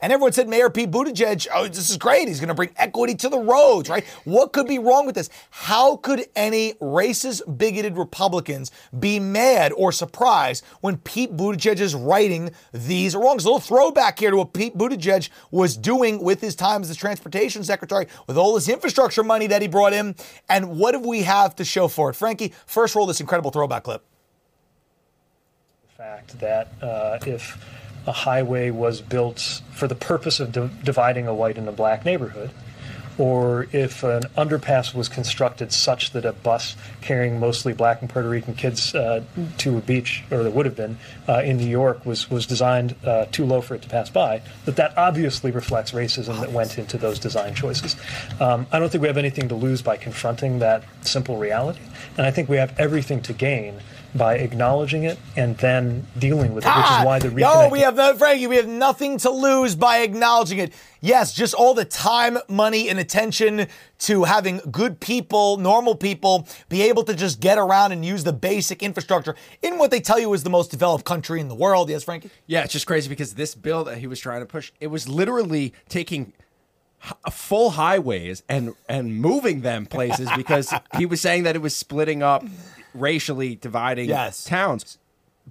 And 0.00 0.12
everyone 0.12 0.32
said 0.32 0.48
Mayor 0.48 0.70
Pete 0.70 0.90
Buttigieg, 0.90 1.46
oh, 1.54 1.68
this 1.68 1.90
is 1.90 1.96
great. 1.96 2.28
He's 2.28 2.40
going 2.40 2.48
to 2.48 2.54
bring 2.54 2.70
equity 2.76 3.14
to 3.16 3.28
the 3.28 3.38
roads, 3.38 3.88
right? 3.88 4.04
What 4.24 4.52
could 4.52 4.66
be 4.66 4.78
wrong 4.78 5.06
with 5.06 5.14
this? 5.14 5.30
How 5.50 5.96
could 5.96 6.26
any 6.36 6.74
racist, 6.74 7.58
bigoted 7.58 7.96
Republicans 7.96 8.70
be 8.98 9.20
mad 9.20 9.72
or 9.76 9.92
surprised 9.92 10.64
when 10.80 10.98
Pete 10.98 11.36
Buttigieg 11.36 11.80
is 11.80 11.94
righting 11.94 12.50
these 12.72 13.14
wrongs? 13.14 13.44
A 13.44 13.48
little 13.48 13.60
throwback 13.60 14.18
here 14.18 14.30
to 14.30 14.36
what 14.36 14.52
Pete 14.52 14.76
Buttigieg 14.76 15.28
was 15.50 15.76
doing 15.76 16.22
with 16.22 16.40
his 16.40 16.54
time 16.54 16.82
as 16.82 16.88
the 16.88 16.94
transportation 16.94 17.64
secretary, 17.64 18.06
with 18.26 18.36
all 18.36 18.54
this 18.54 18.68
infrastructure 18.68 19.22
money 19.22 19.46
that 19.46 19.62
he 19.62 19.68
brought 19.68 19.92
in. 19.92 20.14
And 20.48 20.78
what 20.78 20.92
do 20.92 21.00
we 21.00 21.22
have 21.22 21.54
to 21.56 21.64
show 21.64 21.88
for 21.88 22.10
it? 22.10 22.14
Frankie, 22.14 22.52
first 22.66 22.94
roll 22.94 23.06
this 23.06 23.20
incredible 23.20 23.50
throwback 23.50 23.84
clip. 23.84 24.04
The 25.88 26.02
fact 26.02 26.40
that 26.40 26.72
uh, 26.82 27.18
if 27.26 27.56
a 28.06 28.12
highway 28.12 28.70
was 28.70 29.00
built 29.00 29.62
for 29.72 29.88
the 29.88 29.94
purpose 29.94 30.40
of 30.40 30.52
di- 30.52 30.70
dividing 30.82 31.26
a 31.26 31.34
white 31.34 31.58
and 31.58 31.68
a 31.68 31.72
black 31.72 32.04
neighborhood, 32.04 32.50
or 33.16 33.68
if 33.70 34.02
an 34.02 34.22
underpass 34.36 34.92
was 34.92 35.08
constructed 35.08 35.72
such 35.72 36.10
that 36.10 36.24
a 36.24 36.32
bus 36.32 36.74
carrying 37.00 37.38
mostly 37.38 37.72
black 37.72 38.00
and 38.00 38.10
Puerto 38.10 38.28
Rican 38.28 38.54
kids 38.54 38.92
uh, 38.94 39.22
to 39.58 39.78
a 39.78 39.80
beach, 39.80 40.24
or 40.32 40.42
there 40.42 40.50
would 40.50 40.66
have 40.66 40.74
been 40.74 40.98
uh, 41.28 41.42
in 41.44 41.56
New 41.56 41.68
York, 41.68 42.04
was 42.04 42.28
was 42.28 42.44
designed 42.44 42.96
uh, 43.04 43.26
too 43.26 43.46
low 43.46 43.60
for 43.60 43.76
it 43.76 43.82
to 43.82 43.88
pass 43.88 44.10
by, 44.10 44.42
that 44.64 44.76
that 44.76 44.98
obviously 44.98 45.52
reflects 45.52 45.92
racism 45.92 46.40
that 46.40 46.50
went 46.50 46.76
into 46.76 46.98
those 46.98 47.20
design 47.20 47.54
choices. 47.54 47.94
Um, 48.40 48.66
I 48.72 48.80
don't 48.80 48.90
think 48.90 49.02
we 49.02 49.08
have 49.08 49.16
anything 49.16 49.48
to 49.48 49.54
lose 49.54 49.80
by 49.80 49.96
confronting 49.96 50.58
that 50.58 50.82
simple 51.02 51.36
reality, 51.36 51.82
and 52.16 52.26
I 52.26 52.32
think 52.32 52.48
we 52.48 52.56
have 52.56 52.78
everything 52.80 53.22
to 53.22 53.32
gain 53.32 53.80
by 54.14 54.36
acknowledging 54.36 55.04
it 55.04 55.18
and 55.36 55.56
then 55.58 56.06
dealing 56.18 56.54
with 56.54 56.64
it, 56.64 56.76
which 56.76 56.90
is 56.90 57.04
why 57.04 57.18
the 57.18 57.44
Oh, 57.44 57.68
we 57.68 57.80
have 57.80 57.96
no, 57.96 58.14
Frankie. 58.14 58.46
We 58.46 58.56
have 58.56 58.68
nothing 58.68 59.18
to 59.18 59.30
lose 59.30 59.74
by 59.74 59.98
acknowledging 59.98 60.58
it. 60.58 60.72
Yes, 61.00 61.34
just 61.34 61.52
all 61.52 61.74
the 61.74 61.84
time, 61.84 62.38
money, 62.48 62.88
and 62.88 62.98
attention 62.98 63.66
to 64.00 64.24
having 64.24 64.58
good 64.70 65.00
people, 65.00 65.56
normal 65.56 65.96
people, 65.96 66.46
be 66.68 66.82
able 66.82 67.02
to 67.04 67.14
just 67.14 67.40
get 67.40 67.58
around 67.58 67.92
and 67.92 68.04
use 68.04 68.24
the 68.24 68.32
basic 68.32 68.82
infrastructure 68.82 69.34
in 69.62 69.78
what 69.78 69.90
they 69.90 70.00
tell 70.00 70.18
you 70.18 70.32
is 70.32 70.44
the 70.44 70.50
most 70.50 70.70
developed 70.70 71.04
country 71.04 71.40
in 71.40 71.48
the 71.48 71.54
world. 71.54 71.90
Yes, 71.90 72.04
Frankie. 72.04 72.30
Yeah, 72.46 72.62
it's 72.62 72.72
just 72.72 72.86
crazy 72.86 73.08
because 73.08 73.34
this 73.34 73.54
bill 73.54 73.84
that 73.84 73.98
he 73.98 74.06
was 74.06 74.20
trying 74.20 74.40
to 74.40 74.46
push, 74.46 74.70
it 74.80 74.86
was 74.86 75.08
literally 75.08 75.74
taking 75.88 76.32
h- 77.04 77.12
full 77.32 77.70
highways 77.70 78.42
and 78.48 78.74
and 78.88 79.16
moving 79.16 79.62
them 79.62 79.86
places 79.86 80.30
because 80.36 80.72
he 80.96 81.04
was 81.04 81.20
saying 81.20 81.42
that 81.42 81.56
it 81.56 81.62
was 81.62 81.74
splitting 81.76 82.22
up 82.22 82.44
racially 82.94 83.56
dividing 83.56 84.08
Yes. 84.08 84.44
towns 84.44 84.98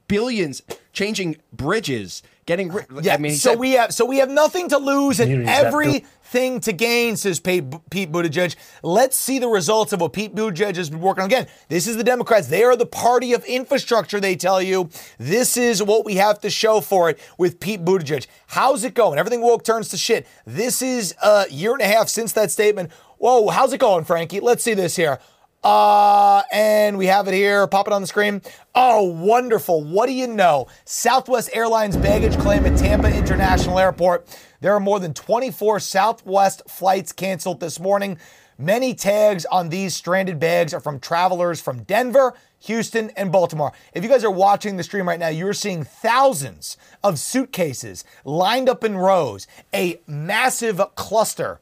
billions 0.07 0.61
changing 0.91 1.37
bridges 1.51 2.23
getting 2.45 2.71
ri- 2.71 2.83
Yeah, 3.01 3.13
I 3.13 3.17
mean 3.17 3.35
so 3.35 3.51
said- 3.51 3.59
we 3.59 3.71
have 3.73 3.93
so 3.93 4.05
we 4.05 4.17
have 4.17 4.29
nothing 4.29 4.69
to 4.69 4.77
lose 4.77 5.19
and 5.19 5.29
Communities 5.29 5.55
that 5.55 5.65
everything 5.67 6.59
to 6.61 6.73
gain, 6.73 7.15
says 7.15 7.39
Pete, 7.39 7.63
Pete 7.91 8.11
Buttigieg. 8.11 8.55
Let's 8.81 9.15
see 9.17 9.37
the 9.39 9.47
results 9.47 9.93
of 9.93 10.01
what 10.01 10.11
Pete 10.13 10.33
Buttigieg 10.35 10.75
has 10.75 10.89
been 10.89 10.99
working 10.99 11.21
on. 11.23 11.27
Again, 11.27 11.47
this 11.69 11.85
is 11.87 11.95
the 11.95 12.03
Democrats. 12.03 12.47
They 12.47 12.63
are 12.63 12.75
the 12.75 12.87
party 12.87 13.33
of 13.33 13.45
infrastructure. 13.45 14.19
They 14.19 14.35
tell 14.35 14.61
you 14.61 14.89
this 15.19 15.55
is 15.57 15.81
what 15.83 16.05
we 16.05 16.15
have 16.15 16.39
to 16.41 16.49
show 16.49 16.81
for 16.81 17.09
it 17.11 17.19
with 17.37 17.59
Pete 17.59 17.85
Buttigieg. 17.85 18.25
How's 18.47 18.83
it 18.83 18.95
going? 18.95 19.19
Everything 19.19 19.41
woke 19.41 19.63
turns 19.63 19.89
to 19.89 19.97
shit. 19.97 20.25
This 20.45 20.81
is 20.81 21.13
a 21.23 21.45
year 21.49 21.73
and 21.73 21.81
a 21.81 21.87
half 21.87 22.09
since 22.09 22.33
that 22.33 22.49
statement. 22.51 22.91
Whoa, 23.19 23.49
how's 23.49 23.71
it 23.71 23.77
going, 23.79 24.03
Frankie? 24.03 24.39
Let's 24.41 24.63
see 24.63 24.73
this 24.73 24.95
here. 24.95 25.19
Uh, 25.63 26.43
and 26.51 26.97
we 26.97 27.05
have 27.05 27.27
it 27.27 27.33
here. 27.33 27.65
Pop 27.67 27.87
it 27.87 27.93
on 27.93 28.01
the 28.01 28.07
screen. 28.07 28.41
Oh, 28.75 29.03
wonderful. 29.03 29.83
What 29.83 30.07
do 30.07 30.13
you 30.13 30.27
know? 30.27 30.67
Southwest 30.83 31.49
Airlines 31.53 31.95
baggage 31.95 32.37
claim 32.37 32.65
at 32.65 32.77
Tampa 32.77 33.15
International 33.15 33.79
Airport. 33.79 34.27
There 34.59 34.73
are 34.73 34.79
more 34.79 34.99
than 34.99 35.13
24 35.13 35.79
Southwest 35.79 36.63
flights 36.69 37.13
canceled 37.13 37.61
this 37.61 37.79
morning. 37.79 38.17
Many 38.57 38.93
tags 38.93 39.45
on 39.45 39.69
these 39.69 39.95
stranded 39.95 40.39
bags 40.39 40.73
are 40.73 40.79
from 40.79 40.99
travelers 40.99 41.59
from 41.59 41.83
Denver, 41.83 42.33
Houston, 42.59 43.09
and 43.11 43.31
Baltimore. 43.31 43.73
If 43.93 44.03
you 44.03 44.09
guys 44.09 44.23
are 44.23 44.31
watching 44.31 44.77
the 44.77 44.83
stream 44.83 45.07
right 45.07 45.19
now, 45.19 45.29
you're 45.29 45.53
seeing 45.53 45.83
thousands 45.83 46.77
of 47.03 47.19
suitcases 47.19 48.03
lined 48.25 48.69
up 48.69 48.83
in 48.83 48.97
rows, 48.97 49.47
a 49.73 49.99
massive 50.07 50.79
cluster 50.95 51.61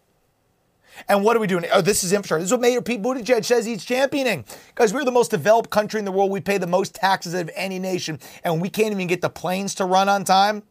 and 1.08 1.23
what 1.23 1.36
are 1.36 1.39
we 1.39 1.47
doing? 1.47 1.65
Oh, 1.73 1.82
this 1.82 2.04
is 2.04 2.13
infrastructure. 2.13 2.41
This 2.41 2.47
is 2.47 2.51
what 2.51 2.62
Mayor 2.62 2.82
Pete 2.82 3.01
Buttigieg 3.01 3.45
says 3.45 3.65
he's 3.65 3.84
championing. 3.84 4.45
Guys, 4.75 4.93
we're 4.93 5.06
the 5.06 5.12
most 5.12 5.32
developed 5.32 5.69
country 5.69 5.99
in 5.99 6.06
the 6.06 6.12
world. 6.12 6.32
We 6.32 6.41
pay 6.41 6.58
the 6.58 6.67
most 6.67 6.95
taxes 6.95 7.34
of 7.34 7.49
any 7.56 7.80
nation, 7.80 8.19
and 8.43 8.62
we 8.62 8.69
can't 8.69 8.91
even 8.91 9.08
get 9.08 9.21
the 9.21 9.30
planes 9.30 9.75
to 9.75 9.86
run 9.86 10.10
on 10.10 10.23
time. 10.23 10.63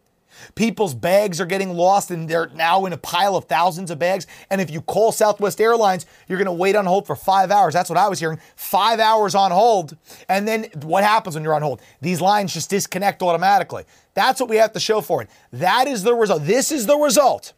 People's 0.54 0.94
bags 0.94 1.40
are 1.40 1.46
getting 1.46 1.70
lost, 1.70 2.10
and 2.10 2.28
they're 2.28 2.48
now 2.54 2.86
in 2.86 2.92
a 2.92 2.96
pile 2.96 3.36
of 3.36 3.44
thousands 3.46 3.90
of 3.90 3.98
bags. 3.98 4.26
And 4.48 4.60
if 4.60 4.70
you 4.70 4.80
call 4.80 5.12
Southwest 5.12 5.60
Airlines, 5.60 6.06
you're 6.28 6.38
going 6.38 6.46
to 6.46 6.52
wait 6.52 6.76
on 6.76 6.86
hold 6.86 7.06
for 7.06 7.16
five 7.16 7.50
hours. 7.50 7.74
That's 7.74 7.90
what 7.90 7.98
I 7.98 8.08
was 8.08 8.20
hearing. 8.20 8.38
Five 8.56 9.00
hours 9.00 9.34
on 9.34 9.50
hold. 9.50 9.96
And 10.28 10.46
then 10.46 10.68
what 10.82 11.04
happens 11.04 11.34
when 11.34 11.44
you're 11.44 11.54
on 11.54 11.62
hold? 11.62 11.82
These 12.00 12.20
lines 12.20 12.54
just 12.54 12.70
disconnect 12.70 13.22
automatically. 13.22 13.84
That's 14.14 14.40
what 14.40 14.48
we 14.48 14.56
have 14.56 14.72
to 14.72 14.80
show 14.80 15.00
for 15.00 15.22
it. 15.22 15.30
That 15.52 15.88
is 15.88 16.02
the 16.02 16.14
result. 16.14 16.44
This 16.44 16.72
is 16.72 16.86
the 16.86 16.96
result 16.96 17.52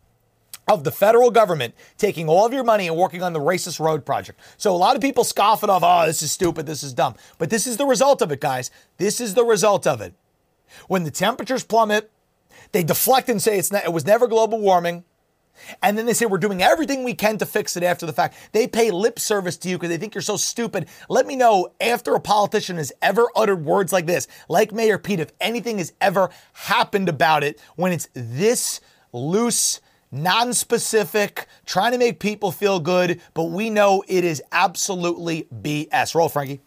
of 0.68 0.85
the 0.85 0.92
federal 0.92 1.31
government 1.31 1.75
taking 1.98 2.29
all 2.29 2.46
of 2.46 2.53
your 2.53 2.64
money 2.64 2.87
and 2.87 2.96
working 2.96 3.22
on 3.22 3.33
the 3.33 3.40
racist 3.40 3.81
road 3.81 4.07
project. 4.07 4.38
So 4.57 4.75
a 4.75 4.77
lot 4.77 4.96
of 4.96 5.03
people 5.03 5.25
scoff 5.25 5.62
it 5.64 5.70
off, 5.70 5.83
oh, 5.85 6.07
this 6.07 6.22
is 6.22 6.33
stupid, 6.33 6.66
this 6.66 6.83
is 6.83 6.92
dumb. 6.92 7.14
But 7.38 7.51
this 7.51 7.66
is 7.66 7.77
the 7.77 7.87
result 7.87 8.22
of 8.22 8.31
it, 8.33 8.40
guys. 8.40 8.70
This 8.96 9.20
is 9.20 9.35
the 9.35 9.44
result 9.44 9.87
of 9.87 10.01
it. 10.01 10.14
When 10.88 11.05
the 11.05 11.11
temperatures 11.11 11.64
plummet, 11.64 12.11
they 12.72 12.83
deflect 12.83 13.29
and 13.29 13.42
say 13.42 13.59
it's 13.59 13.72
not, 13.72 13.85
it 13.85 13.92
was 13.92 14.07
never 14.07 14.27
global 14.27 14.59
warming. 14.59 15.05
And 15.83 15.98
then 15.98 16.07
they 16.07 16.14
say 16.14 16.25
we're 16.25 16.38
doing 16.38 16.62
everything 16.62 17.05
we 17.05 17.12
can 17.14 17.37
to 17.38 17.46
fix 17.46 17.77
it 17.77 17.83
after 17.83 18.07
the 18.07 18.12
fact. 18.12 18.37
They 18.53 18.66
pay 18.66 18.90
lip 18.90 19.18
service 19.18 19.59
to 19.59 19.68
you 19.68 19.77
because 19.77 19.90
they 19.90 19.98
think 19.98 20.14
you're 20.14 20.22
so 20.22 20.38
stupid. 20.38 20.88
Let 21.11 21.27
me 21.27 21.37
know 21.37 21.72
after 21.81 22.14
a 22.14 22.20
politician 22.20 22.77
has 22.79 22.92
ever 23.03 23.29
uttered 23.37 23.64
words 23.64 23.92
like 23.92 24.07
this, 24.07 24.29
like 24.48 24.72
Mayor 24.72 24.98
Pete, 24.98 25.20
if 25.20 25.33
anything 25.40 25.79
has 25.79 25.92
ever 26.01 26.31
happened 26.55 27.09
about 27.09 27.44
it 27.44 27.61
when 27.77 27.92
it's 27.92 28.09
this 28.14 28.81
loose, 29.12 29.81
non-specific, 30.12 31.46
trying 31.64 31.92
to 31.92 31.98
make 31.98 32.20
people 32.20 32.53
feel 32.53 32.79
good, 32.79 33.20
but 33.35 33.44
we 33.44 33.70
know 33.70 34.05
it 34.07 34.25
is 34.25 34.42
absolutely 34.53 35.48
BS. 35.53 36.14
Roll, 36.14 36.29
Frankie. 36.29 36.61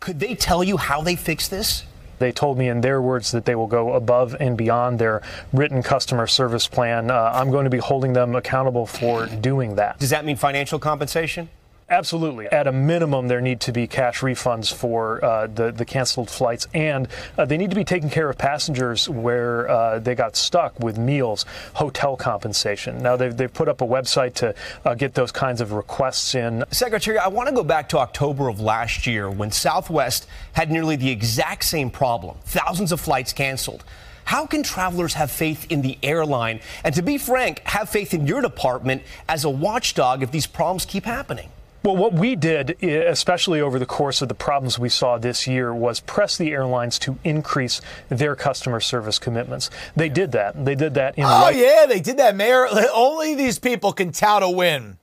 Could 0.00 0.20
they 0.20 0.34
tell 0.34 0.62
you 0.62 0.76
how 0.76 1.00
they 1.00 1.16
fix 1.16 1.48
this? 1.48 1.84
They 2.18 2.32
told 2.32 2.58
me 2.58 2.68
in 2.68 2.80
their 2.80 3.00
words 3.00 3.30
that 3.30 3.44
they 3.44 3.54
will 3.54 3.66
go 3.66 3.92
above 3.92 4.36
and 4.40 4.56
beyond 4.56 4.98
their 4.98 5.22
written 5.52 5.82
customer 5.82 6.26
service 6.26 6.66
plan. 6.66 7.10
Uh, 7.10 7.30
I'm 7.32 7.50
going 7.50 7.64
to 7.64 7.70
be 7.70 7.78
holding 7.78 8.12
them 8.12 8.34
accountable 8.34 8.86
for 8.86 9.26
doing 9.26 9.76
that. 9.76 9.98
Does 9.98 10.10
that 10.10 10.24
mean 10.24 10.36
financial 10.36 10.78
compensation? 10.78 11.48
Absolutely. 11.90 12.46
At 12.48 12.66
a 12.66 12.72
minimum, 12.72 13.28
there 13.28 13.40
need 13.40 13.60
to 13.60 13.72
be 13.72 13.86
cash 13.86 14.20
refunds 14.20 14.72
for 14.72 15.24
uh, 15.24 15.46
the, 15.46 15.72
the 15.72 15.86
canceled 15.86 16.28
flights, 16.28 16.66
and 16.74 17.08
uh, 17.38 17.46
they 17.46 17.56
need 17.56 17.70
to 17.70 17.76
be 17.76 17.84
taking 17.84 18.10
care 18.10 18.28
of 18.28 18.36
passengers 18.36 19.08
where 19.08 19.70
uh, 19.70 19.98
they 19.98 20.14
got 20.14 20.36
stuck 20.36 20.78
with 20.80 20.98
meals, 20.98 21.46
hotel 21.72 22.14
compensation. 22.14 22.98
Now, 22.98 23.16
they've, 23.16 23.34
they've 23.34 23.52
put 23.52 23.68
up 23.68 23.80
a 23.80 23.86
website 23.86 24.34
to 24.34 24.54
uh, 24.84 24.94
get 24.94 25.14
those 25.14 25.32
kinds 25.32 25.62
of 25.62 25.72
requests 25.72 26.34
in. 26.34 26.62
Secretary, 26.70 27.16
I 27.16 27.28
want 27.28 27.48
to 27.48 27.54
go 27.54 27.64
back 27.64 27.88
to 27.90 27.98
October 27.98 28.48
of 28.48 28.60
last 28.60 29.06
year 29.06 29.30
when 29.30 29.50
Southwest 29.50 30.26
had 30.52 30.70
nearly 30.70 30.96
the 30.96 31.10
exact 31.10 31.64
same 31.64 31.90
problem 31.90 32.36
thousands 32.44 32.92
of 32.92 33.00
flights 33.00 33.32
canceled. 33.32 33.82
How 34.24 34.44
can 34.44 34.62
travelers 34.62 35.14
have 35.14 35.30
faith 35.30 35.72
in 35.72 35.80
the 35.80 35.96
airline? 36.02 36.60
And 36.84 36.94
to 36.96 37.02
be 37.02 37.16
frank, 37.16 37.62
have 37.64 37.88
faith 37.88 38.12
in 38.12 38.26
your 38.26 38.42
department 38.42 39.02
as 39.26 39.44
a 39.44 39.50
watchdog 39.50 40.22
if 40.22 40.30
these 40.30 40.46
problems 40.46 40.84
keep 40.84 41.06
happening? 41.06 41.48
Well, 41.84 41.96
what 41.96 42.12
we 42.12 42.34
did, 42.36 42.82
especially 42.82 43.60
over 43.60 43.78
the 43.78 43.86
course 43.86 44.20
of 44.20 44.28
the 44.28 44.34
problems 44.34 44.78
we 44.78 44.88
saw 44.88 45.16
this 45.16 45.46
year, 45.46 45.72
was 45.72 46.00
press 46.00 46.36
the 46.36 46.50
airlines 46.50 46.98
to 47.00 47.18
increase 47.24 47.80
their 48.08 48.34
customer 48.34 48.80
service 48.80 49.18
commitments. 49.18 49.70
They 49.96 50.08
did 50.08 50.32
that. 50.32 50.64
They 50.64 50.74
did 50.74 50.94
that 50.94 51.16
in 51.16 51.24
Oh, 51.24 51.28
right- 51.28 51.56
yeah, 51.56 51.86
they 51.86 52.00
did 52.00 52.16
that, 52.18 52.34
Mayor. 52.36 52.66
Only 52.94 53.34
these 53.34 53.58
people 53.58 53.92
can 53.92 54.12
tout 54.12 54.42
a 54.42 54.50
win. 54.50 54.98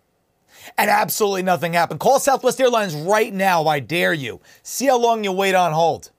And 0.78 0.90
absolutely 0.90 1.44
nothing 1.44 1.74
happened. 1.74 2.00
Call 2.00 2.20
Southwest 2.20 2.60
Airlines 2.60 2.96
right 2.96 3.34
now, 3.34 3.66
I 3.68 3.80
dare 3.80 4.14
you. 4.14 4.42
See 4.64 4.88
how 4.88 4.98
long 4.98 5.24
you 5.24 5.32
wait 5.32 5.56
on 5.56 5.72
hold. 5.74 6.12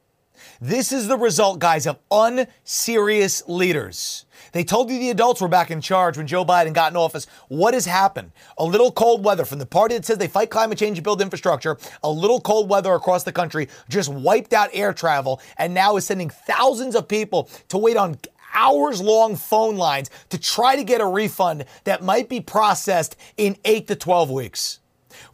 This 0.61 0.93
is 0.93 1.09
the 1.09 1.17
result, 1.19 1.59
guys, 1.59 1.87
of 1.87 1.99
unserious 2.11 3.43
leaders. 3.47 4.25
They 4.57 4.65
told 4.65 4.91
you 4.91 4.99
the 4.99 5.11
adults 5.11 5.43
were 5.43 5.49
back 5.49 5.71
in 5.71 5.83
charge 5.83 6.17
when 6.17 6.27
Joe 6.27 6.43
Biden 6.43 6.73
got 6.73 6.91
in 6.91 6.97
office. 6.97 7.27
What 7.49 7.75
has 7.75 7.85
happened? 7.85 8.33
A 8.57 8.65
little 8.65 8.91
cold 8.91 9.23
weather 9.23 9.45
from 9.45 9.59
the 9.59 9.67
party 9.67 9.97
that 9.97 10.07
says 10.07 10.17
they 10.17 10.29
fight 10.29 10.49
climate 10.49 10.79
change 10.79 10.97
and 10.97 11.05
build 11.05 11.21
infrastructure. 11.21 11.77
A 12.03 12.11
little 12.11 12.41
cold 12.41 12.71
weather 12.71 12.95
across 12.95 13.23
the 13.23 13.33
country 13.33 13.69
just 13.91 14.09
wiped 14.11 14.55
out 14.55 14.71
air 14.73 14.95
travel 14.95 15.43
and 15.59 15.75
now 15.75 15.99
is 15.99 16.07
sending 16.07 16.31
thousands 16.31 16.97
of 16.97 17.07
people 17.07 17.51
to 17.69 17.77
wait 17.77 17.99
on 17.99 18.17
hours 18.55 18.99
long 19.03 19.37
phone 19.37 19.77
lines 19.77 20.09
to 20.31 20.39
try 20.39 20.75
to 20.75 20.85
get 20.85 21.03
a 21.03 21.07
refund 21.07 21.67
that 21.85 22.03
might 22.03 22.31
be 22.31 22.41
processed 22.41 23.15
in 23.37 23.59
8 23.67 23.87
to 23.89 23.95
12 23.95 24.31
weeks. 24.31 24.79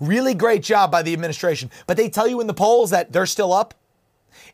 Really 0.01 0.35
great 0.35 0.65
job 0.65 0.91
by 0.91 1.03
the 1.03 1.13
administration. 1.13 1.71
But 1.87 1.97
they 1.97 2.09
tell 2.09 2.27
you 2.27 2.41
in 2.41 2.49
the 2.49 2.55
polls 2.55 2.91
that 2.91 3.13
they're 3.13 3.27
still 3.27 3.53
up. 3.53 3.75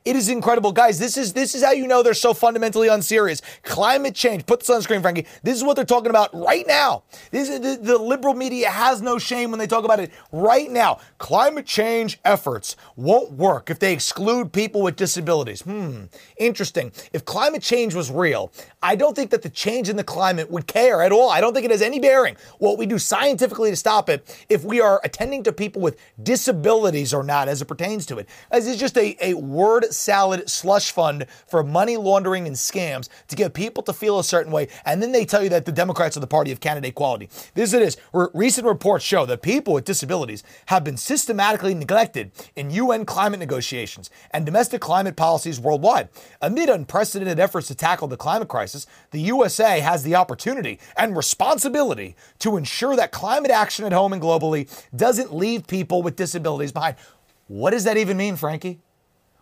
It 0.09 0.17
is 0.17 0.31
incredible, 0.31 0.73
guys. 0.73 0.99
This 0.99 1.19
is 1.19 1.35
this 1.35 1.55
is 1.55 1.63
how 1.63 1.73
you 1.73 1.87
know 1.87 2.03
they're 2.03 2.15
so 2.15 2.33
fundamentally 2.33 2.89
unserious. 2.89 3.43
Climate 3.63 4.15
change. 4.15 4.47
Put 4.47 4.61
this 4.61 4.71
on 4.71 4.81
screen, 4.81 5.03
Frankie. 5.03 5.27
This 5.43 5.59
is 5.59 5.63
what 5.63 5.77
they're 5.77 5.85
talking 5.85 6.09
about 6.09 6.35
right 6.35 6.67
now. 6.67 7.03
This 7.31 7.51
is 7.51 7.61
the, 7.61 7.77
the 7.77 7.99
liberal 7.99 8.33
media 8.33 8.71
has 8.71 9.03
no 9.03 9.19
shame 9.19 9.51
when 9.51 9.59
they 9.59 9.67
talk 9.67 9.85
about 9.85 10.01
it 10.01 10.11
right 10.33 10.71
now. 10.71 11.01
Climate 11.19 11.67
change 11.67 12.19
efforts 12.25 12.75
won't 12.97 13.33
work 13.33 13.69
if 13.69 13.81
they 13.81 13.93
exclude 13.93 14.51
people 14.51 14.81
with 14.81 14.97
disabilities. 14.97 15.61
Hmm. 15.61 16.05
Interesting. 16.39 16.91
If 17.13 17.27
climate 17.27 17.61
change 17.61 17.95
was 17.95 18.11
real, 18.11 18.51
I 18.83 18.97
don't 18.97 19.15
think 19.15 19.31
that 19.33 19.43
the 19.43 19.51
change 19.51 19.91
in 19.91 19.97
the 19.97 20.05
climate 20.05 20.51
would 20.51 20.67
care 20.67 21.03
at 21.03 21.13
all. 21.13 21.29
I 21.29 21.43
don't 21.43 21.53
think 21.53 21.67
it 21.67 21.71
has 21.71 21.83
any 21.83 22.01
bearing 22.01 22.39
what 22.61 22.79
we 22.79 22.87
do 22.87 22.99
scientifically 22.99 23.69
to 23.69 23.77
stop 23.77 24.09
it 24.09 24.47
if 24.49 24.65
we 24.65 24.81
are 24.81 25.03
attending 25.05 25.43
to 25.43 25.53
people 25.53 25.83
with 25.83 25.99
disabilities 26.23 27.13
or 27.13 27.23
not 27.23 27.47
as 27.47 27.61
it 27.61 27.67
pertains 27.67 28.07
to 28.07 28.17
it. 28.17 28.27
As 28.51 28.67
it's 28.67 28.81
just 28.81 28.97
a, 28.97 29.15
a 29.21 29.35
word 29.35 29.85
salad 29.99 30.49
slush 30.49 30.93
fund 30.93 31.27
for 31.47 31.63
money 31.63 31.97
laundering 31.97 32.47
and 32.47 32.57
scams 32.57 33.09
to 33.29 33.37
get 33.37 33.55
people 33.55 33.83
to 33.83 33.93
feel 33.93 34.19
a 34.19 34.25
certain 34.25 34.53
way. 34.53 34.69
And 34.85 35.03
then 35.03 35.13
they 35.13 35.25
tell 35.25 35.43
you 35.43 35.49
that 35.51 35.67
the 35.67 35.73
Democrats 35.73 36.17
are 36.17 36.21
the 36.21 36.27
party 36.27 36.53
of 36.53 36.61
candidate 36.61 36.91
equality. 36.91 37.29
This 37.55 37.73
it 37.73 37.83
is. 37.83 37.97
Recent 38.13 38.67
reports 38.67 39.05
show 39.05 39.27
that 39.27 39.43
people 39.43 39.75
with 39.75 39.85
disabilities 39.85 40.43
have 40.67 40.85
been 40.85 40.97
systematically 40.97 41.75
neglected 41.75 42.33
in 42.57 42.71
UN 42.71 43.05
climate 43.05 43.41
negotiations 43.41 44.11
and 44.31 44.47
domestic 44.47 44.81
climate 44.81 45.17
policies 45.17 45.61
worldwide. 45.61 46.09
Amid 46.41 46.69
unprecedented 46.69 47.39
efforts 47.39 47.67
to 47.69 47.75
tackle 47.75 48.09
the 48.09 48.17
climate 48.17 48.49
crisis, 48.49 48.87
the 49.11 49.21
USA 49.21 49.81
has 49.81 50.03
the 50.03 50.15
opportunity 50.15 50.79
and 50.97 51.17
responsibility 51.17 52.17
to 52.39 52.57
ensure 52.57 52.97
that 52.97 53.13
climate 53.13 53.51
action 53.51 53.85
at 53.85 53.93
home 53.93 54.13
and 54.13 54.23
globally 54.23 54.69
doesn't 54.95 55.35
leave 55.35 55.67
people 55.67 56.03
with 56.03 56.17
disabilities 56.17 56.73
behind. 56.73 56.97
What 57.47 57.71
does 57.71 57.85
that 57.85 57.97
even 57.97 58.17
mean, 58.17 58.37
Frankie? 58.37 58.81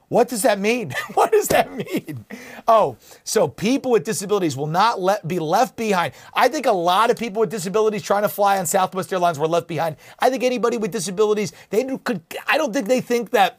What 0.09 0.29
does 0.29 0.43
that 0.43 0.61
mean? 0.61 0.95
what 1.15 1.33
does 1.33 1.49
that 1.49 1.73
mean? 1.73 2.25
Oh, 2.69 2.97
so 3.25 3.49
people 3.49 3.91
with 3.91 4.05
disabilities 4.05 4.57
will 4.57 4.69
not 4.69 5.01
let, 5.01 5.27
be 5.27 5.39
left 5.39 5.77
behind. 5.77 6.15
I 6.33 6.49
think 6.49 6.67
a 6.67 6.73
lot 6.73 7.11
of 7.11 7.17
people 7.17 7.41
with 7.41 7.51
disabilities 7.51 8.03
trying 8.03 8.23
to 8.23 8.29
fly 8.29 8.59
on 8.59 8.67
Southwest 8.67 9.13
Airlines 9.13 9.39
were 9.39 9.49
left 9.49 9.67
behind. 9.67 9.97
I 10.19 10.31
think 10.31 10.45
anybody 10.45 10.77
with 10.77 10.93
disabilities, 10.93 11.53
they 11.71 11.85
could. 12.05 12.23
I 12.47 12.57
don't 12.57 12.73
think 12.73 12.87
they 12.87 13.01
think 13.01 13.31
that 13.31 13.59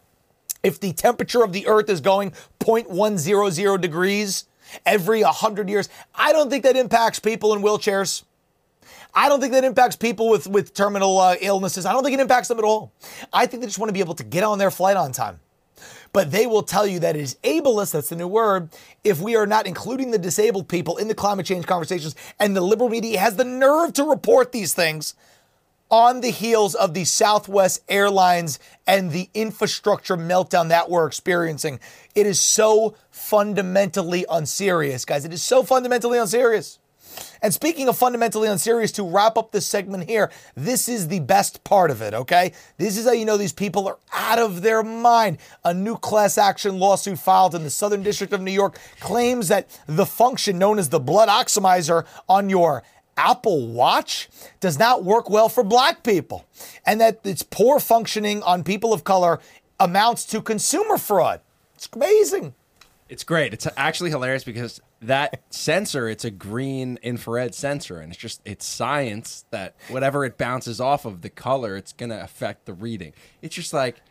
if 0.64 0.80
the 0.80 0.94
temperature 0.94 1.44
of 1.44 1.54
the 1.54 1.68
Earth 1.68 1.90
is 1.90 2.02
going 2.02 2.32
0.100 2.60 3.82
degrees 3.82 4.46
every 4.86 5.24
100 5.24 5.70
years, 5.70 5.90
I 6.16 6.32
don't 6.32 6.50
think 6.50 6.64
that 6.64 6.78
impacts 6.78 7.20
people 7.20 7.54
in 7.54 7.62
wheelchairs. 7.62 8.24
I 9.14 9.30
don't 9.30 9.40
think 9.40 9.54
that 9.54 9.64
impacts 9.64 9.96
people 9.96 10.30
with, 10.30 10.48
with 10.48 10.74
terminal 10.74 11.18
uh, 11.18 11.36
illnesses. 11.42 11.86
I 11.86 11.94
don't 11.94 12.04
think 12.04 12.14
it 12.14 12.20
impacts 12.20 12.50
them 12.50 12.60
at 12.60 12.64
all. 12.64 12.92
I 13.34 13.46
think 13.48 13.62
they 13.62 13.68
just 13.68 13.80
want 13.80 13.90
to 13.90 13.94
be 13.94 14.00
able 14.00 14.16
to 14.16 14.24
get 14.24 14.44
on 14.44 14.60
their 14.60 14.70
flight 14.70 14.96
on 14.96 15.12
time 15.12 15.40
but 16.17 16.32
they 16.32 16.47
will 16.47 16.63
tell 16.63 16.88
you 16.88 16.97
that 16.97 17.15
it 17.15 17.21
is 17.21 17.38
ableist, 17.43 17.91
that's 17.91 18.10
the 18.10 18.15
new 18.15 18.27
word, 18.27 18.69
if 19.03 19.21
we 19.21 19.36
are 19.36 19.45
not 19.45 19.67
including 19.67 20.10
the 20.10 20.17
disabled 20.17 20.67
people 20.67 20.97
in 20.97 21.08
the 21.08 21.13
climate 21.13 21.45
change 21.45 21.67
conversations. 21.67 22.15
And 22.39 22.56
the 22.56 22.62
liberal 22.62 22.89
media 22.89 23.19
has 23.19 23.36
the 23.36 23.43
nerve 23.43 23.93
to 23.93 24.03
report 24.03 24.51
these 24.51 24.73
things 24.73 25.13
on 25.91 26.21
the 26.21 26.32
heels 26.32 26.73
of 26.73 26.95
the 26.95 27.06
Southwest 27.06 27.84
Airlines 27.88 28.58
and 28.88 29.12
the 29.12 29.30
infrastructure 29.36 30.17
meltdown 30.17 30.69
that 30.69 30.89
we're 30.89 31.06
experiencing. 31.06 31.80
It 32.15 32.25
is 32.25 32.41
so 32.41 32.95
fundamentally 33.12 34.25
unserious, 34.27 35.06
guys. 35.06 35.23
It 35.23 35.34
is 35.34 35.43
so 35.43 35.62
fundamentally 35.62 36.17
unserious. 36.17 36.80
And 37.41 37.53
speaking 37.53 37.88
of 37.88 37.97
fundamentally 37.97 38.47
unserious, 38.47 38.91
to 38.93 39.03
wrap 39.03 39.38
up 39.38 39.51
this 39.51 39.65
segment 39.65 40.10
here, 40.10 40.32
this 40.56 40.89
is 40.89 41.08
the 41.08 41.19
best 41.19 41.63
part 41.63 41.91
of 41.91 42.01
it, 42.01 42.13
okay? 42.13 42.53
This 42.77 42.97
is 42.97 43.06
how 43.06 43.12
you 43.12 43.25
know 43.25 43.38
these 43.38 43.53
people 43.53 43.88
are 43.88 43.97
out 44.13 44.39
of 44.39 44.62
their 44.62 44.84
mind. 44.84 45.38
A 45.63 45.73
new 45.73 45.97
class 45.97 46.38
action 46.38 46.80
lawsuit 46.80 47.19
filed 47.19 47.56
in 47.56 47.63
the 47.63 47.69
Southern 47.69 48.03
District 48.03 48.34
of 48.34 48.41
New 48.41 48.51
York 48.51 48.80
claims 48.99 49.47
that 49.47 49.80
the 49.88 50.06
function 50.06 50.58
known 50.58 50.80
as 50.80 50.89
the 50.89 50.99
blood 50.99 51.30
oximeter 51.30 52.06
on 52.27 52.49
your 52.49 52.84
Apple 53.17 53.67
Watch 53.67 54.30
does 54.60 54.77
not 54.77 55.03
work 55.03 55.30
well 55.30 55.49
for 55.49 55.63
black 55.63 56.03
people, 56.03 56.45
and 56.86 57.01
that 57.01 57.19
its 57.23 57.41
poor 57.41 57.80
functioning 57.80 58.43
on 58.43 58.63
people 58.63 58.93
of 58.93 59.03
color 59.03 59.39
amounts 59.80 60.23
to 60.25 60.41
consumer 60.41 60.97
fraud. 60.97 61.41
It's 61.75 61.89
amazing. 61.93 62.53
It's 63.10 63.23
great. 63.23 63.53
It's 63.53 63.67
actually 63.75 64.12
hilarious 64.12 64.43
because 64.43 64.82
that 65.02 65.44
sensor, 65.50 66.10
it's 66.10 66.26
a 66.26 66.32
green 66.32 66.98
infrared 67.04 67.54
sensor, 67.54 68.00
and 68.00 68.12
it's 68.12 68.22
just 68.22 68.42
it's 68.46 68.66
science 68.66 69.46
that 69.52 69.76
whatever 69.90 70.26
it 70.26 70.38
bounces 70.38 70.82
off 70.82 71.06
of 71.06 71.22
the 71.22 71.30
color, 71.30 71.76
it's 71.76 71.94
gonna 71.94 72.20
affect 72.20 72.66
the 72.66 72.74
reading. 72.74 73.14
It's 73.42 73.56
just 73.56 73.74
like 73.74 74.02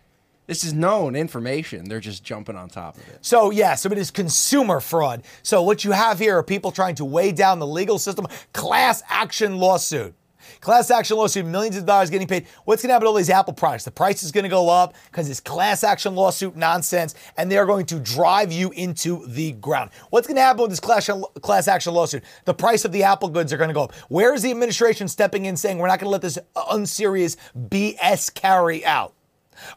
this 0.46 0.62
is 0.62 0.72
known 0.72 1.16
information. 1.16 1.88
They're 1.88 2.01
just 2.01 2.22
jumping 2.22 2.57
on 2.57 2.68
top 2.68 2.96
of 2.96 3.09
it. 3.09 3.18
So, 3.20 3.51
yeah, 3.51 3.75
so 3.75 3.90
it 3.90 3.99
is 3.99 4.11
consumer 4.11 4.81
fraud. 4.81 5.25
So, 5.42 5.62
what 5.62 5.85
you 5.85 5.92
have 5.92 6.18
here 6.18 6.38
are 6.38 6.42
people 6.42 6.70
trying 6.70 6.94
to 6.96 7.05
weigh 7.05 7.33
down 7.33 7.59
the 7.59 7.66
legal 7.66 7.99
system, 7.99 8.27
class 8.53 9.03
action 9.09 9.59
lawsuit. 9.59 10.14
Class 10.61 10.90
action 10.90 11.16
lawsuit, 11.16 11.46
millions 11.46 11.76
of 11.76 11.87
dollars 11.87 12.11
getting 12.11 12.26
paid. 12.26 12.46
What's 12.64 12.82
going 12.82 12.88
to 12.88 12.94
happen 12.94 13.06
to 13.06 13.09
all 13.09 13.14
these 13.14 13.30
Apple 13.30 13.52
products? 13.52 13.85
The 13.85 13.90
price 13.90 14.22
is 14.22 14.32
going 14.32 14.44
to 14.44 14.50
go 14.50 14.68
up 14.68 14.94
because 15.11 15.28
it's 15.28 15.40
class 15.40 15.85
action 15.85 16.14
lawsuit 16.14 16.56
nonsense, 16.56 17.14
and 17.37 17.50
they 17.50 17.59
are 17.59 17.66
going 17.66 17.87
to 17.87 18.00
drive 18.00 18.52
you 18.52 18.70
into 18.70 19.26
the 19.26 19.52
ground. 19.52 19.90
What's 20.11 20.26
going 20.26 20.37
to 20.37 20.42
happen 20.42 20.62
with 20.62 20.70
this 20.70 20.80
class, 20.80 21.11
class 21.40 21.68
action 21.68 21.94
lawsuit? 21.94 22.22
The 22.44 22.54
price 22.54 22.85
of 22.85 22.92
the 22.92 23.02
Apple 23.02 23.28
goods 23.28 23.52
are 23.52 23.56
going 23.56 23.68
to 23.68 23.74
go 23.74 23.85
up. 23.85 23.94
Where 24.09 24.35
is 24.35 24.42
the 24.42 24.50
administration 24.50 25.09
stepping 25.09 25.46
in 25.46 25.56
saying 25.56 25.78
we're 25.78 25.88
not 25.88 25.98
going 25.98 26.09
to 26.09 26.12
let 26.12 26.22
this 26.22 26.38
unserious 26.70 27.37
BS 27.56 28.32
carry 28.32 28.85
out? 28.85 29.15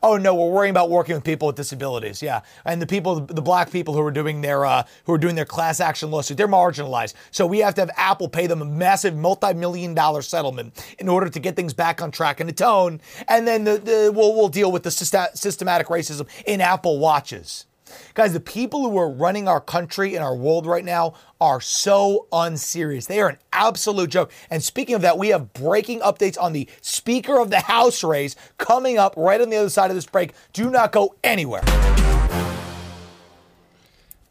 Oh 0.01 0.17
no, 0.17 0.33
we're 0.35 0.51
worrying 0.51 0.71
about 0.71 0.89
working 0.89 1.15
with 1.15 1.23
people 1.23 1.47
with 1.47 1.55
disabilities. 1.55 2.21
Yeah, 2.21 2.41
and 2.65 2.81
the 2.81 2.87
people, 2.87 3.19
the 3.21 3.41
black 3.41 3.71
people 3.71 3.93
who 3.93 4.01
are 4.01 4.11
doing 4.11 4.41
their 4.41 4.65
uh, 4.65 4.83
who 5.05 5.13
are 5.13 5.17
doing 5.17 5.35
their 5.35 5.45
class 5.45 5.79
action 5.79 6.11
lawsuit, 6.11 6.37
they're 6.37 6.47
marginalized. 6.47 7.13
So 7.31 7.45
we 7.45 7.59
have 7.59 7.75
to 7.75 7.81
have 7.81 7.91
Apple 7.97 8.29
pay 8.29 8.47
them 8.47 8.61
a 8.61 8.65
massive 8.65 9.15
multi-million 9.15 9.93
dollar 9.93 10.21
settlement 10.21 10.95
in 10.99 11.07
order 11.07 11.29
to 11.29 11.39
get 11.39 11.55
things 11.55 11.73
back 11.73 12.01
on 12.01 12.11
track 12.11 12.39
and 12.39 12.49
the 12.49 12.53
tone. 12.53 13.01
And 13.27 13.47
then 13.47 13.63
the, 13.63 13.77
the 13.77 14.11
we'll, 14.13 14.35
we'll 14.35 14.49
deal 14.49 14.71
with 14.71 14.83
the 14.83 14.91
systematic 14.91 15.87
racism 15.87 16.27
in 16.45 16.61
Apple 16.61 16.99
watches. 16.99 17.65
Guys, 18.13 18.34
the 18.34 18.39
people 18.39 18.89
who 18.89 18.97
are 18.97 19.10
running 19.10 19.47
our 19.47 19.62
country 19.62 20.15
and 20.15 20.23
our 20.23 20.36
world 20.36 20.65
right 20.65 20.86
now 20.86 21.13
are 21.41 21.62
so 21.62 22.28
unserious. 22.32 23.06
They 23.06 23.19
are 23.21 23.30
an 23.30 23.38
absolute 23.54 24.10
joke. 24.10 24.32
And 24.49 24.63
speaking 24.63 24.95
of 24.95 25.02
that, 25.02 25.17
we 25.17 25.30
have 25.30 25.54
breaking 25.54 26.02
updates 26.02 26.41
on 26.41 26.54
the 26.54 26.67
Speaker 26.82 27.39
of 27.39 27.49
the 27.49 27.60
House 27.60 28.04
race 28.04 28.36
coming 28.58 28.97
up 28.97 29.13
right 29.17 29.39
on 29.41 29.49
the 29.49 29.58
other 29.58 29.69
side 29.69 29.89
of 29.91 29.95
this 29.95 30.06
break. 30.06 30.34
Do 30.54 30.69
not 30.69 30.91
go 30.91 31.15
anywhere. 31.23 31.63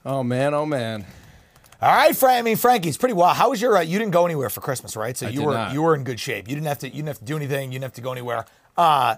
Oh, 0.05 0.23
man. 0.23 0.55
Oh, 0.55 0.64
man. 0.66 1.05
All 1.81 1.94
right, 1.94 2.16
Frank. 2.16 2.38
I 2.40 2.42
mean, 2.42 2.57
Frankie, 2.57 2.88
it's 2.88 2.99
pretty 2.99 3.14
wild. 3.14 3.37
How 3.37 3.51
was 3.51 3.62
your? 3.62 3.77
Uh, 3.77 3.83
you 3.83 3.99
didn't 3.99 4.12
go 4.12 4.25
anywhere 4.27 4.51
for 4.51 4.61
Christmas, 4.61 4.97
right? 4.97 5.16
So 5.16 5.29
I 5.29 5.31
you 5.31 5.44
were 5.44 5.55
not. 5.55 5.73
you 5.73 5.83
were 5.83 5.94
in 5.94 6.03
good 6.03 6.18
shape. 6.18 6.49
You 6.49 6.57
didn't 6.57 6.66
have 6.66 6.79
to. 6.81 6.88
You 6.88 6.94
didn't 6.94 7.09
have 7.09 7.18
to 7.21 7.25
do 7.25 7.37
anything. 7.37 7.71
You 7.71 7.79
didn't 7.79 7.85
have 7.85 7.92
to 7.94 8.01
go 8.01 8.11
anywhere. 8.11 8.44
Uh, 8.77 9.16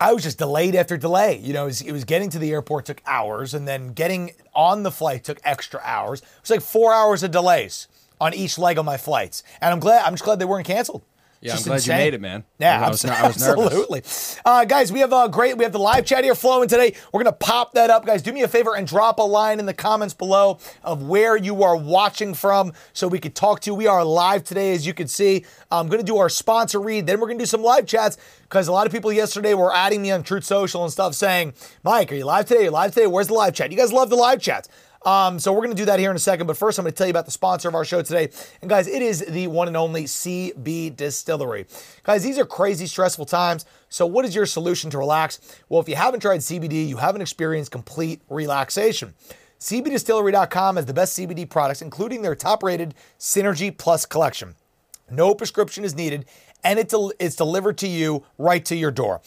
I 0.00 0.12
was 0.12 0.22
just 0.22 0.38
delayed 0.38 0.74
after 0.74 0.96
delay. 0.96 1.38
You 1.38 1.52
know, 1.52 1.64
it 1.64 1.66
was, 1.66 1.80
it 1.82 1.92
was, 1.92 2.04
getting 2.04 2.30
to 2.30 2.38
the 2.38 2.50
airport 2.50 2.86
took 2.86 3.00
hours, 3.06 3.54
and 3.54 3.66
then 3.66 3.92
getting 3.92 4.32
on 4.54 4.82
the 4.82 4.90
flight 4.90 5.24
took 5.24 5.40
extra 5.44 5.80
hours. 5.84 6.20
It 6.20 6.26
was 6.42 6.50
like 6.50 6.60
four 6.60 6.92
hours 6.92 7.22
of 7.22 7.30
delays 7.30 7.88
on 8.20 8.34
each 8.34 8.58
leg 8.58 8.78
of 8.78 8.84
my 8.84 8.96
flights, 8.96 9.42
and 9.60 9.72
I'm 9.72 9.80
glad. 9.80 10.04
I'm 10.04 10.14
just 10.14 10.24
glad 10.24 10.38
they 10.38 10.44
weren't 10.44 10.66
canceled. 10.66 11.02
Yeah, 11.44 11.52
Just 11.52 11.66
I'm 11.66 11.68
glad 11.68 11.76
insane. 11.76 11.98
you 11.98 12.04
made 12.04 12.14
it, 12.14 12.20
man. 12.22 12.44
Yeah, 12.58 12.86
I 12.86 12.88
was, 12.88 13.04
I 13.04 13.26
was 13.26 13.46
absolutely. 13.46 14.02
Uh, 14.46 14.64
guys, 14.64 14.90
we 14.90 15.00
have 15.00 15.12
a 15.12 15.28
great, 15.28 15.58
we 15.58 15.64
have 15.64 15.74
the 15.74 15.78
live 15.78 16.06
chat 16.06 16.24
here 16.24 16.34
flowing 16.34 16.70
today. 16.70 16.94
We're 17.12 17.22
gonna 17.22 17.36
pop 17.36 17.74
that 17.74 17.90
up, 17.90 18.06
guys. 18.06 18.22
Do 18.22 18.32
me 18.32 18.40
a 18.44 18.48
favor 18.48 18.74
and 18.74 18.86
drop 18.86 19.18
a 19.18 19.22
line 19.22 19.58
in 19.60 19.66
the 19.66 19.74
comments 19.74 20.14
below 20.14 20.58
of 20.82 21.02
where 21.02 21.36
you 21.36 21.62
are 21.62 21.76
watching 21.76 22.32
from, 22.32 22.72
so 22.94 23.08
we 23.08 23.18
could 23.18 23.34
talk 23.34 23.60
to 23.60 23.70
you. 23.70 23.74
We 23.74 23.86
are 23.86 24.02
live 24.02 24.44
today, 24.44 24.72
as 24.72 24.86
you 24.86 24.94
can 24.94 25.06
see. 25.06 25.44
I'm 25.70 25.88
gonna 25.88 26.02
do 26.02 26.16
our 26.16 26.30
sponsor 26.30 26.80
read, 26.80 27.06
then 27.06 27.20
we're 27.20 27.26
gonna 27.26 27.40
do 27.40 27.44
some 27.44 27.62
live 27.62 27.84
chats 27.86 28.16
because 28.44 28.66
a 28.66 28.72
lot 28.72 28.86
of 28.86 28.92
people 28.92 29.12
yesterday 29.12 29.52
were 29.52 29.74
adding 29.74 30.00
me 30.00 30.12
on 30.12 30.22
Truth 30.22 30.44
Social 30.44 30.82
and 30.82 30.90
stuff, 30.90 31.14
saying, 31.14 31.52
"Mike, 31.82 32.10
are 32.10 32.14
you 32.14 32.24
live 32.24 32.46
today? 32.46 32.60
Are 32.60 32.64
you 32.64 32.70
live 32.70 32.94
today? 32.94 33.06
Where's 33.06 33.26
the 33.26 33.34
live 33.34 33.52
chat? 33.52 33.70
You 33.70 33.76
guys 33.76 33.92
love 33.92 34.08
the 34.08 34.16
live 34.16 34.40
chats." 34.40 34.70
Um, 35.04 35.38
so 35.38 35.52
we're 35.52 35.60
going 35.60 35.70
to 35.70 35.76
do 35.76 35.84
that 35.86 35.98
here 35.98 36.10
in 36.10 36.16
a 36.16 36.20
second. 36.20 36.46
But 36.46 36.56
first, 36.56 36.78
I'm 36.78 36.84
going 36.84 36.92
to 36.92 36.96
tell 36.96 37.06
you 37.06 37.10
about 37.10 37.26
the 37.26 37.30
sponsor 37.30 37.68
of 37.68 37.74
our 37.74 37.84
show 37.84 38.02
today. 38.02 38.30
And 38.62 38.70
guys, 38.70 38.88
it 38.88 39.02
is 39.02 39.20
the 39.20 39.46
one 39.48 39.68
and 39.68 39.76
only 39.76 40.04
CB 40.04 40.96
Distillery. 40.96 41.66
Guys, 42.02 42.22
these 42.22 42.38
are 42.38 42.46
crazy, 42.46 42.86
stressful 42.86 43.26
times. 43.26 43.66
So 43.88 44.06
what 44.06 44.24
is 44.24 44.34
your 44.34 44.46
solution 44.46 44.90
to 44.90 44.98
relax? 44.98 45.40
Well, 45.68 45.80
if 45.80 45.88
you 45.88 45.96
haven't 45.96 46.20
tried 46.20 46.40
CBD, 46.40 46.88
you 46.88 46.96
haven't 46.96 47.20
experienced 47.20 47.70
complete 47.70 48.22
relaxation. 48.28 49.14
CBDistillery.com 49.60 50.76
has 50.76 50.86
the 50.86 50.94
best 50.94 51.18
CBD 51.18 51.48
products, 51.48 51.80
including 51.80 52.22
their 52.22 52.34
top 52.34 52.62
rated 52.62 52.94
Synergy 53.18 53.76
Plus 53.76 54.04
collection. 54.04 54.56
No 55.10 55.34
prescription 55.34 55.84
is 55.84 55.94
needed, 55.94 56.26
and 56.62 56.78
it 56.78 56.88
del- 56.88 57.12
it's 57.18 57.36
delivered 57.36 57.78
to 57.78 57.88
you 57.88 58.24
right 58.36 58.64
to 58.64 58.76
your 58.76 58.90
door. 58.90 59.20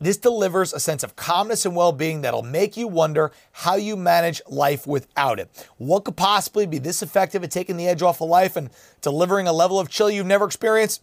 This 0.00 0.16
delivers 0.16 0.72
a 0.72 0.80
sense 0.80 1.02
of 1.02 1.16
calmness 1.16 1.64
and 1.64 1.76
well 1.76 1.92
being 1.92 2.20
that'll 2.20 2.42
make 2.42 2.76
you 2.76 2.88
wonder 2.88 3.32
how 3.52 3.76
you 3.76 3.96
manage 3.96 4.42
life 4.48 4.86
without 4.86 5.38
it. 5.38 5.50
What 5.78 6.04
could 6.04 6.16
possibly 6.16 6.66
be 6.66 6.78
this 6.78 7.02
effective 7.02 7.44
at 7.44 7.50
taking 7.50 7.76
the 7.76 7.88
edge 7.88 8.02
off 8.02 8.20
of 8.20 8.28
life 8.28 8.56
and 8.56 8.70
delivering 9.00 9.46
a 9.46 9.52
level 9.52 9.78
of 9.78 9.88
chill 9.88 10.10
you've 10.10 10.26
never 10.26 10.44
experienced? 10.44 11.02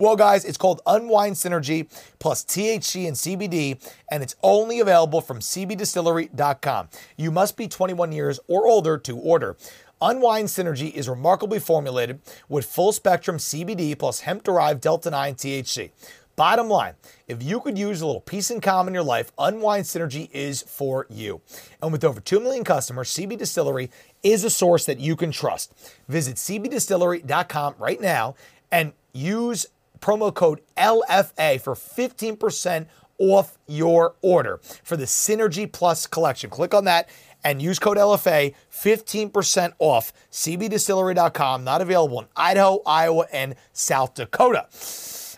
Well, 0.00 0.16
guys, 0.16 0.46
it's 0.46 0.56
called 0.56 0.80
Unwind 0.86 1.36
Synergy 1.36 1.86
plus 2.18 2.42
THC 2.42 3.06
and 3.06 3.14
CBD, 3.14 3.78
and 4.10 4.22
it's 4.22 4.34
only 4.42 4.80
available 4.80 5.20
from 5.20 5.40
CBDistillery.com. 5.40 6.88
You 7.18 7.30
must 7.30 7.58
be 7.58 7.68
21 7.68 8.10
years 8.12 8.40
or 8.48 8.66
older 8.66 8.96
to 8.96 9.18
order. 9.18 9.58
Unwind 10.00 10.48
Synergy 10.48 10.90
is 10.94 11.10
remarkably 11.10 11.58
formulated 11.58 12.20
with 12.48 12.64
full 12.64 12.92
spectrum 12.92 13.36
CBD 13.36 13.98
plus 13.98 14.20
hemp 14.20 14.42
derived 14.42 14.80
Delta 14.80 15.10
9 15.10 15.34
THC. 15.34 15.90
Bottom 16.36 16.68
line, 16.68 16.94
if 17.28 17.42
you 17.42 17.60
could 17.60 17.76
use 17.76 18.00
a 18.00 18.06
little 18.06 18.20
peace 18.20 18.50
and 18.50 18.62
calm 18.62 18.88
in 18.88 18.94
your 18.94 19.02
life, 19.02 19.30
Unwind 19.38 19.84
Synergy 19.84 20.30
is 20.32 20.62
for 20.62 21.06
you. 21.10 21.40
And 21.82 21.92
with 21.92 22.04
over 22.04 22.20
2 22.20 22.40
million 22.40 22.64
customers, 22.64 23.10
CB 23.10 23.36
Distillery 23.36 23.90
is 24.22 24.44
a 24.44 24.50
source 24.50 24.86
that 24.86 25.00
you 25.00 25.16
can 25.16 25.32
trust. 25.32 25.74
Visit 26.08 26.36
cbdistillery.com 26.36 27.74
right 27.78 28.00
now 28.00 28.36
and 28.70 28.92
use 29.12 29.66
promo 30.00 30.32
code 30.32 30.60
LFA 30.76 31.60
for 31.60 31.74
15% 31.74 32.86
off 33.18 33.58
your 33.68 34.14
order 34.22 34.58
for 34.82 34.96
the 34.96 35.04
Synergy 35.04 35.70
Plus 35.70 36.06
collection. 36.06 36.48
Click 36.48 36.74
on 36.74 36.84
that 36.84 37.08
and 37.44 37.60
use 37.60 37.78
code 37.78 37.96
LFA 37.96 38.54
15% 38.72 39.72
off 39.78 40.12
cbdistillery.com. 40.32 41.64
Not 41.64 41.82
available 41.82 42.20
in 42.20 42.26
Idaho, 42.34 42.82
Iowa, 42.86 43.26
and 43.32 43.54
South 43.72 44.14
Dakota. 44.14 44.66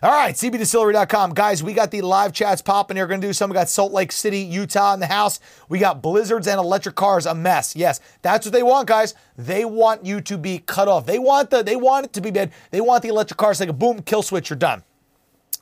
All 0.05 0.11
right, 0.11 0.35
cbdistillery.com. 0.35 1.33
Guys, 1.33 1.63
we 1.63 1.75
got 1.75 1.93
the 1.93 2.01
live 2.01 2.33
chats 2.33 2.61
popping 2.61 2.97
here. 2.97 3.05
We're 3.05 3.11
going 3.11 3.21
to 3.21 3.27
do 3.29 3.33
some. 3.33 3.51
We 3.51 3.55
got 3.55 3.69
Salt 3.69 3.93
Lake 3.93 4.11
City, 4.11 4.41
Utah 4.41 4.95
in 4.95 4.99
the 4.99 5.07
house. 5.07 5.39
We 5.69 5.79
got 5.79 6.03
blizzards 6.03 6.49
and 6.49 6.59
electric 6.59 6.97
cars, 6.97 7.25
a 7.25 7.37
mess. 7.37 7.77
Yes, 7.77 8.01
that's 8.21 8.45
what 8.45 8.53
they 8.53 8.65
want, 8.65 8.89
guys. 8.89 9.15
They 9.39 9.65
want 9.65 10.05
you 10.05 10.21
to 10.23 10.37
be 10.37 10.59
cut 10.59 10.89
off. 10.89 11.07
They 11.07 11.21
want 11.21 11.51
the 11.51 11.63
they 11.63 11.77
want 11.77 12.07
it 12.07 12.13
to 12.15 12.21
be 12.21 12.33
bad. 12.33 12.51
They 12.73 12.81
want 12.81 13.05
the 13.05 13.11
electric 13.11 13.39
cars 13.39 13.61
like 13.61 13.69
a 13.69 13.73
boom, 13.73 14.03
kill 14.03 14.23
switch, 14.23 14.51
you're 14.51 14.57
done. 14.57 14.83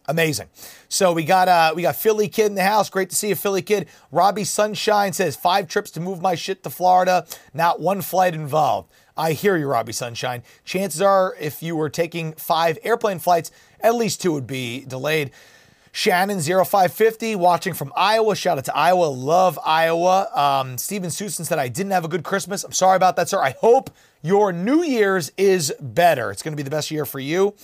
Amazing. 0.08 0.48
So 0.88 1.12
we 1.12 1.24
got 1.24 1.46
uh 1.46 1.74
we 1.76 1.82
got 1.82 1.96
Philly 1.96 2.26
Kid 2.26 2.46
in 2.46 2.54
the 2.54 2.62
house. 2.62 2.88
Great 2.88 3.10
to 3.10 3.16
see 3.16 3.28
you, 3.28 3.34
Philly 3.34 3.60
Kid. 3.60 3.88
Robbie 4.10 4.44
Sunshine 4.44 5.12
says 5.12 5.36
five 5.36 5.68
trips 5.68 5.90
to 5.90 6.00
move 6.00 6.22
my 6.22 6.34
shit 6.34 6.62
to 6.62 6.70
Florida, 6.70 7.26
not 7.52 7.78
one 7.78 8.00
flight 8.00 8.34
involved. 8.34 8.90
I 9.20 9.32
hear 9.32 9.58
you, 9.58 9.66
Robbie 9.66 9.92
Sunshine. 9.92 10.42
Chances 10.64 11.02
are, 11.02 11.36
if 11.38 11.62
you 11.62 11.76
were 11.76 11.90
taking 11.90 12.32
five 12.32 12.78
airplane 12.82 13.18
flights, 13.18 13.50
at 13.82 13.94
least 13.94 14.20
two 14.22 14.32
would 14.32 14.46
be 14.46 14.84
delayed. 14.86 15.30
Shannon 15.92 16.40
0550 16.40 17.34
watching 17.34 17.74
from 17.74 17.92
Iowa. 17.96 18.36
Shout 18.36 18.58
out 18.58 18.64
to 18.66 18.76
Iowa. 18.76 19.06
Love 19.06 19.58
Iowa. 19.64 20.28
Um, 20.34 20.78
Steven 20.78 21.10
Susan 21.10 21.44
said, 21.44 21.58
I 21.58 21.68
didn't 21.68 21.92
have 21.92 22.04
a 22.04 22.08
good 22.08 22.22
Christmas. 22.22 22.62
I'm 22.62 22.72
sorry 22.72 22.96
about 22.96 23.16
that, 23.16 23.28
sir. 23.28 23.40
I 23.40 23.54
hope 23.60 23.90
your 24.22 24.52
New 24.52 24.82
Year's 24.84 25.32
is 25.36 25.74
better. 25.80 26.30
It's 26.30 26.42
going 26.42 26.52
to 26.52 26.56
be 26.56 26.62
the 26.62 26.70
best 26.70 26.90
year 26.90 27.04
for 27.04 27.18
you. 27.18 27.54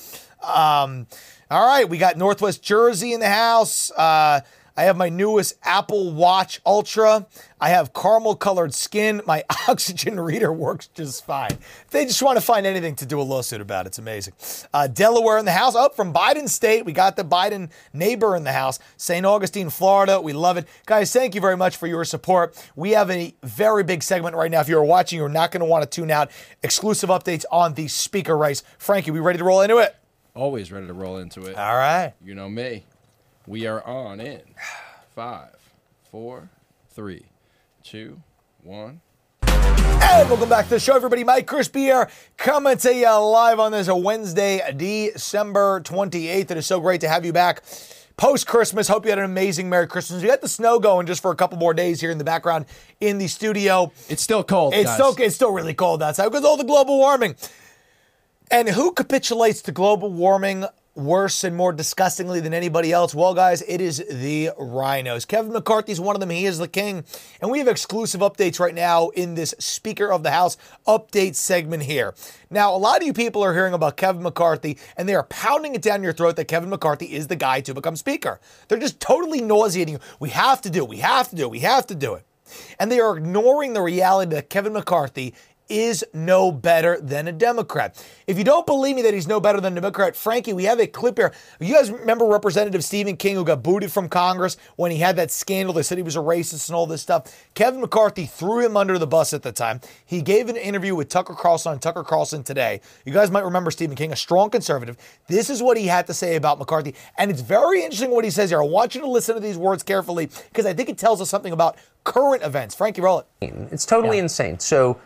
Um, 0.42 1.06
all 1.50 1.66
right, 1.66 1.88
we 1.88 1.98
got 1.98 2.16
Northwest 2.16 2.62
Jersey 2.62 3.12
in 3.12 3.20
the 3.20 3.28
house. 3.28 3.92
Uh, 3.92 4.40
I 4.76 4.84
have 4.84 4.96
my 4.96 5.08
newest 5.08 5.54
Apple 5.62 6.12
Watch 6.12 6.60
Ultra. 6.66 7.26
I 7.58 7.70
have 7.70 7.94
caramel 7.94 8.36
colored 8.36 8.74
skin. 8.74 9.22
My 9.26 9.42
oxygen 9.68 10.20
reader 10.20 10.52
works 10.52 10.88
just 10.88 11.24
fine. 11.24 11.56
They 11.90 12.04
just 12.04 12.22
want 12.22 12.38
to 12.38 12.44
find 12.44 12.66
anything 12.66 12.94
to 12.96 13.06
do 13.06 13.18
a 13.18 13.22
lawsuit 13.22 13.62
about. 13.62 13.86
It's 13.86 13.98
amazing. 13.98 14.34
Uh, 14.74 14.86
Delaware 14.86 15.38
in 15.38 15.46
the 15.46 15.52
house. 15.52 15.74
Up 15.74 15.96
from 15.96 16.12
Biden 16.12 16.48
State. 16.48 16.84
We 16.84 16.92
got 16.92 17.16
the 17.16 17.24
Biden 17.24 17.70
neighbor 17.94 18.36
in 18.36 18.44
the 18.44 18.52
house. 18.52 18.78
St. 18.98 19.24
Augustine, 19.24 19.70
Florida. 19.70 20.20
We 20.20 20.34
love 20.34 20.58
it. 20.58 20.68
Guys, 20.84 21.12
thank 21.12 21.34
you 21.34 21.40
very 21.40 21.56
much 21.56 21.76
for 21.76 21.86
your 21.86 22.04
support. 22.04 22.54
We 22.76 22.90
have 22.90 23.10
a 23.10 23.34
very 23.42 23.82
big 23.82 24.02
segment 24.02 24.36
right 24.36 24.50
now. 24.50 24.60
If 24.60 24.68
you're 24.68 24.84
watching, 24.84 25.18
you're 25.18 25.28
not 25.30 25.52
going 25.52 25.60
to 25.60 25.66
want 25.66 25.84
to 25.84 25.88
tune 25.88 26.10
out. 26.10 26.30
Exclusive 26.62 27.08
updates 27.08 27.44
on 27.50 27.74
the 27.74 27.88
speaker 27.88 28.36
race. 28.36 28.62
Frankie, 28.78 29.10
we 29.10 29.20
ready 29.20 29.38
to 29.38 29.44
roll 29.44 29.62
into 29.62 29.78
it? 29.78 29.96
Always 30.34 30.70
ready 30.70 30.86
to 30.86 30.92
roll 30.92 31.16
into 31.16 31.46
it. 31.46 31.56
All 31.56 31.76
right. 31.76 32.12
You 32.22 32.34
know 32.34 32.50
me. 32.50 32.84
We 33.48 33.64
are 33.68 33.80
on 33.86 34.18
in 34.18 34.42
five, 35.14 35.54
four, 36.10 36.50
three, 36.90 37.26
two, 37.84 38.20
one. 38.64 39.00
And 39.42 40.28
welcome 40.28 40.48
back 40.48 40.64
to 40.64 40.70
the 40.70 40.80
show, 40.80 40.96
everybody. 40.96 41.22
Mike 41.22 41.46
Crispi 41.46 41.82
here, 41.82 42.10
coming 42.36 42.76
to 42.78 42.92
you 42.92 43.08
live 43.08 43.60
on 43.60 43.70
this 43.70 43.88
Wednesday, 43.88 44.60
December 44.76 45.80
28th. 45.82 46.50
It 46.50 46.56
is 46.56 46.66
so 46.66 46.80
great 46.80 47.00
to 47.02 47.08
have 47.08 47.24
you 47.24 47.32
back. 47.32 47.62
Post 48.16 48.48
Christmas, 48.48 48.88
hope 48.88 49.04
you 49.04 49.10
had 49.10 49.20
an 49.20 49.24
amazing 49.24 49.68
Merry 49.68 49.86
Christmas. 49.86 50.22
We 50.22 50.28
got 50.28 50.40
the 50.40 50.48
snow 50.48 50.80
going 50.80 51.06
just 51.06 51.22
for 51.22 51.30
a 51.30 51.36
couple 51.36 51.56
more 51.56 51.72
days 51.72 52.00
here 52.00 52.10
in 52.10 52.18
the 52.18 52.24
background 52.24 52.66
in 52.98 53.18
the 53.18 53.28
studio. 53.28 53.92
It's 54.08 54.22
still 54.22 54.42
cold. 54.42 54.74
It's 54.74 54.86
guys. 54.86 54.94
still 54.96 55.14
it's 55.24 55.36
still 55.36 55.52
really 55.52 55.74
cold 55.74 56.02
outside 56.02 56.30
because 56.30 56.44
all 56.44 56.56
the 56.56 56.64
global 56.64 56.98
warming. 56.98 57.36
And 58.50 58.68
who 58.68 58.90
capitulates 58.90 59.62
to 59.62 59.72
global 59.72 60.10
warming 60.10 60.66
worse 60.96 61.44
and 61.44 61.54
more 61.54 61.72
disgustingly 61.72 62.40
than 62.40 62.54
anybody 62.54 62.92
else? 62.92 63.14
Well, 63.14 63.34
guys, 63.34 63.62
it 63.62 63.80
is 63.80 63.98
the 64.10 64.50
RINOs. 64.58 65.28
Kevin 65.28 65.52
McCarthy's 65.52 66.00
one 66.00 66.16
of 66.16 66.20
them. 66.20 66.30
He 66.30 66.46
is 66.46 66.58
the 66.58 66.68
king. 66.68 67.04
And 67.40 67.50
we 67.50 67.58
have 67.58 67.68
exclusive 67.68 68.20
updates 68.20 68.58
right 68.58 68.74
now 68.74 69.10
in 69.10 69.34
this 69.34 69.54
Speaker 69.58 70.10
of 70.10 70.22
the 70.22 70.30
House 70.30 70.56
update 70.86 71.34
segment 71.34 71.84
here. 71.84 72.14
Now, 72.50 72.74
a 72.74 72.78
lot 72.78 73.00
of 73.00 73.06
you 73.06 73.12
people 73.12 73.42
are 73.44 73.54
hearing 73.54 73.74
about 73.74 73.96
Kevin 73.96 74.22
McCarthy 74.22 74.78
and 74.96 75.08
they 75.08 75.14
are 75.14 75.24
pounding 75.24 75.74
it 75.74 75.82
down 75.82 76.02
your 76.02 76.12
throat 76.12 76.36
that 76.36 76.46
Kevin 76.46 76.70
McCarthy 76.70 77.14
is 77.14 77.28
the 77.28 77.36
guy 77.36 77.60
to 77.60 77.74
become 77.74 77.96
Speaker. 77.96 78.40
They're 78.68 78.78
just 78.78 79.00
totally 79.00 79.40
nauseating. 79.40 80.00
We 80.18 80.30
have 80.30 80.62
to 80.62 80.70
do 80.70 80.84
it. 80.84 80.88
We 80.88 80.98
have 80.98 81.28
to 81.30 81.36
do 81.36 81.44
it. 81.44 81.50
We 81.50 81.60
have 81.60 81.86
to 81.88 81.94
do 81.94 82.14
it. 82.14 82.24
And 82.78 82.90
they 82.90 83.00
are 83.00 83.16
ignoring 83.16 83.74
the 83.74 83.82
reality 83.82 84.34
that 84.34 84.50
Kevin 84.50 84.72
McCarthy 84.72 85.34
is 85.68 86.04
no 86.12 86.52
better 86.52 87.00
than 87.00 87.28
a 87.28 87.32
Democrat. 87.32 88.02
If 88.26 88.38
you 88.38 88.44
don't 88.44 88.66
believe 88.66 88.96
me 88.96 89.02
that 89.02 89.14
he's 89.14 89.26
no 89.26 89.40
better 89.40 89.60
than 89.60 89.72
a 89.72 89.80
Democrat, 89.80 90.16
Frankie, 90.16 90.52
we 90.52 90.64
have 90.64 90.80
a 90.80 90.86
clip 90.86 91.18
here. 91.18 91.32
You 91.60 91.74
guys 91.74 91.90
remember 91.90 92.26
Representative 92.26 92.84
Stephen 92.84 93.16
King 93.16 93.36
who 93.36 93.44
got 93.44 93.62
booted 93.62 93.90
from 93.90 94.08
Congress 94.08 94.56
when 94.76 94.90
he 94.90 94.98
had 94.98 95.16
that 95.16 95.30
scandal? 95.30 95.74
They 95.74 95.82
said 95.82 95.98
he 95.98 96.02
was 96.02 96.16
a 96.16 96.20
racist 96.20 96.68
and 96.68 96.76
all 96.76 96.86
this 96.86 97.02
stuff. 97.02 97.46
Kevin 97.54 97.80
McCarthy 97.80 98.26
threw 98.26 98.64
him 98.64 98.76
under 98.76 98.98
the 98.98 99.06
bus 99.06 99.32
at 99.32 99.42
the 99.42 99.52
time. 99.52 99.80
He 100.04 100.22
gave 100.22 100.48
an 100.48 100.56
interview 100.56 100.94
with 100.94 101.08
Tucker 101.08 101.34
Carlson 101.34 101.72
on 101.72 101.78
Tucker 101.78 102.04
Carlson 102.04 102.42
today. 102.42 102.80
You 103.04 103.12
guys 103.12 103.30
might 103.30 103.44
remember 103.44 103.70
Stephen 103.70 103.96
King, 103.96 104.12
a 104.12 104.16
strong 104.16 104.50
conservative. 104.50 104.96
This 105.26 105.50
is 105.50 105.62
what 105.62 105.76
he 105.76 105.86
had 105.86 106.06
to 106.06 106.14
say 106.14 106.36
about 106.36 106.58
McCarthy. 106.58 106.94
And 107.18 107.30
it's 107.30 107.40
very 107.40 107.82
interesting 107.82 108.10
what 108.10 108.24
he 108.24 108.30
says 108.30 108.50
here. 108.50 108.62
I 108.62 108.66
want 108.66 108.94
you 108.94 109.00
to 109.00 109.08
listen 109.08 109.34
to 109.34 109.40
these 109.40 109.58
words 109.58 109.82
carefully 109.82 110.26
because 110.48 110.66
I 110.66 110.74
think 110.74 110.88
it 110.88 110.98
tells 110.98 111.20
us 111.20 111.30
something 111.30 111.52
about 111.52 111.76
current 112.04 112.42
events. 112.42 112.74
Frankie, 112.74 113.00
roll 113.00 113.20
it. 113.20 113.26
It's 113.72 113.84
totally 113.84 114.18
insane. 114.18 114.58
So, 114.58 114.98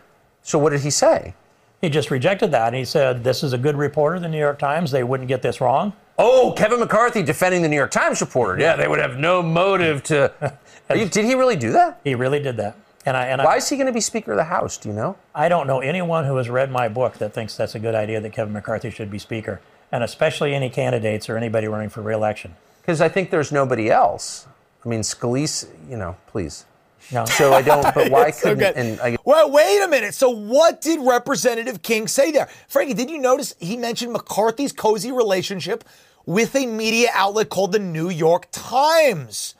so 0.43 0.59
what 0.59 0.71
did 0.71 0.81
he 0.81 0.89
say? 0.89 1.33
He 1.81 1.89
just 1.89 2.11
rejected 2.11 2.51
that. 2.51 2.67
And 2.67 2.75
he 2.75 2.85
said, 2.85 3.23
This 3.23 3.43
is 3.43 3.53
a 3.53 3.57
good 3.57 3.75
reporter, 3.75 4.19
the 4.19 4.29
New 4.29 4.39
York 4.39 4.59
Times. 4.59 4.91
They 4.91 5.03
wouldn't 5.03 5.27
get 5.27 5.41
this 5.41 5.59
wrong. 5.59 5.93
Oh, 6.17 6.53
Kevin 6.55 6.79
McCarthy 6.79 7.23
defending 7.23 7.63
the 7.63 7.69
New 7.69 7.75
York 7.75 7.89
Times 7.89 8.21
reporter. 8.21 8.61
Yeah, 8.61 8.75
they 8.75 8.87
would 8.87 8.99
have 8.99 9.17
no 9.17 9.41
motive 9.41 10.03
to. 10.03 10.57
You, 10.93 11.05
did 11.05 11.23
he 11.23 11.35
really 11.35 11.55
do 11.55 11.71
that? 11.71 12.01
He 12.03 12.15
really 12.15 12.41
did 12.41 12.57
that. 12.57 12.75
And 13.05 13.15
I, 13.15 13.27
and 13.27 13.41
Why 13.41 13.53
I, 13.53 13.55
is 13.57 13.69
he 13.69 13.77
going 13.77 13.87
to 13.87 13.93
be 13.93 14.01
Speaker 14.01 14.31
of 14.31 14.37
the 14.37 14.43
House? 14.43 14.77
Do 14.77 14.89
you 14.89 14.95
know? 14.95 15.15
I 15.33 15.47
don't 15.47 15.65
know 15.65 15.79
anyone 15.79 16.25
who 16.25 16.35
has 16.35 16.49
read 16.49 16.69
my 16.69 16.89
book 16.89 17.13
that 17.19 17.33
thinks 17.33 17.55
that's 17.55 17.75
a 17.75 17.79
good 17.79 17.95
idea 17.95 18.19
that 18.19 18.33
Kevin 18.33 18.51
McCarthy 18.51 18.89
should 18.89 19.09
be 19.09 19.17
Speaker, 19.17 19.61
and 19.89 20.03
especially 20.03 20.53
any 20.53 20.69
candidates 20.69 21.29
or 21.29 21.37
anybody 21.37 21.67
running 21.67 21.87
for 21.87 22.01
reelection. 22.01 22.55
Because 22.81 22.99
I 22.99 23.07
think 23.07 23.29
there's 23.29 23.53
nobody 23.53 23.89
else. 23.89 24.47
I 24.85 24.89
mean, 24.89 24.99
Scalise, 25.01 25.67
you 25.89 25.95
know, 25.95 26.17
please. 26.27 26.65
No. 27.11 27.25
So 27.25 27.53
I 27.53 27.61
don't. 27.61 27.83
But 27.93 28.11
why 28.11 28.31
couldn't? 28.41 28.59
good. 28.59 28.75
and 28.75 28.99
I, 29.01 29.17
well, 29.23 29.51
wait 29.51 29.81
a 29.83 29.87
minute. 29.87 30.13
So, 30.13 30.29
what 30.29 30.81
did 30.81 30.99
Representative 31.01 31.81
King 31.81 32.07
say 32.07 32.31
there? 32.31 32.49
Frankie, 32.67 32.93
did 32.93 33.09
you 33.09 33.17
notice 33.17 33.53
he 33.59 33.77
mentioned 33.77 34.13
McCarthy's 34.13 34.71
cozy 34.71 35.11
relationship 35.11 35.83
with 36.25 36.55
a 36.55 36.65
media 36.65 37.09
outlet 37.13 37.49
called 37.49 37.71
the 37.71 37.79
New 37.79 38.09
York 38.09 38.47
Times? 38.51 39.55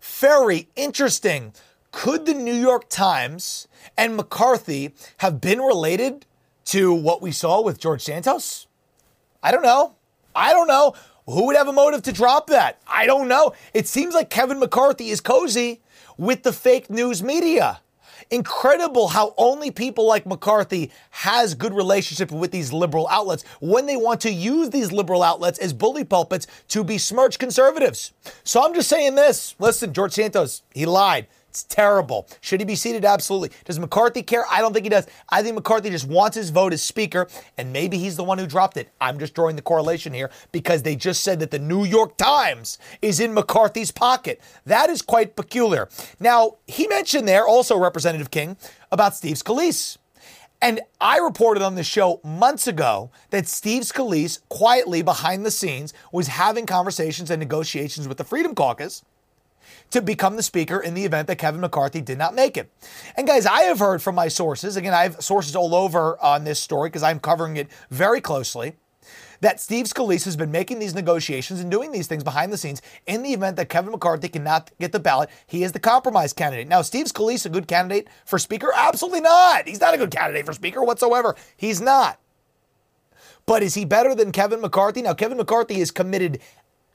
Very 0.00 0.68
interesting. 0.76 1.52
Could 1.92 2.26
the 2.26 2.34
New 2.34 2.54
York 2.54 2.88
Times 2.88 3.68
and 3.96 4.16
McCarthy 4.16 4.94
have 5.18 5.40
been 5.40 5.60
related 5.60 6.26
to 6.66 6.92
what 6.92 7.22
we 7.22 7.32
saw 7.32 7.60
with 7.62 7.80
George 7.80 8.02
Santos? 8.02 8.66
I 9.42 9.50
don't 9.50 9.62
know. 9.62 9.94
I 10.34 10.52
don't 10.52 10.66
know. 10.66 10.94
Who 11.26 11.46
would 11.46 11.56
have 11.56 11.68
a 11.68 11.72
motive 11.72 12.02
to 12.02 12.12
drop 12.12 12.48
that? 12.48 12.80
I 12.86 13.06
don't 13.06 13.28
know. 13.28 13.52
It 13.74 13.88
seems 13.88 14.14
like 14.14 14.30
Kevin 14.30 14.60
McCarthy 14.60 15.08
is 15.10 15.20
cozy 15.20 15.80
with 16.16 16.42
the 16.42 16.52
fake 16.52 16.90
news 16.90 17.22
media. 17.22 17.80
Incredible 18.30 19.08
how 19.08 19.34
only 19.36 19.70
people 19.70 20.06
like 20.06 20.26
McCarthy 20.26 20.90
has 21.10 21.54
good 21.54 21.74
relationship 21.74 22.32
with 22.32 22.50
these 22.50 22.72
liberal 22.72 23.06
outlets 23.08 23.44
when 23.60 23.86
they 23.86 23.96
want 23.96 24.20
to 24.22 24.32
use 24.32 24.70
these 24.70 24.90
liberal 24.90 25.22
outlets 25.22 25.58
as 25.58 25.72
bully 25.72 26.02
pulpits 26.02 26.46
to 26.68 26.82
besmirch 26.82 27.38
conservatives. 27.38 28.12
So 28.42 28.64
I'm 28.64 28.74
just 28.74 28.88
saying 28.88 29.14
this. 29.14 29.54
Listen, 29.58 29.92
George 29.92 30.12
Santos, 30.12 30.62
he 30.72 30.86
lied. 30.86 31.26
It's 31.56 31.62
terrible. 31.62 32.28
Should 32.42 32.60
he 32.60 32.66
be 32.66 32.74
seated? 32.74 33.06
Absolutely. 33.06 33.50
Does 33.64 33.78
McCarthy 33.78 34.22
care? 34.22 34.44
I 34.50 34.60
don't 34.60 34.74
think 34.74 34.84
he 34.84 34.90
does. 34.90 35.06
I 35.30 35.42
think 35.42 35.54
McCarthy 35.54 35.88
just 35.88 36.06
wants 36.06 36.36
his 36.36 36.50
vote 36.50 36.74
as 36.74 36.82
Speaker, 36.82 37.28
and 37.56 37.72
maybe 37.72 37.96
he's 37.96 38.14
the 38.14 38.24
one 38.24 38.36
who 38.36 38.46
dropped 38.46 38.76
it. 38.76 38.90
I'm 39.00 39.18
just 39.18 39.32
drawing 39.32 39.56
the 39.56 39.62
correlation 39.62 40.12
here 40.12 40.30
because 40.52 40.82
they 40.82 40.96
just 40.96 41.24
said 41.24 41.40
that 41.40 41.50
the 41.50 41.58
New 41.58 41.84
York 41.86 42.18
Times 42.18 42.76
is 43.00 43.20
in 43.20 43.32
McCarthy's 43.32 43.90
pocket. 43.90 44.38
That 44.66 44.90
is 44.90 45.00
quite 45.00 45.34
peculiar. 45.34 45.88
Now, 46.20 46.56
he 46.66 46.86
mentioned 46.88 47.26
there, 47.26 47.46
also 47.46 47.78
Representative 47.78 48.30
King, 48.30 48.58
about 48.92 49.16
Steve 49.16 49.36
Scalise. 49.36 49.96
And 50.60 50.82
I 51.00 51.16
reported 51.20 51.62
on 51.62 51.74
the 51.74 51.84
show 51.84 52.20
months 52.22 52.66
ago 52.66 53.10
that 53.30 53.48
Steve 53.48 53.84
Scalise, 53.84 54.40
quietly 54.50 55.00
behind 55.00 55.46
the 55.46 55.50
scenes, 55.50 55.94
was 56.12 56.26
having 56.26 56.66
conversations 56.66 57.30
and 57.30 57.40
negotiations 57.40 58.06
with 58.06 58.18
the 58.18 58.24
Freedom 58.24 58.54
Caucus 58.54 59.02
to 59.90 60.02
become 60.02 60.36
the 60.36 60.42
speaker 60.42 60.80
in 60.80 60.94
the 60.94 61.04
event 61.04 61.28
that 61.28 61.36
Kevin 61.36 61.60
McCarthy 61.60 62.00
did 62.00 62.18
not 62.18 62.34
make 62.34 62.56
it. 62.56 62.70
And 63.16 63.26
guys, 63.26 63.46
I 63.46 63.62
have 63.62 63.78
heard 63.78 64.02
from 64.02 64.14
my 64.14 64.28
sources, 64.28 64.76
again, 64.76 64.94
I 64.94 65.04
have 65.04 65.22
sources 65.22 65.56
all 65.56 65.74
over 65.74 66.20
on 66.22 66.44
this 66.44 66.60
story 66.60 66.88
because 66.88 67.02
I'm 67.02 67.20
covering 67.20 67.56
it 67.56 67.68
very 67.90 68.20
closely, 68.20 68.74
that 69.40 69.60
Steve 69.60 69.86
Scalise 69.86 70.24
has 70.24 70.36
been 70.36 70.50
making 70.50 70.78
these 70.78 70.94
negotiations 70.94 71.60
and 71.60 71.70
doing 71.70 71.92
these 71.92 72.06
things 72.06 72.24
behind 72.24 72.52
the 72.52 72.58
scenes 72.58 72.82
in 73.06 73.22
the 73.22 73.32
event 73.32 73.56
that 73.56 73.68
Kevin 73.68 73.92
McCarthy 73.92 74.28
cannot 74.28 74.70
get 74.80 74.92
the 74.92 74.98
ballot. 74.98 75.28
He 75.46 75.62
is 75.62 75.72
the 75.72 75.78
compromise 75.78 76.32
candidate. 76.32 76.68
Now, 76.68 76.82
Steve 76.82 77.06
Scalise 77.06 77.46
a 77.46 77.50
good 77.50 77.68
candidate 77.68 78.08
for 78.24 78.38
speaker? 78.38 78.72
Absolutely 78.74 79.20
not. 79.20 79.68
He's 79.68 79.80
not 79.80 79.94
a 79.94 79.98
good 79.98 80.10
candidate 80.10 80.46
for 80.46 80.52
speaker 80.52 80.82
whatsoever. 80.82 81.36
He's 81.56 81.80
not. 81.80 82.18
But 83.44 83.62
is 83.62 83.74
he 83.74 83.84
better 83.84 84.14
than 84.14 84.32
Kevin 84.32 84.60
McCarthy? 84.60 85.02
Now, 85.02 85.14
Kevin 85.14 85.38
McCarthy 85.38 85.80
is 85.80 85.90
committed 85.90 86.40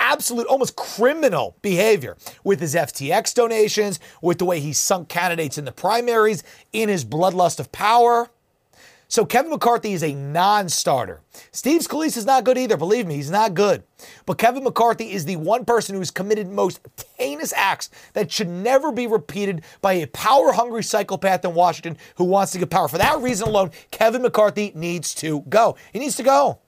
absolute, 0.01 0.47
almost 0.47 0.75
criminal 0.75 1.55
behavior 1.61 2.17
with 2.43 2.59
his 2.59 2.75
FTX 2.75 3.33
donations, 3.33 3.99
with 4.21 4.39
the 4.39 4.45
way 4.45 4.59
he 4.59 4.73
sunk 4.73 5.07
candidates 5.07 5.57
in 5.57 5.65
the 5.65 5.71
primaries, 5.71 6.43
in 6.73 6.89
his 6.89 7.05
bloodlust 7.05 7.59
of 7.59 7.71
power. 7.71 8.29
So 9.11 9.25
Kevin 9.25 9.51
McCarthy 9.51 9.91
is 9.91 10.03
a 10.03 10.13
non 10.13 10.69
starter. 10.69 11.19
Steve 11.51 11.81
Scalise 11.81 12.15
is 12.15 12.25
not 12.25 12.45
good 12.45 12.57
either. 12.57 12.77
Believe 12.77 13.05
me, 13.05 13.15
he's 13.15 13.29
not 13.29 13.53
good. 13.53 13.83
But 14.25 14.37
Kevin 14.37 14.63
McCarthy 14.63 15.11
is 15.11 15.25
the 15.25 15.35
one 15.35 15.65
person 15.65 15.95
who's 15.95 16.11
committed 16.11 16.47
most 16.47 16.79
heinous 17.17 17.51
acts 17.51 17.89
that 18.13 18.31
should 18.31 18.47
never 18.47 18.89
be 18.93 19.07
repeated 19.07 19.63
by 19.81 19.93
a 19.93 20.07
power 20.07 20.53
hungry 20.53 20.81
psychopath 20.81 21.43
in 21.43 21.53
Washington 21.53 21.97
who 22.15 22.23
wants 22.23 22.53
to 22.53 22.57
get 22.57 22.69
power. 22.69 22.87
For 22.87 22.99
that 22.99 23.19
reason 23.19 23.49
alone, 23.49 23.71
Kevin 23.91 24.21
McCarthy 24.21 24.71
needs 24.75 25.13
to 25.15 25.41
go. 25.41 25.75
He 25.91 25.99
needs 25.99 26.15
to 26.15 26.23
go. 26.23 26.59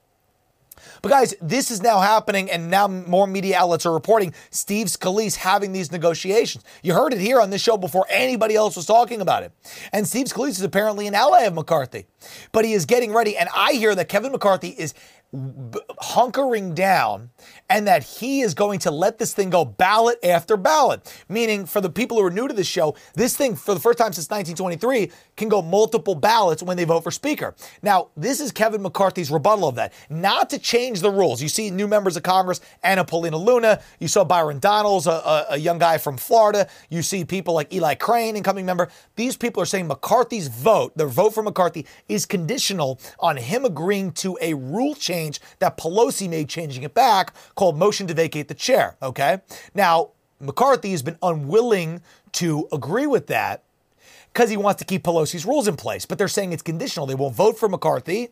But 1.04 1.10
guys, 1.10 1.34
this 1.42 1.70
is 1.70 1.82
now 1.82 2.00
happening, 2.00 2.50
and 2.50 2.70
now 2.70 2.88
more 2.88 3.26
media 3.26 3.58
outlets 3.58 3.84
are 3.84 3.92
reporting 3.92 4.32
Steve 4.48 4.86
Scalise 4.86 5.36
having 5.36 5.72
these 5.72 5.92
negotiations. 5.92 6.64
You 6.82 6.94
heard 6.94 7.12
it 7.12 7.20
here 7.20 7.42
on 7.42 7.50
this 7.50 7.60
show 7.60 7.76
before 7.76 8.06
anybody 8.08 8.54
else 8.54 8.74
was 8.74 8.86
talking 8.86 9.20
about 9.20 9.42
it. 9.42 9.52
And 9.92 10.08
Steve 10.08 10.28
Scalise 10.28 10.52
is 10.52 10.62
apparently 10.62 11.06
an 11.06 11.14
ally 11.14 11.42
of 11.42 11.52
McCarthy, 11.52 12.06
but 12.52 12.64
he 12.64 12.72
is 12.72 12.86
getting 12.86 13.12
ready. 13.12 13.36
And 13.36 13.50
I 13.54 13.72
hear 13.72 13.94
that 13.94 14.08
Kevin 14.08 14.32
McCarthy 14.32 14.70
is 14.70 14.94
hunkering 15.34 16.74
down 16.74 17.28
and 17.68 17.86
that 17.86 18.02
he 18.02 18.40
is 18.40 18.54
going 18.54 18.78
to 18.80 18.90
let 18.90 19.18
this 19.18 19.32
thing 19.32 19.50
go 19.50 19.64
ballot 19.64 20.18
after 20.22 20.56
ballot. 20.56 21.00
Meaning, 21.28 21.66
for 21.66 21.80
the 21.80 21.90
people 21.90 22.18
who 22.18 22.24
are 22.24 22.30
new 22.30 22.46
to 22.48 22.54
this 22.54 22.66
show, 22.66 22.94
this 23.14 23.36
thing, 23.36 23.56
for 23.56 23.74
the 23.74 23.80
first 23.80 23.98
time 23.98 24.12
since 24.12 24.28
1923, 24.30 25.10
can 25.36 25.48
go 25.48 25.62
multiple 25.62 26.14
ballots 26.14 26.62
when 26.62 26.76
they 26.76 26.84
vote 26.84 27.02
for 27.02 27.10
Speaker. 27.10 27.54
Now, 27.82 28.08
this 28.16 28.40
is 28.40 28.52
Kevin 28.52 28.82
McCarthy's 28.82 29.30
rebuttal 29.30 29.68
of 29.68 29.74
that. 29.76 29.92
Not 30.08 30.50
to 30.50 30.58
change 30.58 31.00
the 31.00 31.10
rules. 31.10 31.42
You 31.42 31.48
see 31.48 31.70
new 31.70 31.88
members 31.88 32.16
of 32.16 32.22
Congress, 32.22 32.60
Anna 32.82 33.04
Paulina 33.04 33.36
Luna. 33.36 33.80
You 33.98 34.08
saw 34.08 34.24
Byron 34.24 34.58
Donalds, 34.58 35.06
a, 35.06 35.10
a, 35.10 35.46
a 35.50 35.56
young 35.56 35.78
guy 35.78 35.98
from 35.98 36.16
Florida. 36.16 36.68
You 36.90 37.02
see 37.02 37.24
people 37.24 37.54
like 37.54 37.72
Eli 37.72 37.94
Crane, 37.94 38.36
incoming 38.36 38.66
member. 38.66 38.88
These 39.16 39.36
people 39.36 39.62
are 39.62 39.66
saying 39.66 39.88
McCarthy's 39.88 40.48
vote, 40.48 40.96
their 40.96 41.06
vote 41.06 41.34
for 41.34 41.42
McCarthy, 41.42 41.86
is 42.08 42.26
conditional 42.26 43.00
on 43.18 43.36
him 43.36 43.64
agreeing 43.64 44.12
to 44.12 44.38
a 44.40 44.54
rule 44.54 44.94
change 44.94 45.40
that 45.58 45.76
Pelosi 45.76 46.28
made, 46.28 46.48
changing 46.48 46.82
it 46.82 46.94
back, 46.94 47.34
called 47.54 47.76
motion 47.76 48.06
to 48.06 48.14
vacate 48.14 48.48
the 48.48 48.54
chair. 48.54 48.96
Okay? 49.02 49.40
Now, 49.74 50.10
McCarthy 50.40 50.90
has 50.90 51.02
been 51.02 51.18
unwilling 51.22 52.02
to 52.32 52.68
agree 52.72 53.06
with 53.06 53.28
that 53.28 53.62
because 54.32 54.50
he 54.50 54.56
wants 54.56 54.80
to 54.80 54.84
keep 54.84 55.04
Pelosi's 55.04 55.46
rules 55.46 55.68
in 55.68 55.76
place. 55.76 56.06
But 56.06 56.18
they're 56.18 56.28
saying 56.28 56.52
it's 56.52 56.62
conditional. 56.62 57.06
They 57.06 57.14
won't 57.14 57.34
vote 57.34 57.58
for 57.58 57.68
McCarthy 57.68 58.30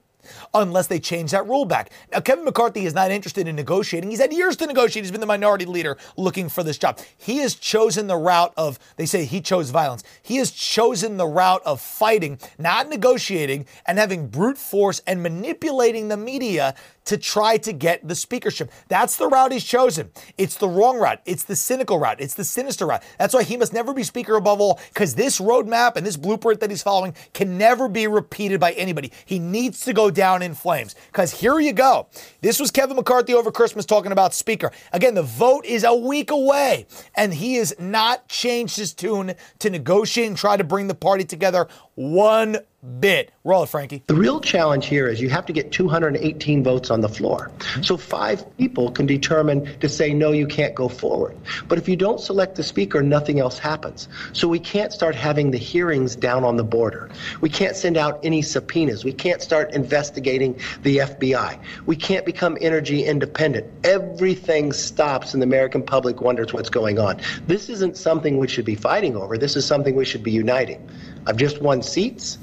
unless 0.55 0.87
they 0.87 1.01
change 1.01 1.31
that 1.33 1.47
rule 1.47 1.65
back. 1.65 1.91
Now, 2.13 2.21
Kevin 2.21 2.45
McCarthy 2.45 2.87
is 2.87 2.95
not 2.95 3.11
interested 3.11 3.49
in 3.49 3.57
negotiating. 3.57 4.11
He's 4.11 4.21
had 4.21 4.33
years 4.33 4.57
to 4.57 4.67
negotiate. 4.67 5.05
He's 5.05 5.11
been 5.11 5.21
the 5.21 5.27
minority 5.27 5.65
leader 5.65 5.97
looking 6.17 6.49
for 6.49 6.63
this 6.63 6.79
job. 6.79 7.01
He 7.17 7.39
has 7.39 7.55
chosen 7.55 8.07
the 8.07 8.17
route 8.17 8.53
of, 8.57 8.79
they 8.97 9.07
say 9.07 9.25
he 9.25 9.41
chose 9.41 9.71
violence. 9.71 10.05
He 10.23 10.37
has 10.37 10.51
chosen 10.51 11.17
the 11.17 11.27
route 11.27 11.63
of 11.65 11.81
fighting, 11.81 12.39
not 12.59 12.89
negotiating, 12.89 13.67
and 13.87 13.99
having 13.99 14.29
brute 14.29 14.59
force 14.59 15.01
and 15.07 15.23
manipulating 15.23 16.09
the 16.09 16.17
media 16.17 16.75
to 17.05 17.17
try 17.17 17.57
to 17.59 17.73
get 17.73 18.07
the 18.07 18.15
speakership. 18.15 18.71
That's 18.89 19.17
the 19.17 19.29
route 19.29 19.53
he's 19.53 19.65
chosen. 19.65 20.11
It's 20.39 20.57
the 20.57 20.69
wrong 20.69 20.99
route. 20.99 21.21
It's 21.25 21.45
the 21.45 21.57
cynical 21.57 21.99
route. 21.99 22.21
It's 22.21 22.35
the 22.35 22.45
sinister 22.45 22.87
route. 22.87 23.03
That's 23.19 23.35
why 23.35 23.43
he 23.43 23.57
must 23.57 23.73
never 23.73 23.93
be 23.93 24.03
speaker 24.03 24.37
above 24.37 24.61
all, 24.61 24.81
because 24.93 25.15
this 25.15 25.41
roadmap 25.41 25.97
and 25.97 26.07
this 26.07 26.17
blueprint 26.17 26.61
that 26.61 26.71
he's 26.71 26.83
following 26.83 27.15
can 27.35 27.59
never 27.59 27.89
be 27.89 28.07
repeated 28.07 28.61
by 28.61 28.73
anybody. 28.73 29.13
He 29.25 29.39
needs 29.39 29.85
to 29.85 29.93
go 29.93 30.11
down 30.11 30.43
in 30.43 30.55
flames. 30.55 30.95
Because 31.07 31.33
here 31.41 31.59
you 31.59 31.73
go. 31.73 32.09
This 32.41 32.61
was 32.61 32.71
Kevin 32.71 32.97
McCarthy 32.97 33.35
over 33.35 33.51
Christmas 33.51 33.85
talking 33.85 34.13
about 34.13 34.35
speaker. 34.35 34.71
Again, 34.93 35.15
the 35.15 35.23
vote 35.23 35.65
is 35.65 35.85
a 35.85 35.95
week 35.95 36.31
away, 36.31 36.87
and 37.15 37.35
he 37.35 37.57
has 37.57 37.75
not 37.79 38.29
changed 38.29 38.77
his 38.77 38.93
tune 38.93 39.35
to 39.59 39.71
negotiate 39.71 40.29
and 40.29 40.37
try 40.37 40.57
to 40.57 40.65
bring 40.65 40.89
the 40.89 40.95
party 40.95 41.25
together 41.25 41.69
one 41.95 42.57
bit. 42.83 43.33
Roll 43.45 43.63
it, 43.63 43.69
Frankie. 43.69 44.03
The 44.07 44.15
real 44.15 44.41
challenge 44.41 44.87
here 44.87 45.07
is 45.07 45.21
you 45.21 45.29
have 45.31 45.47
to 45.47 45.53
get 45.53 45.73
218 45.73 46.65
votes 46.65 46.91
on 46.91 47.01
the 47.01 47.09
floor. 47.09 47.51
Mm-hmm. 47.59 47.83
So 47.83 47.97
five 47.97 48.45
people 48.57 48.91
can 48.91 49.07
determine 49.07 49.79
to 49.81 49.89
say, 49.89 50.13
no, 50.13 50.33
you 50.33 50.47
can't 50.47 50.75
go 50.75 50.89
forward. 50.89 51.37
But 51.69 51.79
if 51.79 51.89
you 51.89 51.97
don't 51.97 52.21
select 52.21 52.57
the 52.57 52.63
speaker, 52.63 53.03
nothing 53.03 53.41
else 53.41 53.59
happens. 53.59 54.09
So 54.33 54.49
we 54.49 54.59
can't 54.59 54.93
start 54.93 55.15
having 55.15 55.51
the 55.51 55.59
hearings 55.59 56.17
down 56.17 56.45
on 56.45 56.57
the 56.57 56.65
border. 56.65 57.11
We 57.41 57.51
can't 57.51 57.77
send 57.77 57.97
out 57.97 58.21
any 58.25 58.43
subpoenas. 58.43 59.05
We 59.05 59.13
can't 59.13 59.43
start 59.43 59.73
investigating 59.73 60.59
the 60.83 60.99
FBI. 60.99 61.59
We 61.87 61.97
can't 61.97 62.27
become 62.27 62.59
energy 62.61 63.05
independent. 63.05 63.67
Everything 63.85 64.73
stops 64.73 65.35
and 65.35 65.43
the 65.43 65.47
American 65.47 65.83
public 65.83 66.21
wonders 66.21 66.53
what's 66.53 66.71
going 66.71 66.99
on. 66.99 67.21
This 67.47 67.69
isn't 67.69 67.97
something 67.97 68.39
we 68.39 68.49
should 68.49 68.65
be 68.65 68.75
fighting 68.75 69.17
over. 69.17 69.39
This 69.39 69.57
is 69.57 69.67
something 69.67 69.95
we 69.95 70.05
should 70.05 70.23
be 70.23 70.33
uniting. 70.33 70.89
I've 71.27 71.37
just 71.37 71.61
won 71.61 71.83
seats. 71.83 72.39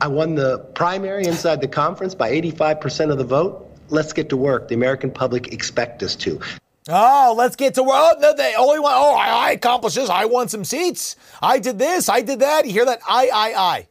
I 0.00 0.06
won 0.08 0.34
the 0.34 0.58
primary 0.74 1.24
inside 1.24 1.60
the 1.60 1.68
conference 1.68 2.14
by 2.14 2.30
85% 2.30 3.10
of 3.10 3.18
the 3.18 3.24
vote. 3.24 3.68
Let's 3.88 4.12
get 4.12 4.28
to 4.28 4.36
work. 4.36 4.68
The 4.68 4.74
American 4.74 5.10
public 5.10 5.52
expect 5.52 6.02
us 6.02 6.14
to. 6.16 6.40
Oh, 6.88 7.34
let's 7.36 7.56
get 7.56 7.74
to 7.74 7.82
work. 7.82 7.94
Oh, 7.94 8.14
no, 8.20 8.34
they 8.34 8.54
only 8.56 8.78
want, 8.78 8.94
oh, 8.96 9.14
I, 9.14 9.48
I 9.48 9.50
accomplished 9.52 9.96
this. 9.96 10.08
I 10.08 10.24
won 10.26 10.48
some 10.48 10.64
seats. 10.64 11.16
I 11.42 11.58
did 11.58 11.78
this. 11.78 12.08
I 12.08 12.22
did 12.22 12.40
that. 12.40 12.66
You 12.66 12.72
hear 12.72 12.84
that? 12.84 13.00
I, 13.06 13.28
I, 13.32 13.54
I. 13.54 13.88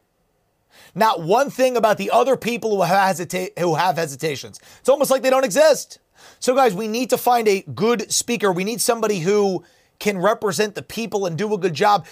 Not 0.94 1.22
one 1.22 1.50
thing 1.50 1.76
about 1.76 1.98
the 1.98 2.10
other 2.10 2.36
people 2.36 2.74
who 2.74 2.82
have, 2.82 3.16
hesita- 3.16 3.56
who 3.58 3.74
have 3.74 3.96
hesitations. 3.96 4.60
It's 4.80 4.88
almost 4.88 5.10
like 5.10 5.22
they 5.22 5.30
don't 5.30 5.44
exist. 5.44 6.00
So, 6.40 6.54
guys, 6.54 6.74
we 6.74 6.88
need 6.88 7.10
to 7.10 7.18
find 7.18 7.46
a 7.46 7.62
good 7.62 8.10
speaker. 8.10 8.50
We 8.50 8.64
need 8.64 8.80
somebody 8.80 9.20
who 9.20 9.64
can 9.98 10.18
represent 10.18 10.74
the 10.74 10.82
people 10.82 11.26
and 11.26 11.36
do 11.36 11.52
a 11.54 11.58
good 11.58 11.74
job 11.74 12.06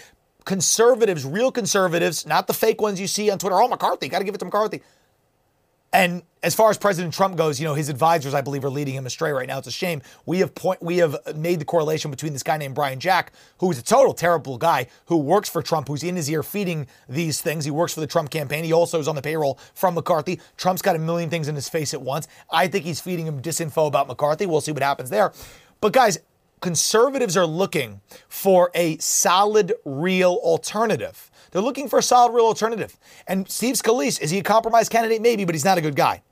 conservatives, 0.46 1.26
real 1.26 1.52
conservatives, 1.52 2.24
not 2.24 2.46
the 2.46 2.54
fake 2.54 2.80
ones 2.80 2.98
you 2.98 3.06
see 3.06 3.30
on 3.30 3.38
Twitter. 3.38 3.60
Oh, 3.60 3.68
McCarthy, 3.68 4.08
got 4.08 4.20
to 4.20 4.24
give 4.24 4.34
it 4.34 4.38
to 4.38 4.46
McCarthy. 4.46 4.80
And 5.92 6.22
as 6.42 6.54
far 6.54 6.68
as 6.68 6.78
President 6.78 7.14
Trump 7.14 7.36
goes, 7.36 7.58
you 7.58 7.66
know, 7.66 7.74
his 7.74 7.88
advisors, 7.88 8.34
I 8.34 8.40
believe, 8.40 8.64
are 8.64 8.70
leading 8.70 8.94
him 8.94 9.06
astray 9.06 9.30
right 9.30 9.48
now. 9.48 9.58
It's 9.58 9.66
a 9.66 9.72
shame. 9.72 10.02
We 10.26 10.40
have 10.40 10.54
point, 10.54 10.82
we 10.82 10.98
have 10.98 11.16
made 11.34 11.58
the 11.58 11.64
correlation 11.64 12.10
between 12.10 12.32
this 12.32 12.42
guy 12.42 12.58
named 12.58 12.74
Brian 12.74 13.00
Jack, 13.00 13.32
who 13.58 13.70
is 13.70 13.78
a 13.78 13.82
total 13.82 14.12
terrible 14.12 14.58
guy, 14.58 14.88
who 15.06 15.16
works 15.16 15.48
for 15.48 15.62
Trump, 15.62 15.88
who's 15.88 16.02
in 16.02 16.16
his 16.16 16.30
ear 16.30 16.42
feeding 16.42 16.86
these 17.08 17.40
things. 17.40 17.64
He 17.64 17.70
works 17.70 17.94
for 17.94 18.00
the 18.00 18.06
Trump 18.06 18.30
campaign. 18.30 18.64
He 18.64 18.72
also 18.72 19.00
is 19.00 19.08
on 19.08 19.14
the 19.14 19.22
payroll 19.22 19.58
from 19.74 19.94
McCarthy. 19.94 20.40
Trump's 20.56 20.82
got 20.82 20.96
a 20.96 20.98
million 20.98 21.30
things 21.30 21.48
in 21.48 21.54
his 21.54 21.68
face 21.68 21.94
at 21.94 22.02
once. 22.02 22.28
I 22.50 22.68
think 22.68 22.84
he's 22.84 23.00
feeding 23.00 23.26
him 23.26 23.40
disinfo 23.40 23.86
about 23.86 24.06
McCarthy. 24.06 24.46
We'll 24.46 24.60
see 24.60 24.72
what 24.72 24.82
happens 24.82 25.08
there. 25.08 25.32
But 25.80 25.92
guys, 25.92 26.18
conservatives 26.66 27.36
are 27.36 27.46
looking 27.46 28.00
for 28.28 28.72
a 28.74 28.98
solid, 28.98 29.72
real 29.84 30.40
alternative. 30.42 31.30
They're 31.52 31.62
looking 31.62 31.88
for 31.88 32.00
a 32.00 32.02
solid, 32.02 32.34
real 32.34 32.46
alternative. 32.46 32.98
And 33.28 33.48
Steve 33.48 33.76
Scalise, 33.76 34.20
is 34.20 34.32
he 34.32 34.40
a 34.40 34.42
compromise 34.42 34.88
candidate? 34.88 35.22
Maybe, 35.22 35.44
but 35.44 35.54
he's 35.54 35.64
not 35.64 35.78
a 35.78 35.80
good 35.80 35.94
guy. 35.94 36.22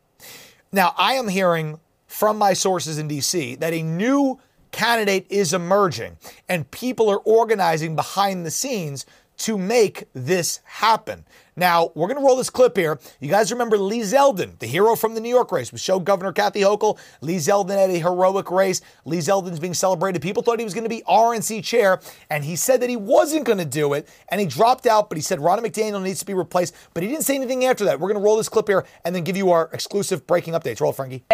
Now, 0.73 0.93
I 0.99 1.13
am 1.13 1.29
hearing 1.29 1.79
from 2.09 2.37
my 2.37 2.53
sources 2.53 2.99
in 2.99 3.09
DC 3.09 3.61
that 3.61 3.73
a 3.73 3.85
new 3.85 4.41
candidate 4.73 5.25
is 5.31 5.55
emerging 5.55 6.17
and 6.49 6.69
people 6.73 7.09
are 7.09 7.19
organizing 7.19 7.95
behind 7.95 8.45
the 8.45 8.51
scenes 8.51 9.07
to 9.37 9.57
make 9.57 10.09
this 10.15 10.59
happen. 10.65 11.25
Now, 11.57 11.93
we're 11.95 12.09
going 12.09 12.19
to 12.19 12.25
roll 12.25 12.37
this 12.37 12.51
clip 12.51 12.77
here. 12.77 12.99
You 13.21 13.29
guys 13.29 13.53
remember 13.53 13.79
Lee 13.79 14.01
Zeldin, 14.01 14.59
the 14.59 14.67
hero 14.67 14.97
from 14.97 15.15
the 15.15 15.21
New 15.21 15.29
York 15.29 15.53
race. 15.53 15.73
We 15.73 15.79
showed 15.79 16.05
Governor 16.05 16.33
Kathy 16.33 16.61
Hochul. 16.61 16.99
Lee 17.21 17.37
Zeldin 17.37 17.79
had 17.79 17.91
a 17.91 17.99
heroic 17.99 18.51
race. 18.51 18.81
Lee 19.05 19.19
Zeldin's 19.19 19.61
being 19.61 19.75
celebrated. 19.75 20.21
People 20.21 20.43
thought 20.43 20.59
he 20.59 20.65
was 20.65 20.75
going 20.75 20.85
to 20.85 20.91
be 20.91 21.03
RNC 21.09 21.63
chair, 21.63 22.01
and 22.31 22.45
he 22.45 22.57
said 22.57 22.81
that 22.83 22.91
he 22.91 22.97
wasn't 22.97 23.45
going 23.45 23.59
to 23.59 23.65
do 23.65 23.93
it, 23.93 24.09
and 24.29 24.41
he 24.41 24.47
dropped 24.47 24.87
out, 24.87 25.09
but 25.09 25.17
he 25.17 25.23
said 25.23 25.39
Ronna 25.39 25.61
McDaniel 25.61 26.03
needs 26.03 26.21
to 26.21 26.27
be 26.27 26.35
replaced, 26.35 26.75
but 26.93 27.03
he 27.03 27.09
didn't 27.09 27.25
say 27.25 27.37
anything 27.37 27.65
after 27.65 27.85
that. 27.85 28.01
We're 28.01 28.09
going 28.09 28.21
to 28.21 28.25
roll 28.25 28.37
this 28.37 28.49
clip 28.49 28.69
here 28.69 28.85
and 29.05 29.15
then 29.15 29.23
give 29.23 29.37
you 29.37 29.51
our 29.51 29.71
exclusive 29.73 30.27
breaking 30.27 30.55
updates. 30.55 30.81
Roll, 30.81 30.93
Frankie. 30.93 31.25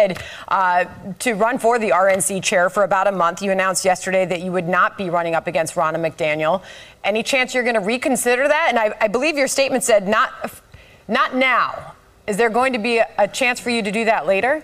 Uh, 0.47 0.85
to 1.19 1.33
run 1.33 1.57
for 1.57 1.79
the 1.79 1.89
RNC 1.89 2.43
chair 2.43 2.69
for 2.69 2.83
about 2.83 3.07
a 3.07 3.11
month, 3.11 3.41
you 3.41 3.51
announced 3.51 3.83
yesterday 3.85 4.25
that 4.25 4.41
you 4.41 4.51
would 4.51 4.67
not 4.67 4.97
be 4.97 5.09
running 5.09 5.33
up 5.33 5.47
against 5.47 5.75
Ronna 5.75 5.95
McDaniel. 5.95 6.61
Any 7.03 7.23
chance 7.23 7.55
you're 7.55 7.63
going 7.63 7.75
to 7.75 7.81
reconsider 7.81 8.47
that? 8.47 8.67
And 8.69 8.77
I, 8.77 8.95
I 9.01 9.07
believe 9.07 9.35
your 9.35 9.47
statement 9.47 9.83
said 9.83 10.07
not, 10.11 10.61
not 11.07 11.35
now. 11.35 11.95
Is 12.27 12.37
there 12.37 12.49
going 12.49 12.73
to 12.73 12.79
be 12.79 13.01
a, 13.17 13.27
chance 13.27 13.59
for 13.59 13.71
you 13.71 13.81
to 13.81 13.91
do 13.91 14.05
that 14.05 14.27
later? 14.27 14.63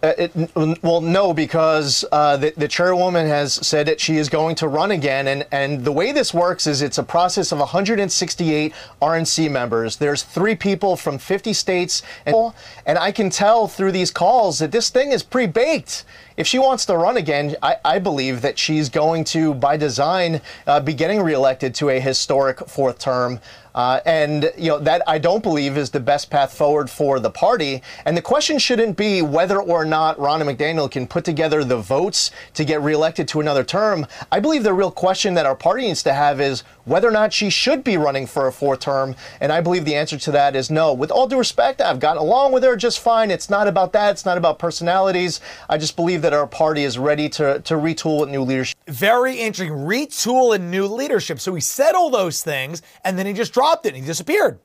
Uh, 0.00 0.12
it, 0.18 0.82
well, 0.82 1.00
no, 1.00 1.34
because 1.34 2.04
uh, 2.12 2.36
the, 2.36 2.52
the, 2.56 2.68
chairwoman 2.68 3.26
has 3.26 3.54
said 3.66 3.86
that 3.86 3.98
she 3.98 4.16
is 4.16 4.28
going 4.28 4.54
to 4.54 4.68
run 4.68 4.92
again. 4.92 5.26
And, 5.26 5.44
and 5.50 5.84
the 5.84 5.90
way 5.90 6.12
this 6.12 6.32
works 6.32 6.68
is 6.68 6.82
it's 6.82 6.98
a 6.98 7.02
process 7.02 7.50
of 7.50 7.58
168 7.58 8.72
RNC 9.02 9.50
members. 9.50 9.96
There's 9.96 10.22
three 10.22 10.54
people 10.54 10.94
from 10.94 11.18
50 11.18 11.52
states. 11.52 12.02
And, 12.26 12.52
and 12.86 12.96
I 12.96 13.10
can 13.10 13.28
tell 13.28 13.66
through 13.66 13.90
these 13.90 14.12
calls 14.12 14.60
that 14.60 14.70
this 14.70 14.88
thing 14.88 15.10
is 15.10 15.24
pre 15.24 15.46
baked 15.46 16.04
if 16.38 16.46
she 16.46 16.60
wants 16.60 16.86
to 16.86 16.96
run 16.96 17.16
again, 17.16 17.56
I, 17.60 17.76
I 17.84 17.98
believe 17.98 18.42
that 18.42 18.60
she's 18.60 18.88
going 18.88 19.24
to, 19.24 19.54
by 19.54 19.76
design, 19.76 20.40
uh, 20.68 20.78
be 20.78 20.94
getting 20.94 21.20
reelected 21.20 21.74
to 21.74 21.88
a 21.88 21.98
historic 21.98 22.60
fourth 22.68 23.00
term. 23.00 23.40
Uh, 23.78 24.00
and 24.06 24.52
you 24.56 24.68
know 24.68 24.78
that 24.80 25.02
I 25.06 25.18
don't 25.18 25.40
believe 25.40 25.76
is 25.76 25.90
the 25.90 26.00
best 26.00 26.30
path 26.30 26.52
forward 26.52 26.90
for 26.90 27.20
the 27.20 27.30
party. 27.30 27.80
And 28.04 28.16
the 28.16 28.22
question 28.22 28.58
shouldn't 28.58 28.96
be 28.96 29.22
whether 29.22 29.60
or 29.60 29.84
not 29.84 30.18
Ronna 30.18 30.52
McDaniel 30.52 30.90
can 30.90 31.06
put 31.06 31.24
together 31.24 31.62
the 31.62 31.76
votes 31.76 32.32
to 32.54 32.64
get 32.64 32.80
reelected 32.80 33.28
to 33.28 33.40
another 33.40 33.62
term. 33.62 34.06
I 34.32 34.40
believe 34.40 34.64
the 34.64 34.74
real 34.74 34.90
question 34.90 35.34
that 35.34 35.46
our 35.46 35.54
party 35.54 35.86
needs 35.86 36.02
to 36.04 36.12
have 36.12 36.40
is 36.40 36.64
whether 36.86 37.06
or 37.06 37.12
not 37.12 37.32
she 37.32 37.50
should 37.50 37.84
be 37.84 37.96
running 37.96 38.26
for 38.26 38.48
a 38.48 38.52
fourth 38.52 38.80
term. 38.80 39.14
And 39.40 39.52
I 39.52 39.60
believe 39.60 39.84
the 39.84 39.94
answer 39.94 40.18
to 40.18 40.30
that 40.32 40.56
is 40.56 40.70
no. 40.70 40.92
With 40.92 41.12
all 41.12 41.28
due 41.28 41.38
respect, 41.38 41.80
I've 41.80 42.00
gotten 42.00 42.20
along 42.20 42.52
with 42.52 42.64
her 42.64 42.74
just 42.74 42.98
fine. 42.98 43.30
It's 43.30 43.48
not 43.48 43.68
about 43.68 43.92
that. 43.92 44.10
It's 44.10 44.24
not 44.24 44.38
about 44.38 44.58
personalities. 44.58 45.40
I 45.68 45.78
just 45.78 45.94
believe 45.94 46.22
that 46.22 46.27
that 46.28 46.36
our 46.36 46.46
party 46.46 46.84
is 46.84 46.98
ready 46.98 47.26
to, 47.26 47.58
to 47.60 47.72
retool 47.72 48.20
with 48.20 48.28
new 48.28 48.42
leadership. 48.42 48.76
Very 48.86 49.36
interesting. 49.36 49.74
Retool 49.74 50.54
and 50.54 50.70
new 50.70 50.86
leadership. 50.86 51.40
So 51.40 51.54
he 51.54 51.60
said 51.62 51.94
all 51.94 52.10
those 52.10 52.42
things 52.42 52.82
and 53.02 53.18
then 53.18 53.24
he 53.24 53.32
just 53.32 53.54
dropped 53.54 53.86
it 53.86 53.94
and 53.94 53.96
he 53.96 54.04
disappeared. 54.04 54.58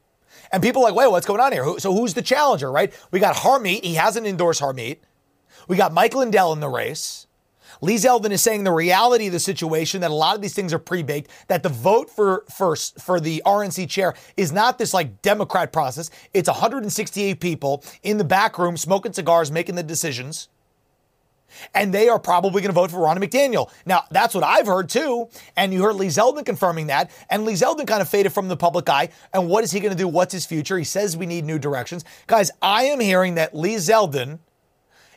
And 0.51 0.61
people 0.61 0.81
are 0.81 0.91
like, 0.91 0.95
wait, 0.95 1.09
what's 1.09 1.25
going 1.25 1.39
on 1.39 1.53
here? 1.53 1.79
So 1.79 1.93
who's 1.93 2.15
the 2.15 2.21
challenger, 2.21 2.69
right? 2.69 2.93
We 3.11 3.21
got 3.21 3.37
Harmeet. 3.37 3.85
He 3.85 3.93
hasn't 3.93 4.27
endorsed 4.27 4.59
Harmeet. 4.59 4.97
We 5.69 5.77
got 5.77 5.93
Mike 5.93 6.13
Lindell 6.13 6.51
in 6.51 6.59
the 6.59 6.67
race. 6.67 7.27
Lee 7.79 7.95
Zeldin 7.95 8.31
is 8.31 8.41
saying 8.41 8.65
the 8.65 8.71
reality 8.71 9.27
of 9.27 9.33
the 9.33 9.39
situation 9.39 10.01
that 10.01 10.11
a 10.11 10.13
lot 10.13 10.35
of 10.35 10.41
these 10.41 10.53
things 10.53 10.73
are 10.73 10.79
pre-baked, 10.79 11.31
that 11.47 11.63
the 11.63 11.69
vote 11.69 12.09
for 12.09 12.43
first 12.53 12.99
for 12.99 13.21
the 13.21 13.41
RNC 13.45 13.89
chair 13.89 14.15
is 14.35 14.51
not 14.51 14.77
this 14.77 14.93
like 14.93 15.21
Democrat 15.21 15.71
process. 15.71 16.09
It's 16.33 16.49
168 16.49 17.39
people 17.39 17.85
in 18.03 18.17
the 18.17 18.25
back 18.25 18.57
room 18.57 18.75
smoking 18.75 19.13
cigars, 19.13 19.49
making 19.49 19.75
the 19.75 19.83
decisions 19.83 20.49
and 21.73 21.93
they 21.93 22.09
are 22.09 22.19
probably 22.19 22.61
going 22.61 22.69
to 22.69 22.73
vote 22.73 22.91
for 22.91 22.97
Ronna 22.97 23.17
McDaniel. 23.17 23.71
Now, 23.85 24.03
that's 24.11 24.35
what 24.35 24.43
I've 24.43 24.67
heard 24.67 24.89
too, 24.89 25.29
and 25.55 25.73
you 25.73 25.83
heard 25.83 25.95
Lee 25.95 26.07
Zeldin 26.07 26.45
confirming 26.45 26.87
that, 26.87 27.11
and 27.29 27.45
Lee 27.45 27.53
Zeldin 27.53 27.87
kind 27.87 28.01
of 28.01 28.09
faded 28.09 28.33
from 28.33 28.47
the 28.47 28.57
public 28.57 28.89
eye. 28.89 29.09
And 29.33 29.49
what 29.49 29.63
is 29.63 29.71
he 29.71 29.79
going 29.79 29.91
to 29.91 29.97
do? 29.97 30.07
What's 30.07 30.33
his 30.33 30.45
future? 30.45 30.77
He 30.77 30.83
says 30.83 31.17
we 31.17 31.25
need 31.25 31.45
new 31.45 31.59
directions. 31.59 32.05
Guys, 32.27 32.51
I 32.61 32.85
am 32.85 32.99
hearing 32.99 33.35
that 33.35 33.55
Lee 33.55 33.75
Zeldin 33.75 34.39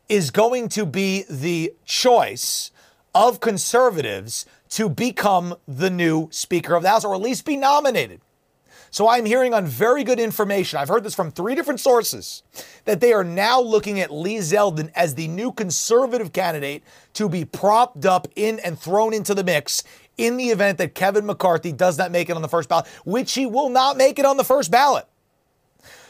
is 0.09 0.31
going 0.31 0.69
to 0.71 0.87
be 0.87 1.25
the 1.29 1.73
choice 1.85 2.71
of 3.15 3.41
conservatives 3.41 4.47
to 4.69 4.89
become 4.89 5.57
the 5.67 5.91
new 5.91 6.29
Speaker 6.31 6.75
of 6.75 6.83
the 6.83 6.89
House, 6.89 7.05
or 7.05 7.15
at 7.15 7.21
least 7.21 7.45
be 7.45 7.57
nominated. 7.57 8.21
So 8.91 9.09
I'm 9.09 9.25
hearing 9.25 9.53
on 9.53 9.67
very 9.67 10.05
good 10.05 10.21
information, 10.21 10.79
I've 10.79 10.89
heard 10.89 11.05
this 11.05 11.15
from 11.15 11.31
three 11.31 11.55
different 11.55 11.81
sources, 11.81 12.43
that 12.85 13.01
they 13.01 13.13
are 13.13 13.25
now 13.25 13.61
looking 13.61 14.01
at 14.01 14.13
Lee 14.13 14.39
Zeldin 14.39 14.91
as 14.95 15.15
the 15.15 15.29
new 15.29 15.53
conservative 15.53 16.33
candidate 16.33 16.83
to 17.15 17.29
be 17.29 17.45
propped 17.45 18.07
up 18.07 18.29
in 18.37 18.59
and 18.61 18.79
thrown 18.79 19.13
into 19.13 19.35
the 19.35 19.45
mix 19.45 19.83
in 20.17 20.37
the 20.37 20.47
event 20.47 20.79
that 20.79 20.95
Kevin 20.95 21.27
McCarthy 21.27 21.73
does 21.73 21.99
not 21.99 22.11
make 22.11 22.31
it 22.31 22.37
on 22.37 22.43
the 22.43 22.49
first 22.49 22.69
ballot, 22.69 22.87
which 23.05 23.35
he 23.35 23.47
will 23.47 23.69
not 23.69 23.97
make 23.97 24.19
it 24.19 24.25
on 24.25 24.37
the 24.37 24.45
first 24.45 24.71
ballot. 24.71 25.07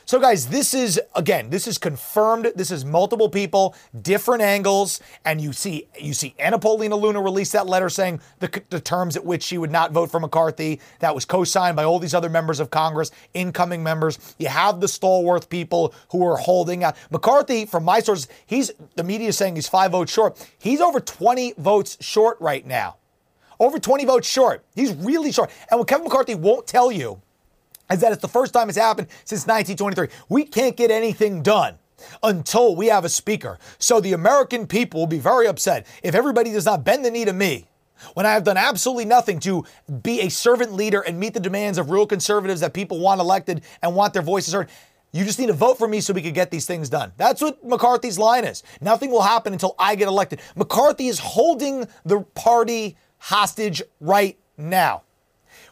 So, 0.09 0.21
guys, 0.21 0.47
this 0.47 0.73
is 0.73 1.01
again, 1.17 1.51
this 1.51 1.67
is 1.67 1.79
confirmed. 1.79 2.53
This 2.55 2.71
is 2.71 2.85
multiple 2.85 3.29
people, 3.29 3.75
different 4.03 4.41
angles, 4.41 5.01
and 5.25 5.41
you 5.41 5.53
see, 5.53 5.89
you 6.01 6.15
see 6.15 6.33
Anna 6.39 6.61
Paulina 6.61 6.95
Luna 6.95 7.21
release 7.21 7.51
that 7.51 7.67
letter 7.67 7.91
saying 7.91 8.21
the, 8.39 8.63
the 8.71 8.79
terms 8.79 9.17
at 9.17 9.25
which 9.25 9.43
she 9.43 9.59
would 9.59 9.73
not 9.73 9.91
vote 9.91 10.09
for 10.09 10.21
McCarthy. 10.21 10.81
That 11.01 11.13
was 11.13 11.25
co-signed 11.25 11.75
by 11.75 11.83
all 11.83 11.99
these 11.99 12.15
other 12.15 12.29
members 12.29 12.61
of 12.61 12.71
Congress, 12.71 13.11
incoming 13.35 13.83
members. 13.83 14.37
You 14.39 14.47
have 14.47 14.81
the 14.81 14.87
stalwart 14.87 15.49
people 15.49 15.93
who 16.13 16.25
are 16.25 16.37
holding 16.37 16.85
out. 16.85 16.97
McCarthy, 17.11 17.67
from 17.67 17.83
my 17.83 17.99
sources, 17.99 18.29
he's 18.47 18.71
the 18.95 19.03
media 19.03 19.31
is 19.31 19.37
saying 19.37 19.57
he's 19.57 19.69
five 19.69 19.91
votes 19.91 20.13
short. 20.13 20.39
He's 20.61 20.81
over 20.81 21.01
20 21.01 21.55
votes 21.59 21.99
short 22.01 22.41
right 22.41 22.65
now. 22.65 22.99
Over 23.59 23.81
20 23.81 24.05
votes 24.05 24.29
short. 24.29 24.65
He's 24.77 24.93
really 24.95 25.33
short. 25.33 25.51
And 25.69 25.81
what 25.81 25.89
Kevin 25.89 26.05
McCarthy 26.05 26.37
won't 26.37 26.69
tell 26.69 26.93
you 26.93 27.23
is 27.91 28.01
that 28.01 28.13
it's 28.13 28.23
the 28.23 28.29
first 28.29 28.53
time 28.53 28.69
it's 28.69 28.79
happened 28.79 29.09
since 29.25 29.47
1923. 29.47 30.09
We 30.29 30.45
can't 30.45 30.77
get 30.77 30.91
anything 30.91 31.43
done 31.43 31.79
until 32.23 32.77
we 32.77 32.87
have 32.87 33.05
a 33.05 33.09
speaker. 33.09 33.59
So 33.79 34.01
the 34.01 34.13
American 34.13 34.67
people 34.67 35.01
will 35.01 35.07
be 35.07 35.19
very 35.19 35.47
upset 35.47 35.87
if 36.03 36.15
everybody 36.15 36.53
does 36.53 36.67
not 36.67 36.85
bend 36.85 37.05
the 37.05 37.11
knee 37.11 37.25
to 37.25 37.33
me 37.33 37.69
when 38.15 38.27
I 38.27 38.33
have 38.33 38.45
done 38.45 38.57
absolutely 38.57 39.07
nothing 39.07 39.41
to 39.41 39.65
be 40.03 40.21
a 40.21 40.29
servant 40.29 40.73
leader 40.73 41.01
and 41.01 41.19
meet 41.19 41.35
the 41.35 41.41
demands 41.41 41.79
of 41.79 41.91
real 41.91 42.07
conservatives 42.07 42.61
that 42.61 42.75
people 42.75 42.99
want 42.99 43.21
elected 43.21 43.63
and 43.83 43.95
want 43.95 44.13
their 44.13 44.23
voices 44.23 44.53
heard. 44.53 44.69
You 45.13 45.25
just 45.25 45.39
need 45.39 45.47
to 45.47 45.55
vote 45.55 45.79
for 45.79 45.89
me 45.89 46.01
so 46.01 46.13
we 46.13 46.21
can 46.21 46.35
get 46.35 46.51
these 46.51 46.67
things 46.67 46.91
done. 46.91 47.13
That's 47.17 47.41
what 47.41 47.65
McCarthy's 47.65 48.19
line 48.19 48.45
is. 48.45 48.63
Nothing 48.83 49.11
will 49.11 49.23
happen 49.23 49.55
until 49.55 49.75
I 49.79 49.95
get 49.95 50.09
elected. 50.09 50.41
McCarthy 50.57 51.09
is 51.09 51.19
holding 51.19 51.89
the 52.05 52.21
party 52.35 52.99
hostage 53.19 53.83
right 53.99 54.39
now. 54.59 55.05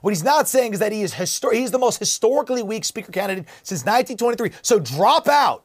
What 0.05 0.11
he's 0.11 0.23
not 0.23 0.49
saying 0.49 0.75
is 0.75 0.81
that 0.81 0.93
he 0.93 1.01
is 1.01 1.15
histor- 1.15 1.55
he's 1.55 1.71
the 1.71 1.79
most 1.79 1.99
historically 1.99 2.63
weak 2.63 2.85
speaker 2.85 3.11
candidate 3.11 3.47
since 3.63 3.87
1923. 3.87 4.51
So 4.61 4.79
drop 4.79 5.29
out. 5.29 5.65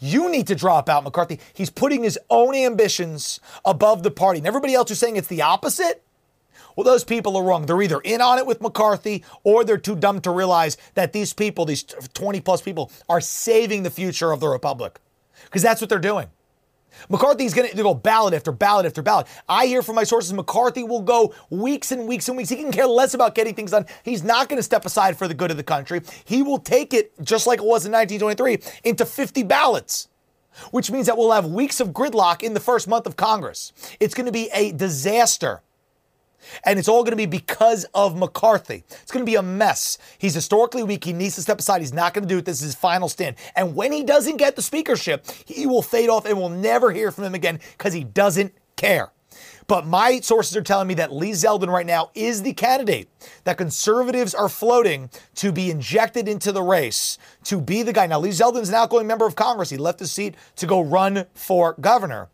You 0.00 0.28
need 0.28 0.48
to 0.48 0.56
drop 0.56 0.88
out, 0.88 1.04
McCarthy. 1.04 1.38
He's 1.54 1.70
putting 1.70 2.02
his 2.02 2.18
own 2.28 2.56
ambitions 2.56 3.38
above 3.64 4.02
the 4.02 4.10
party. 4.10 4.38
And 4.38 4.48
everybody 4.48 4.74
else 4.74 4.90
is 4.90 4.98
saying 4.98 5.14
it's 5.14 5.28
the 5.28 5.42
opposite. 5.42 6.02
Well, 6.74 6.82
those 6.82 7.04
people 7.04 7.36
are 7.36 7.44
wrong. 7.44 7.66
They're 7.66 7.80
either 7.80 8.00
in 8.00 8.20
on 8.20 8.38
it 8.38 8.46
with 8.46 8.60
McCarthy 8.60 9.22
or 9.44 9.62
they're 9.62 9.78
too 9.78 9.94
dumb 9.94 10.22
to 10.22 10.32
realize 10.32 10.76
that 10.94 11.12
these 11.12 11.32
people, 11.32 11.64
these 11.64 11.84
20 11.84 12.40
plus 12.40 12.60
people, 12.60 12.90
are 13.08 13.20
saving 13.20 13.84
the 13.84 13.90
future 13.90 14.32
of 14.32 14.40
the 14.40 14.48
Republic. 14.48 14.98
Because 15.44 15.62
that's 15.62 15.80
what 15.80 15.88
they're 15.88 16.00
doing. 16.00 16.26
McCarthy's 17.08 17.54
going 17.54 17.68
to 17.68 17.82
go 17.82 17.94
ballot 17.94 18.34
after 18.34 18.52
ballot 18.52 18.86
after 18.86 19.02
ballot. 19.02 19.26
I 19.48 19.66
hear 19.66 19.82
from 19.82 19.94
my 19.94 20.04
sources 20.04 20.32
McCarthy 20.32 20.82
will 20.82 21.02
go 21.02 21.34
weeks 21.50 21.92
and 21.92 22.06
weeks 22.06 22.28
and 22.28 22.36
weeks. 22.36 22.50
He 22.50 22.56
can 22.56 22.72
care 22.72 22.86
less 22.86 23.14
about 23.14 23.34
getting 23.34 23.54
things 23.54 23.70
done. 23.70 23.86
He's 24.04 24.22
not 24.22 24.48
going 24.48 24.58
to 24.58 24.62
step 24.62 24.84
aside 24.84 25.16
for 25.16 25.28
the 25.28 25.34
good 25.34 25.50
of 25.50 25.56
the 25.56 25.62
country. 25.62 26.02
He 26.24 26.42
will 26.42 26.58
take 26.58 26.94
it, 26.94 27.12
just 27.22 27.46
like 27.46 27.58
it 27.58 27.64
was 27.64 27.86
in 27.86 27.92
1923, 27.92 28.80
into 28.84 29.04
50 29.04 29.42
ballots 29.44 30.08
which 30.72 30.90
means 30.90 31.06
that 31.06 31.16
we'll 31.16 31.30
have 31.30 31.46
weeks 31.46 31.78
of 31.78 31.90
gridlock 31.90 32.42
in 32.42 32.52
the 32.52 32.58
first 32.58 32.88
month 32.88 33.06
of 33.06 33.16
Congress. 33.16 33.72
It's 34.00 34.14
going 34.14 34.26
to 34.26 34.32
be 34.32 34.50
a 34.52 34.72
disaster. 34.72 35.62
And 36.64 36.78
it's 36.78 36.88
all 36.88 37.02
going 37.02 37.12
to 37.12 37.16
be 37.16 37.26
because 37.26 37.84
of 37.94 38.16
McCarthy. 38.16 38.84
It's 39.02 39.10
going 39.10 39.24
to 39.24 39.30
be 39.30 39.36
a 39.36 39.42
mess. 39.42 39.98
He's 40.18 40.34
historically 40.34 40.82
weak. 40.82 41.04
He 41.04 41.12
needs 41.12 41.34
to 41.36 41.42
step 41.42 41.58
aside. 41.58 41.80
He's 41.80 41.92
not 41.92 42.14
going 42.14 42.26
to 42.26 42.28
do 42.28 42.38
it. 42.38 42.44
This 42.44 42.58
is 42.58 42.64
his 42.64 42.74
final 42.74 43.08
stand. 43.08 43.36
And 43.56 43.74
when 43.74 43.92
he 43.92 44.02
doesn't 44.02 44.36
get 44.36 44.56
the 44.56 44.62
speakership, 44.62 45.26
he 45.46 45.66
will 45.66 45.82
fade 45.82 46.08
off 46.08 46.26
and 46.26 46.38
we'll 46.38 46.48
never 46.48 46.92
hear 46.92 47.10
from 47.10 47.24
him 47.24 47.34
again 47.34 47.60
because 47.76 47.92
he 47.92 48.04
doesn't 48.04 48.54
care. 48.76 49.10
But 49.66 49.86
my 49.86 50.20
sources 50.20 50.56
are 50.56 50.62
telling 50.62 50.88
me 50.88 50.94
that 50.94 51.12
Lee 51.12 51.32
Zeldin 51.32 51.68
right 51.68 51.84
now 51.84 52.10
is 52.14 52.42
the 52.42 52.54
candidate 52.54 53.10
that 53.44 53.58
conservatives 53.58 54.34
are 54.34 54.48
floating 54.48 55.10
to 55.36 55.52
be 55.52 55.70
injected 55.70 56.26
into 56.26 56.52
the 56.52 56.62
race 56.62 57.18
to 57.44 57.60
be 57.60 57.82
the 57.82 57.92
guy. 57.92 58.06
Now, 58.06 58.18
Lee 58.18 58.30
Zeldin's 58.30 58.70
an 58.70 58.74
outgoing 58.74 59.06
member 59.06 59.26
of 59.26 59.36
Congress. 59.36 59.68
He 59.68 59.76
left 59.76 60.00
his 60.00 60.10
seat 60.10 60.36
to 60.56 60.66
go 60.66 60.80
run 60.80 61.26
for 61.34 61.74
governor. 61.80 62.28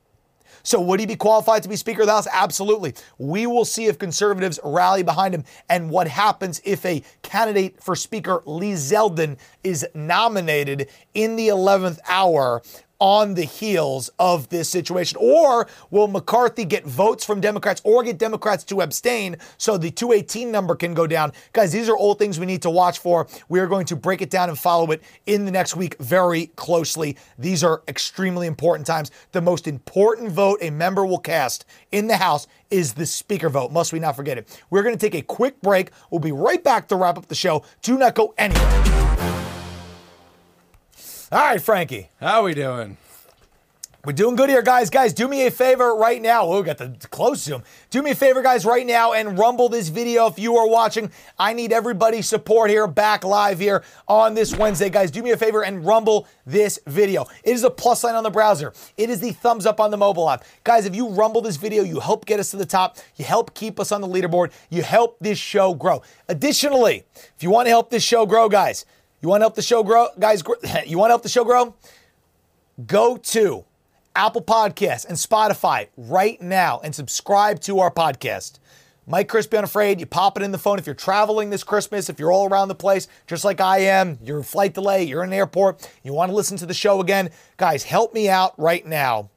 So 0.65 0.81
would 0.81 0.99
he 0.99 1.07
be 1.07 1.15
qualified 1.15 1.63
to 1.63 1.69
be 1.69 1.77
Speaker 1.77 2.03
of 2.03 2.07
the 2.07 2.13
House? 2.13 2.27
Absolutely. 2.33 2.95
We 3.19 3.47
will 3.47 3.67
see 3.67 3.85
if 3.85 3.99
conservatives 3.99 4.59
rally 4.65 5.03
behind 5.03 5.35
him 5.35 5.45
and 5.69 5.91
what 5.91 6.09
happens 6.09 6.61
if 6.65 6.85
a 6.85 7.03
candidate 7.23 7.83
for 7.83 7.95
Speaker, 7.95 8.43
Lee 8.47 8.73
Zeldin, 8.73 9.37
is 9.63 9.87
nominated 9.95 10.89
in 11.13 11.37
the 11.37 11.49
11th 11.49 11.99
hour 12.09 12.63
on 12.99 13.35
the 13.35 13.45
heels 13.45 14.11
of 14.19 14.49
this 14.49 14.69
situation? 14.69 15.19
Or 15.21 15.69
will 15.91 16.09
McCarthy 16.09 16.65
get 16.65 16.85
votes 16.85 17.25
from 17.25 17.41
Democrats 17.41 17.81
or 17.85 18.03
get 18.03 18.19
Democrats 18.19 18.65
to 18.65 18.81
abstain 18.81 19.37
so 19.59 19.77
the 19.77 19.91
218 19.91 20.51
number 20.51 20.75
can 20.75 20.95
go 20.95 21.07
down? 21.07 21.33
Guys, 21.53 21.73
these 21.73 21.89
are 21.89 21.97
all 21.97 22.15
things 22.15 22.39
we 22.39 22.47
need 22.47 22.63
to 22.63 22.71
watch 22.71 22.99
for. 22.99 23.27
We 23.49 23.61
are 23.61 23.67
going 23.67 23.87
to 23.87 23.97
break 23.97 24.23
it 24.23 24.31
down 24.31 24.49
and 24.49 24.59
follow 24.59 24.91
it 24.91 25.03
in 25.27 25.45
the 25.45 25.51
next 25.51 25.77
week 25.77 25.97
very 25.99 26.47
closely. 26.57 27.17
These 27.39 27.65
are 27.65 27.83
extremely 27.89 28.47
important 28.47 28.87
times. 28.87 29.11
The 29.33 29.41
most 29.41 29.67
important 29.67 30.33
vote 30.33 30.59
a 30.63 30.71
member 30.71 31.05
will 31.05 31.19
cast 31.19 31.65
in 31.93 32.07
the 32.07 32.17
House 32.17 32.47
is 32.71 32.95
the 32.95 33.07
speaker 33.07 33.49
vote. 33.49 33.73
Must 33.73 33.93
we 33.93 33.99
not 33.99 34.17
forget 34.17 34.39
it? 34.39 34.61
We're 34.71 34.83
going 34.83 34.97
to 34.97 35.01
take 35.01 35.15
a 35.15 35.23
quick 35.23 35.61
break. 35.63 35.91
We'll 36.11 36.21
be 36.21 36.33
right 36.33 36.63
back 36.63 36.89
to 36.89 36.97
wrap 36.97 37.19
up 37.19 37.27
the 37.27 37.35
show. 37.35 37.65
Do 37.83 37.99
not 37.99 38.15
go 38.15 38.35
anywhere. 38.37 39.04
All 41.35 41.41
right, 41.41 41.61
Frankie. 41.61 42.11
How 42.21 42.43
are 42.43 42.43
we 42.45 42.55
doing? 42.55 42.97
We're 44.05 44.13
doing 44.13 44.37
good 44.37 44.51
here, 44.51 44.63
guys. 44.63 44.89
Guys, 44.89 45.13
do 45.13 45.27
me 45.27 45.49
a 45.49 45.51
favor 45.51 45.97
right 45.97 46.23
now. 46.23 46.45
Oh, 46.45 46.61
we 46.61 46.65
got 46.65 46.79
the 46.79 46.97
close 47.11 47.43
zoom. 47.43 47.65
Do 47.91 48.03
me 48.03 48.13
a 48.13 48.15
favor, 48.15 48.41
guys, 48.41 48.65
right 48.65 48.87
now 48.87 49.15
and 49.15 49.37
rumble 49.37 49.69
this 49.69 49.89
video 49.89 50.29
if 50.29 50.39
you 50.39 50.57
are 50.57 50.69
watching. 50.69 51.11
I 51.37 51.53
need 51.53 51.73
everybody's 51.73 52.29
support 52.29 52.71
here, 52.71 52.87
back 52.87 53.25
live 53.25 53.59
here 53.59 53.83
on 54.07 54.35
this 54.35 54.57
Wednesday, 54.57 54.91
guys. 54.91 55.11
Do 55.11 55.25
me 55.25 55.33
a 55.33 55.37
favor 55.37 55.65
and 55.65 55.85
rumble 55.85 56.29
this 56.47 56.79
video. 56.87 57.27
It 57.43 57.55
is 57.55 57.65
a 57.65 57.71
plus 57.71 58.03
sign 58.03 58.15
on 58.15 58.23
the 58.23 58.31
browser. 58.31 58.73
It 58.97 59.11
is 59.11 59.19
the 59.19 59.33
thumbs 59.33 59.67
up 59.67 59.81
on 59.81 59.91
the 59.91 59.97
mobile 59.97 60.31
app. 60.31 60.45
Guys, 60.63 60.87
if 60.87 60.95
you 60.95 61.09
rumble 61.09 61.41
this 61.41 61.57
video, 61.57 61.83
you 61.83 61.99
help 61.99 62.27
get 62.27 62.39
us 62.39 62.53
to 62.53 62.57
the 62.57 62.67
top. 62.67 62.97
You 63.17 63.25
help 63.25 63.55
keep 63.55 63.81
us 63.81 63.91
on 63.91 64.01
the 64.01 64.07
leaderboard. 64.07 64.53
You 64.71 64.85
help 64.85 65.19
this 65.19 65.39
show 65.39 65.75
grow. 65.75 66.01
Additionally, 66.29 67.07
if 67.17 67.43
you 67.43 67.51
want 67.51 67.67
to 67.67 67.71
help 67.71 67.91
this 67.91 68.05
show 68.05 68.25
grow, 68.25 68.49
guys, 68.49 68.87
you 69.25 69.29
want 69.31 69.41
to 69.41 69.45
help 69.45 69.55
the 69.55 69.63
show 69.63 69.83
grow, 69.83 70.09
guys, 70.19 70.43
you 70.87 70.99
want 70.99 71.09
to 71.09 71.13
help 71.13 71.23
the 71.23 71.31
show 71.31 71.45
grow? 71.45 71.75
Go 72.87 73.17
to 73.17 73.65
Apple 74.15 74.43
Podcasts 74.43 75.07
and 75.07 75.17
Spotify 75.17 75.89
right 75.97 76.39
now 76.43 76.81
and 76.85 76.95
subscribe 76.95 77.59
to 77.61 77.79
our 77.79 77.91
podcast. 77.91 78.59
Mike 79.07 79.29
Crispi 79.29 79.57
Unafraid, 79.57 79.99
you 79.99 80.05
pop 80.05 80.37
it 80.37 80.43
in 80.43 80.53
the 80.53 80.59
phone 80.59 80.79
if 80.79 80.85
you're 80.85 80.95
traveling 80.95 81.49
this 81.49 81.65
Christmas, 81.65 82.11
if 82.11 82.19
you're 82.19 82.33
all 82.33 82.51
around 82.51 82.69
the 82.69 82.75
place, 82.75 83.09
just 83.27 83.47
like 83.47 83.63
I 83.63 83.79
am, 83.79 84.19
you're 84.23 84.37
in 84.37 84.43
flight 84.43 84.75
delay, 84.75 85.05
you're 85.05 85.23
in 85.23 85.31
an 85.31 85.35
airport, 85.35 85.91
you 86.03 86.13
want 86.13 86.31
to 86.31 86.37
listen 86.37 86.59
to 86.59 86.67
the 86.67 86.75
show 86.75 87.01
again. 87.01 87.31
Guys, 87.57 87.83
help 87.83 88.13
me 88.13 88.29
out 88.29 88.53
right 88.59 88.85
now 88.85 89.31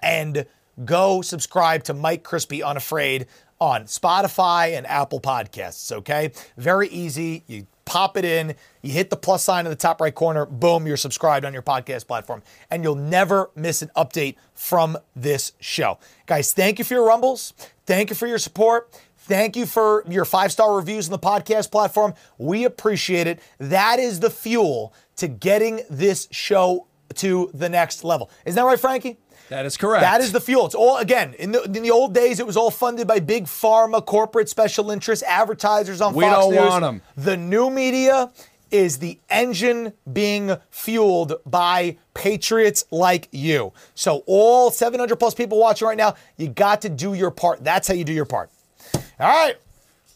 and 0.00 0.46
go 0.84 1.20
subscribe 1.20 1.82
to 1.84 1.94
Mike 1.94 2.22
Crispi 2.22 2.64
Unafraid 2.64 3.26
on 3.60 3.86
Spotify 3.86 4.76
and 4.76 4.86
Apple 4.86 5.20
Podcasts, 5.20 5.90
okay? 5.90 6.30
Very 6.56 6.88
easy. 6.88 7.42
You 7.48 7.66
pop 7.84 8.16
it 8.16 8.24
in, 8.24 8.54
you 8.84 8.92
hit 8.92 9.10
the 9.10 9.16
plus 9.16 9.42
sign 9.42 9.66
in 9.66 9.70
the 9.70 9.76
top 9.76 10.00
right 10.00 10.14
corner, 10.14 10.44
boom, 10.46 10.86
you're 10.86 10.96
subscribed 10.96 11.44
on 11.44 11.52
your 11.52 11.62
podcast 11.62 12.06
platform, 12.06 12.42
and 12.70 12.82
you'll 12.84 12.94
never 12.94 13.50
miss 13.56 13.82
an 13.82 13.90
update 13.96 14.36
from 14.54 14.96
this 15.16 15.52
show. 15.60 15.98
Guys, 16.26 16.52
thank 16.52 16.78
you 16.78 16.84
for 16.84 16.94
your 16.94 17.06
rumbles. 17.06 17.54
Thank 17.86 18.10
you 18.10 18.16
for 18.16 18.26
your 18.26 18.38
support. 18.38 18.92
Thank 19.18 19.56
you 19.56 19.64
for 19.64 20.04
your 20.08 20.26
five 20.26 20.52
star 20.52 20.76
reviews 20.76 21.06
on 21.08 21.12
the 21.12 21.18
podcast 21.18 21.70
platform. 21.70 22.12
We 22.36 22.64
appreciate 22.64 23.26
it. 23.26 23.40
That 23.58 23.98
is 23.98 24.20
the 24.20 24.28
fuel 24.30 24.92
to 25.16 25.28
getting 25.28 25.80
this 25.88 26.28
show 26.30 26.86
to 27.14 27.50
the 27.54 27.68
next 27.70 28.04
level. 28.04 28.30
Isn't 28.44 28.56
that 28.56 28.66
right, 28.66 28.78
Frankie? 28.78 29.16
That 29.50 29.66
is 29.66 29.76
correct. 29.76 30.02
That 30.02 30.20
is 30.20 30.32
the 30.32 30.40
fuel. 30.40 30.66
It's 30.66 30.74
all 30.74 30.96
again 30.98 31.34
in 31.38 31.52
the 31.52 31.62
in 31.62 31.72
the 31.72 31.90
old 31.90 32.14
days. 32.14 32.40
It 32.40 32.46
was 32.46 32.56
all 32.56 32.70
funded 32.70 33.06
by 33.06 33.20
big 33.20 33.44
pharma, 33.44 34.04
corporate 34.04 34.48
special 34.48 34.90
interests, 34.90 35.22
advertisers 35.26 36.00
on 36.00 36.14
We 36.14 36.24
Fox 36.24 36.38
don't 36.38 36.50
News. 36.54 36.60
want 36.68 36.84
'em. 36.84 37.02
The 37.16 37.36
new 37.36 37.68
media 37.70 38.30
is 38.70 38.98
the 38.98 39.18
engine 39.30 39.92
being 40.12 40.56
fueled 40.70 41.34
by 41.46 41.96
patriots 42.14 42.84
like 42.90 43.28
you. 43.30 43.72
So 43.94 44.22
all 44.26 44.70
700 44.70 45.16
plus 45.16 45.34
people 45.34 45.58
watching 45.58 45.88
right 45.88 45.96
now, 45.96 46.14
you 46.36 46.48
got 46.48 46.82
to 46.82 46.88
do 46.88 47.14
your 47.14 47.30
part. 47.30 47.62
That's 47.62 47.88
how 47.88 47.94
you 47.94 48.04
do 48.04 48.12
your 48.12 48.24
part. 48.24 48.50
All 48.94 49.28
right. 49.28 49.56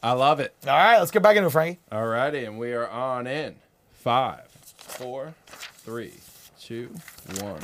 I 0.02 0.12
love 0.12 0.38
it. 0.40 0.54
All 0.64 0.72
right, 0.72 0.98
let's 0.98 1.10
get 1.10 1.22
back 1.22 1.36
into 1.36 1.48
it, 1.48 1.50
Frankie. 1.50 1.80
All 1.90 2.06
righty, 2.06 2.44
and 2.44 2.56
we 2.58 2.72
are 2.72 2.88
on 2.88 3.26
in 3.26 3.56
five, 3.92 4.44
four, 4.76 5.34
three, 5.46 6.12
two, 6.68 6.90
one. 7.40 7.58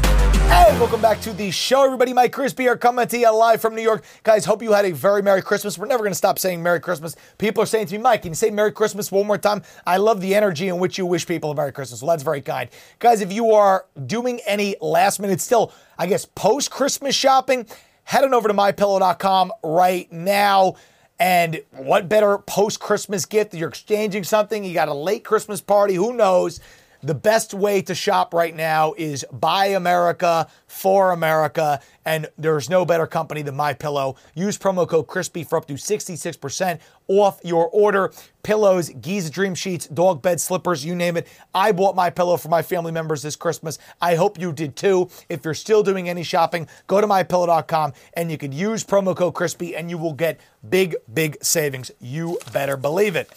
Hey, 0.48 0.74
welcome 0.80 1.02
back 1.02 1.20
to 1.20 1.34
the 1.34 1.50
show, 1.50 1.84
everybody. 1.84 2.14
Mike 2.14 2.32
Crispi 2.32 2.66
are 2.70 2.76
coming 2.78 3.06
to 3.06 3.18
you 3.18 3.30
live 3.36 3.60
from 3.60 3.74
New 3.74 3.82
York. 3.82 4.02
Guys, 4.22 4.46
hope 4.46 4.62
you 4.62 4.72
had 4.72 4.86
a 4.86 4.92
very 4.92 5.20
Merry 5.20 5.42
Christmas. 5.42 5.76
We're 5.76 5.84
never 5.84 6.02
going 6.02 6.12
to 6.12 6.16
stop 6.16 6.38
saying 6.38 6.62
Merry 6.62 6.80
Christmas. 6.80 7.14
People 7.36 7.62
are 7.62 7.66
saying 7.66 7.88
to 7.88 7.98
me, 7.98 8.02
Mike, 8.02 8.22
can 8.22 8.30
you 8.30 8.34
say 8.34 8.48
Merry 8.48 8.72
Christmas 8.72 9.12
one 9.12 9.26
more 9.26 9.36
time? 9.36 9.62
I 9.84 9.98
love 9.98 10.22
the 10.22 10.34
energy 10.34 10.68
in 10.68 10.78
which 10.78 10.96
you 10.96 11.04
wish 11.04 11.26
people 11.26 11.50
a 11.50 11.54
Merry 11.54 11.70
Christmas. 11.70 12.00
Well, 12.00 12.12
that's 12.12 12.22
very 12.22 12.40
kind. 12.40 12.70
Guys, 12.98 13.20
if 13.20 13.30
you 13.30 13.52
are 13.52 13.84
doing 14.06 14.40
any 14.46 14.74
last 14.80 15.20
minute, 15.20 15.42
still, 15.42 15.70
I 15.98 16.06
guess, 16.06 16.24
post 16.24 16.70
Christmas 16.70 17.14
shopping, 17.14 17.66
head 18.04 18.24
on 18.24 18.32
over 18.32 18.48
to 18.48 18.54
mypillow.com 18.54 19.52
right 19.62 20.10
now. 20.10 20.76
And 21.18 21.60
what 21.72 22.08
better 22.08 22.38
post 22.38 22.80
Christmas 22.80 23.26
gift? 23.26 23.52
You're 23.52 23.68
exchanging 23.68 24.24
something, 24.24 24.64
you 24.64 24.72
got 24.72 24.88
a 24.88 24.94
late 24.94 25.24
Christmas 25.24 25.60
party, 25.60 25.92
who 25.92 26.14
knows? 26.14 26.58
The 27.04 27.14
best 27.14 27.52
way 27.52 27.82
to 27.82 27.94
shop 27.94 28.32
right 28.32 28.56
now 28.56 28.94
is 28.96 29.26
buy 29.30 29.66
America 29.66 30.48
for 30.66 31.12
America, 31.12 31.82
and 32.06 32.28
there's 32.38 32.70
no 32.70 32.86
better 32.86 33.06
company 33.06 33.42
than 33.42 33.54
My 33.54 33.74
Pillow. 33.74 34.16
Use 34.34 34.56
promo 34.56 34.88
code 34.88 35.06
Crispi 35.06 35.46
for 35.46 35.58
up 35.58 35.66
to 35.66 35.74
66% 35.74 36.80
off 37.08 37.40
your 37.44 37.68
order. 37.68 38.10
Pillows, 38.42 38.88
Giza 38.88 39.30
Dream 39.30 39.54
Sheets, 39.54 39.86
dog 39.86 40.22
bed 40.22 40.40
slippers, 40.40 40.82
you 40.82 40.94
name 40.94 41.18
it. 41.18 41.28
I 41.54 41.72
bought 41.72 41.94
My 41.94 42.08
Pillow 42.08 42.38
for 42.38 42.48
my 42.48 42.62
family 42.62 42.90
members 42.90 43.20
this 43.20 43.36
Christmas. 43.36 43.78
I 44.00 44.14
hope 44.14 44.40
you 44.40 44.54
did 44.54 44.74
too. 44.74 45.10
If 45.28 45.44
you're 45.44 45.52
still 45.52 45.82
doing 45.82 46.08
any 46.08 46.22
shopping, 46.22 46.66
go 46.86 47.02
to 47.02 47.06
mypillow.com 47.06 47.92
and 48.14 48.30
you 48.30 48.38
can 48.38 48.50
use 48.50 48.82
promo 48.82 49.14
code 49.14 49.34
Crispi 49.34 49.78
and 49.78 49.90
you 49.90 49.98
will 49.98 50.14
get 50.14 50.40
big, 50.66 50.96
big 51.12 51.36
savings. 51.44 51.90
You 52.00 52.38
better 52.50 52.78
believe 52.78 53.14
it. 53.14 53.28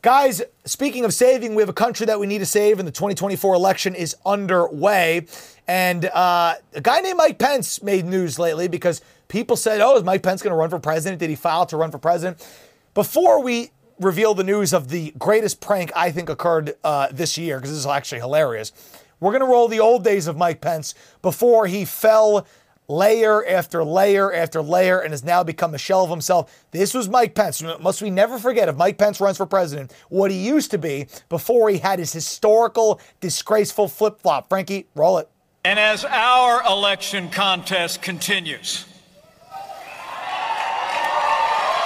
Guys, 0.00 0.42
speaking 0.64 1.04
of 1.04 1.12
saving, 1.12 1.56
we 1.56 1.62
have 1.62 1.68
a 1.68 1.72
country 1.72 2.06
that 2.06 2.20
we 2.20 2.26
need 2.26 2.38
to 2.38 2.46
save, 2.46 2.78
and 2.78 2.86
the 2.86 2.92
2024 2.92 3.54
election 3.54 3.96
is 3.96 4.14
underway. 4.24 5.26
And 5.66 6.04
uh, 6.04 6.54
a 6.72 6.80
guy 6.80 7.00
named 7.00 7.16
Mike 7.16 7.38
Pence 7.38 7.82
made 7.82 8.04
news 8.04 8.38
lately 8.38 8.68
because 8.68 9.00
people 9.26 9.56
said, 9.56 9.80
Oh, 9.80 9.96
is 9.96 10.04
Mike 10.04 10.22
Pence 10.22 10.40
going 10.40 10.52
to 10.52 10.56
run 10.56 10.70
for 10.70 10.78
president? 10.78 11.18
Did 11.18 11.30
he 11.30 11.36
file 11.36 11.66
to 11.66 11.76
run 11.76 11.90
for 11.90 11.98
president? 11.98 12.46
Before 12.94 13.42
we 13.42 13.70
reveal 13.98 14.34
the 14.34 14.44
news 14.44 14.72
of 14.72 14.88
the 14.88 15.12
greatest 15.18 15.60
prank 15.60 15.90
I 15.96 16.12
think 16.12 16.28
occurred 16.28 16.76
uh, 16.84 17.08
this 17.10 17.36
year, 17.36 17.56
because 17.56 17.70
this 17.70 17.80
is 17.80 17.86
actually 17.86 18.20
hilarious, 18.20 18.72
we're 19.18 19.32
going 19.32 19.44
to 19.44 19.50
roll 19.50 19.66
the 19.66 19.80
old 19.80 20.04
days 20.04 20.28
of 20.28 20.36
Mike 20.36 20.60
Pence 20.60 20.94
before 21.22 21.66
he 21.66 21.84
fell 21.84 22.46
layer 22.88 23.46
after 23.46 23.84
layer 23.84 24.32
after 24.32 24.62
layer 24.62 24.98
and 24.98 25.12
has 25.12 25.22
now 25.22 25.44
become 25.44 25.74
a 25.74 25.78
shell 25.78 26.04
of 26.04 26.10
himself. 26.10 26.66
This 26.70 26.94
was 26.94 27.08
Mike 27.08 27.34
Pence. 27.34 27.62
Must 27.62 28.02
we 28.02 28.10
never 28.10 28.38
forget 28.38 28.68
if 28.68 28.76
Mike 28.76 28.98
Pence 28.98 29.20
runs 29.20 29.36
for 29.36 29.46
president, 29.46 29.92
what 30.08 30.30
he 30.30 30.38
used 30.38 30.70
to 30.70 30.78
be 30.78 31.06
before 31.28 31.68
he 31.70 31.78
had 31.78 31.98
his 31.98 32.12
historical, 32.12 33.00
disgraceful 33.20 33.88
flip 33.88 34.20
flop. 34.20 34.48
Frankie, 34.48 34.86
roll 34.94 35.18
it. 35.18 35.28
And 35.64 35.78
as 35.78 36.04
our 36.04 36.62
election 36.66 37.28
contest 37.28 38.00
continues, 38.00 38.86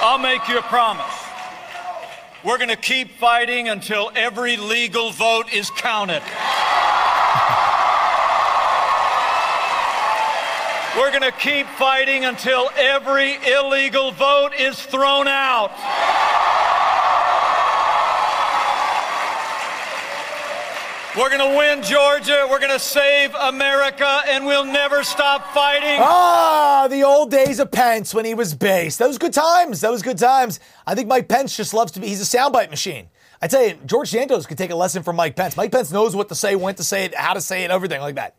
I'll 0.04 0.18
make 0.18 0.48
you 0.48 0.58
a 0.58 0.62
promise. 0.62 1.04
We're 2.44 2.58
going 2.58 2.70
to 2.70 2.76
keep 2.76 3.18
fighting 3.18 3.68
until 3.68 4.10
every 4.16 4.56
legal 4.56 5.10
vote 5.10 5.52
is 5.52 5.70
counted. 5.70 6.22
We're 10.96 11.08
going 11.08 11.22
to 11.22 11.32
keep 11.32 11.66
fighting 11.66 12.26
until 12.26 12.68
every 12.76 13.36
illegal 13.50 14.12
vote 14.12 14.50
is 14.52 14.78
thrown 14.80 15.26
out. 15.26 15.70
We're 21.16 21.30
going 21.30 21.50
to 21.50 21.56
win 21.56 21.82
Georgia. 21.82 22.46
We're 22.50 22.58
going 22.58 22.72
to 22.72 22.78
save 22.78 23.34
America, 23.34 24.20
and 24.26 24.44
we'll 24.44 24.66
never 24.66 25.02
stop 25.02 25.54
fighting. 25.54 25.96
Ah, 25.98 26.88
the 26.90 27.02
old 27.04 27.30
days 27.30 27.58
of 27.58 27.70
Pence 27.70 28.12
when 28.14 28.26
he 28.26 28.34
was 28.34 28.54
base. 28.54 28.98
Those 28.98 29.16
good 29.16 29.32
times. 29.32 29.80
Those 29.80 30.02
good 30.02 30.18
times. 30.18 30.60
I 30.86 30.94
think 30.94 31.08
Mike 31.08 31.26
Pence 31.26 31.56
just 31.56 31.72
loves 31.72 31.92
to 31.92 32.00
be, 32.00 32.08
he's 32.08 32.20
a 32.20 32.36
soundbite 32.36 32.68
machine. 32.68 33.08
I 33.40 33.48
tell 33.48 33.66
you, 33.66 33.74
George 33.86 34.10
Santos 34.10 34.44
could 34.44 34.58
take 34.58 34.70
a 34.70 34.76
lesson 34.76 35.02
from 35.02 35.16
Mike 35.16 35.36
Pence. 35.36 35.56
Mike 35.56 35.72
Pence 35.72 35.90
knows 35.90 36.14
what 36.14 36.28
to 36.28 36.34
say, 36.34 36.54
when 36.54 36.74
to 36.74 36.84
say 36.84 37.06
it, 37.06 37.14
how 37.14 37.32
to 37.32 37.40
say 37.40 37.64
it, 37.64 37.70
everything 37.70 38.02
like 38.02 38.16
that. 38.16 38.34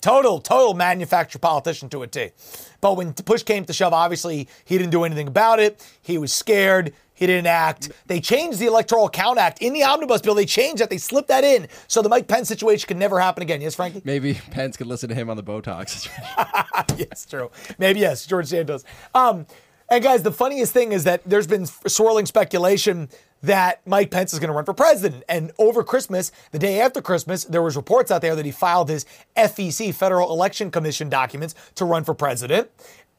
Total, 0.00 0.40
total 0.40 0.74
manufactured 0.74 1.40
politician 1.40 1.88
to 1.90 2.02
a 2.02 2.06
T. 2.06 2.30
But 2.80 2.96
when 2.96 3.12
push 3.12 3.42
came 3.42 3.64
to 3.64 3.72
shove, 3.72 3.92
obviously 3.92 4.48
he 4.64 4.78
didn't 4.78 4.92
do 4.92 5.04
anything 5.04 5.28
about 5.28 5.58
it. 5.60 5.84
He 6.00 6.18
was 6.18 6.32
scared. 6.32 6.92
He 7.14 7.26
didn't 7.26 7.48
act. 7.48 7.90
They 8.06 8.20
changed 8.20 8.60
the 8.60 8.66
Electoral 8.66 9.08
Count 9.08 9.38
Act 9.38 9.60
in 9.60 9.72
the 9.72 9.82
omnibus 9.82 10.20
bill. 10.22 10.36
They 10.36 10.46
changed 10.46 10.80
that. 10.80 10.88
They 10.88 10.98
slipped 10.98 11.26
that 11.28 11.42
in 11.42 11.66
so 11.88 12.00
the 12.00 12.08
Mike 12.08 12.28
Pence 12.28 12.46
situation 12.46 12.86
could 12.86 12.96
never 12.96 13.18
happen 13.18 13.42
again. 13.42 13.60
Yes, 13.60 13.74
Frankie? 13.74 14.02
Maybe 14.04 14.34
Pence 14.52 14.76
could 14.76 14.86
listen 14.86 15.08
to 15.08 15.16
him 15.16 15.28
on 15.28 15.36
the 15.36 15.42
Botox. 15.42 16.08
yes, 16.96 17.26
true. 17.26 17.50
Maybe 17.76 17.98
yes, 18.00 18.24
George 18.24 18.46
Santos. 18.46 18.84
Um, 19.14 19.46
And 19.90 20.04
guys, 20.04 20.22
the 20.22 20.30
funniest 20.32 20.72
thing 20.72 20.92
is 20.92 21.04
that 21.04 21.22
there's 21.24 21.46
been 21.46 21.66
swirling 21.66 22.26
speculation 22.26 23.08
that 23.42 23.86
Mike 23.86 24.10
Pence 24.10 24.32
is 24.32 24.38
going 24.38 24.48
to 24.48 24.54
run 24.54 24.64
for 24.64 24.74
president. 24.74 25.24
And 25.28 25.52
over 25.58 25.84
Christmas, 25.84 26.32
the 26.50 26.58
day 26.58 26.80
after 26.80 27.00
Christmas, 27.00 27.44
there 27.44 27.62
was 27.62 27.76
reports 27.76 28.10
out 28.10 28.22
there 28.22 28.34
that 28.34 28.44
he 28.44 28.50
filed 28.50 28.88
his 28.88 29.06
FEC, 29.36 29.94
Federal 29.94 30.32
Election 30.32 30.70
Commission 30.70 31.08
documents 31.08 31.54
to 31.76 31.84
run 31.84 32.04
for 32.04 32.14
president. 32.14 32.70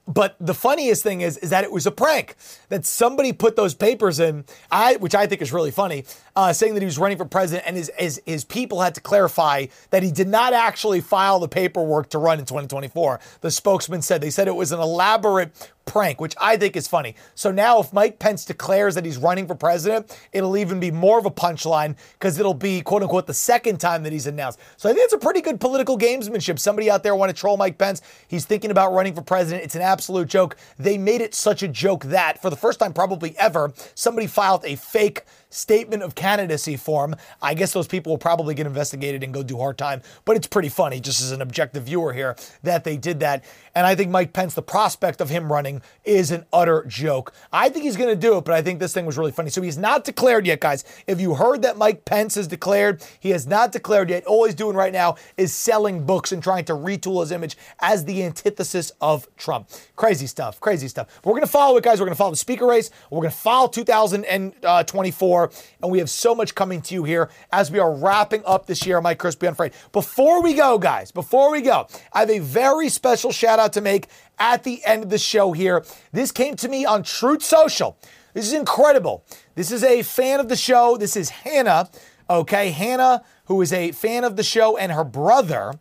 But 0.10 0.36
the 0.40 0.56
funniest 0.56 1.04
thing 1.04 1.22
is, 1.22 1.38
is 1.38 1.52
that 1.52 1.64
it 1.64 1.72
was 1.72 1.86
a 1.86 1.92
prank 1.92 2.36
that 2.70 2.84
somebody 2.84 3.32
put 3.32 3.56
those 3.56 3.76
papers 3.76 4.20
in, 4.20 4.44
I, 4.72 4.96
which 4.96 5.14
I 5.14 5.28
think 5.28 5.40
is 5.40 5.54
really 5.54 5.70
funny, 5.70 6.04
uh, 6.36 6.54
saying 6.54 6.74
that 6.74 6.82
he 6.82 6.86
was 6.86 6.98
running 6.98 7.18
for 7.18 7.26
president, 7.26 7.68
and 7.68 7.76
his, 7.76 7.92
his 7.98 8.22
his 8.26 8.44
people 8.44 8.82
had 8.82 8.96
to 8.96 9.02
clarify 9.02 9.68
that 9.90 10.04
he 10.04 10.12
did 10.12 10.28
not 10.28 10.54
actually 10.54 11.02
file 11.02 11.40
the 11.40 11.48
paperwork 11.48 12.10
to 12.10 12.18
run 12.18 12.40
in 12.40 12.46
2024. 12.46 13.20
The 13.42 13.52
spokesman 13.52 14.02
said 14.02 14.22
they 14.22 14.30
said 14.30 14.48
it 14.48 14.56
was 14.56 14.72
an 14.72 14.80
elaborate 14.80 15.52
prank, 15.90 16.22
which 16.22 16.36
I 16.40 16.56
think 16.56 16.76
is 16.76 16.88
funny. 16.88 17.16
So 17.36 17.52
now, 17.52 17.80
if 17.80 17.92
Mike 17.92 18.20
Pence 18.20 18.46
declares 18.46 18.96
that 18.96 19.06
he's 19.06 19.18
running 19.18 19.48
for 19.48 19.56
president, 19.56 20.16
it'll 20.32 20.56
even 20.56 20.80
be 20.80 20.92
more 20.92 21.18
of 21.18 21.26
a 21.26 21.32
punchline 21.32 21.96
because 22.14 22.40
it'll 22.40 22.54
be 22.54 22.82
quote 22.82 23.02
unquote 23.02 23.28
the 23.28 23.34
second 23.34 23.80
time 23.80 24.04
that 24.04 24.14
he's 24.14 24.28
announced. 24.28 24.60
So 24.78 24.90
I 24.90 24.94
think 24.94 25.06
it's 25.06 25.14
a 25.14 25.18
pretty 25.18 25.42
good 25.42 25.60
political 25.60 25.98
gamesmanship. 25.98 26.60
Somebody 26.60 26.90
out 26.90 27.04
there 27.04 27.16
want 27.16 27.30
to 27.30 27.34
troll 27.36 27.58
Mike 27.58 27.78
Pence. 27.78 28.02
He's 28.28 28.46
thinking 28.46 28.72
about 28.72 28.94
running 28.94 29.16
for 29.16 29.22
president. 29.22 29.64
It's 29.64 29.76
an 29.76 29.82
absolute 29.82 30.28
joke. 30.28 30.56
They 30.78 30.98
made 30.98 31.22
it 31.22 31.34
such 31.34 31.64
a 31.64 31.68
joke 31.68 32.06
that 32.06 32.42
for 32.42 32.50
the 32.50 32.56
first 32.56 32.80
time 32.80 32.94
probably 32.94 33.36
ever, 33.38 33.74
somebody 33.96 34.28
filed 34.28 34.64
a 34.66 34.76
fake 34.76 35.24
statement 35.50 36.04
of 36.04 36.16
candidacy 36.16 36.78
form. 36.78 37.16
I 37.42 37.54
guess 37.54 37.74
those 37.74 37.88
people 37.88 38.12
will 38.12 38.18
probably 38.18 38.54
get 38.54 38.68
investigated 38.68 39.24
and 39.24 39.34
go 39.34 39.44
do 39.44 39.58
hard 39.58 39.78
time, 39.78 40.02
but 40.26 40.36
it's 40.36 40.48
pretty 40.48 40.70
funny, 40.70 41.00
just 41.00 41.22
as 41.22 41.32
an 41.32 41.42
objective 41.42 41.84
viewer 41.84 42.14
here, 42.14 42.36
that 42.64 42.84
they 42.84 42.98
did 42.98 43.20
that. 43.22 43.44
And 43.76 43.86
I 43.86 43.96
think 43.96 44.12
Mike 44.12 44.34
Pence, 44.34 44.54
the 44.54 44.62
prospect 44.62 45.22
of 45.22 45.30
him 45.30 45.52
running 45.52 45.82
is 46.04 46.32
an 46.32 46.46
utter 46.52 46.84
joke. 46.88 47.34
I 47.52 47.70
think 47.70 47.86
he's 47.86 47.98
going 47.98 48.10
to 48.10 48.16
do 48.16 48.38
it, 48.38 48.46
but 48.46 48.54
I 48.54 48.62
think 48.62 48.80
this 48.80 48.94
thing 48.94 49.06
was 49.06 49.18
really 49.18 49.32
funny. 49.32 49.50
So 49.50 49.62
he's 49.62 49.78
not 49.78 50.04
declared 50.04 50.46
yet, 50.46 50.60
guys. 50.60 50.84
If 51.08 51.22
you 51.22 51.36
heard 51.36 51.62
that 51.62 51.78
Mike 51.78 52.06
Pence 52.06 52.36
has 52.36 52.48
declared, 52.48 53.04
he 53.20 53.30
has 53.32 53.48
not 53.48 53.72
declared 53.72 54.10
yet. 54.10 54.26
All 54.26 54.46
he's 54.46 54.56
doing 54.56 54.76
right 54.76 54.94
now 54.94 55.16
is 55.38 55.54
selling 55.54 56.06
books 56.06 56.32
and 56.32 56.44
trying 56.44 56.66
to 56.66 56.74
retool 56.74 57.22
his 57.22 57.32
image 57.32 57.58
as 57.80 58.06
the 58.06 58.24
antithesis 58.24 58.92
of 59.02 59.28
Trump. 59.38 59.70
Crazy 59.96 60.28
stuff, 60.28 60.60
crazy 60.60 60.88
stuff. 60.88 61.20
We're 61.24 61.34
going 61.34 61.42
to 61.42 61.48
follow 61.48 61.78
it, 61.78 61.84
guys. 61.84 62.00
We're 62.00 62.06
going 62.06 62.16
to 62.16 62.18
follow 62.18 62.32
the 62.32 62.38
speaker 62.38 62.68
race. 62.68 62.92
We're 63.10 63.22
going 63.22 63.32
to 63.32 63.38
follow 63.38 63.68
2024, 63.68 65.39
uh, 65.39 65.39
and 65.82 65.92
we 65.92 66.00
have 66.00 66.10
so 66.10 66.34
much 66.34 66.56
coming 66.56 66.82
to 66.82 66.94
you 66.94 67.04
here 67.04 67.30
as 67.52 67.72
we 67.72 67.80
are 67.80 67.94
wrapping 67.94 68.44
up 68.46 68.66
this 68.66 68.86
year. 68.86 69.00
Mike 69.00 69.20
Crispi 69.20 69.48
Unafraid. 69.48 69.74
Before 69.92 70.42
we 70.42 70.54
go, 70.54 70.78
guys, 70.78 71.12
before 71.12 71.52
we 71.52 71.62
go, 71.62 71.88
I 72.12 72.22
have 72.22 72.30
a 72.30 72.40
very 72.40 72.90
special 72.90 73.32
shout 73.32 73.60
out 73.60 73.74
to 73.74 73.82
make 73.82 74.08
at 74.38 74.64
the 74.64 74.84
end 74.86 75.04
of 75.04 75.10
the 75.10 75.18
show 75.18 75.52
here. 75.52 75.86
This 76.12 76.32
came 76.32 76.56
to 76.58 76.68
me 76.68 76.86
on 76.86 77.04
Truth 77.04 77.44
Social. 77.44 77.98
This 78.34 78.46
is 78.46 78.54
incredible. 78.54 79.24
This 79.56 79.72
is 79.72 79.84
a 79.84 80.02
fan 80.04 80.40
of 80.40 80.50
the 80.50 80.56
show. 80.56 80.98
This 80.98 81.16
is 81.16 81.30
Hannah. 81.30 81.90
Okay, 82.30 82.70
Hannah, 82.72 83.24
who 83.46 83.62
is 83.62 83.74
a 83.74 83.92
fan 83.92 84.24
of 84.24 84.36
the 84.36 84.44
show, 84.44 84.78
and 84.78 84.92
her 84.92 85.04
brother 85.04 85.80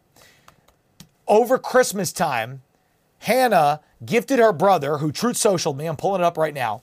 over 1.26 1.58
Christmas 1.58 2.12
time. 2.12 2.62
Hannah 3.20 3.80
gifted 4.04 4.38
her 4.38 4.52
brother, 4.52 4.98
who 4.98 5.12
Truth 5.12 5.36
Social 5.36 5.74
me, 5.74 5.86
I'm 5.86 5.96
pulling 5.96 6.22
it 6.22 6.24
up 6.24 6.38
right 6.38 6.54
now, 6.54 6.82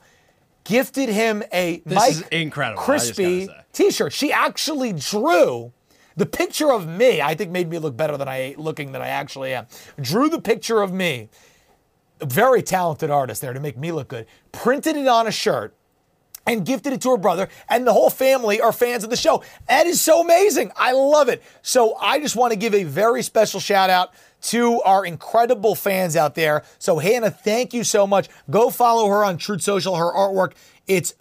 gifted 0.66 1.08
him 1.08 1.44
a 1.54 1.82
This 1.86 1.96
Mike 1.96 2.12
is 2.12 2.22
incredible, 2.24 2.84
Crispy 2.84 3.48
t-shirt. 3.72 4.12
She 4.12 4.34
actually 4.34 4.92
drew 4.92 5.72
the 6.18 6.26
picture 6.26 6.72
of 6.72 6.88
me. 6.88 7.22
I 7.22 7.36
think 7.36 7.52
made 7.52 7.70
me 7.70 7.80
look 7.80 7.96
better 7.96 8.18
than 8.18 8.28
I 8.28 8.56
looking 8.58 8.92
than 8.92 9.02
I 9.02 9.08
actually 9.08 9.54
am. 9.54 9.68
Drew 10.02 10.30
the 10.30 10.42
picture 10.42 10.82
of 10.82 10.92
me. 10.92 11.30
A 12.22 12.26
very 12.26 12.62
talented 12.62 13.10
artist 13.10 13.42
there 13.42 13.54
to 13.54 13.60
make 13.60 13.78
me 13.78 13.92
look 13.92 14.08
good. 14.08 14.26
Printed 14.52 14.96
it 14.96 15.08
on 15.08 15.28
a 15.28 15.32
shirt 15.32 15.76
and 16.48 16.66
gifted 16.66 16.94
it 16.94 17.02
to 17.02 17.10
her 17.10 17.18
brother, 17.18 17.50
and 17.68 17.86
the 17.88 17.94
whole 17.94 18.10
family 18.10 18.62
are 18.62 18.72
fans 18.72 19.04
of 19.04 19.10
the 19.10 19.18
show. 19.18 19.44
That 19.68 19.88
is 19.88 20.00
so 20.00 20.22
amazing. 20.22 20.72
I 20.76 20.92
love 20.94 21.28
it. 21.28 21.44
So 21.62 21.96
I 21.96 22.20
just 22.20 22.36
want 22.36 22.54
to 22.54 22.60
give 22.60 22.74
a 22.74 22.84
very 22.84 23.24
special 23.24 23.60
shout 23.60 23.90
out 23.90 24.14
to 24.50 24.82
our 24.82 25.06
incredible 25.06 25.76
fans 25.76 26.16
out 26.16 26.36
there. 26.36 26.64
So 26.80 27.00
Hannah, 27.00 27.32
thank 27.32 27.74
you 27.74 27.84
so 27.84 28.06
much. 28.06 28.30
Go 28.50 28.70
follow 28.70 29.08
her 29.10 29.24
on 29.24 29.38
Truth 29.38 29.62
Social. 29.62 29.96
Her 29.96 30.12
artwork, 30.14 30.54
it's 30.88 31.16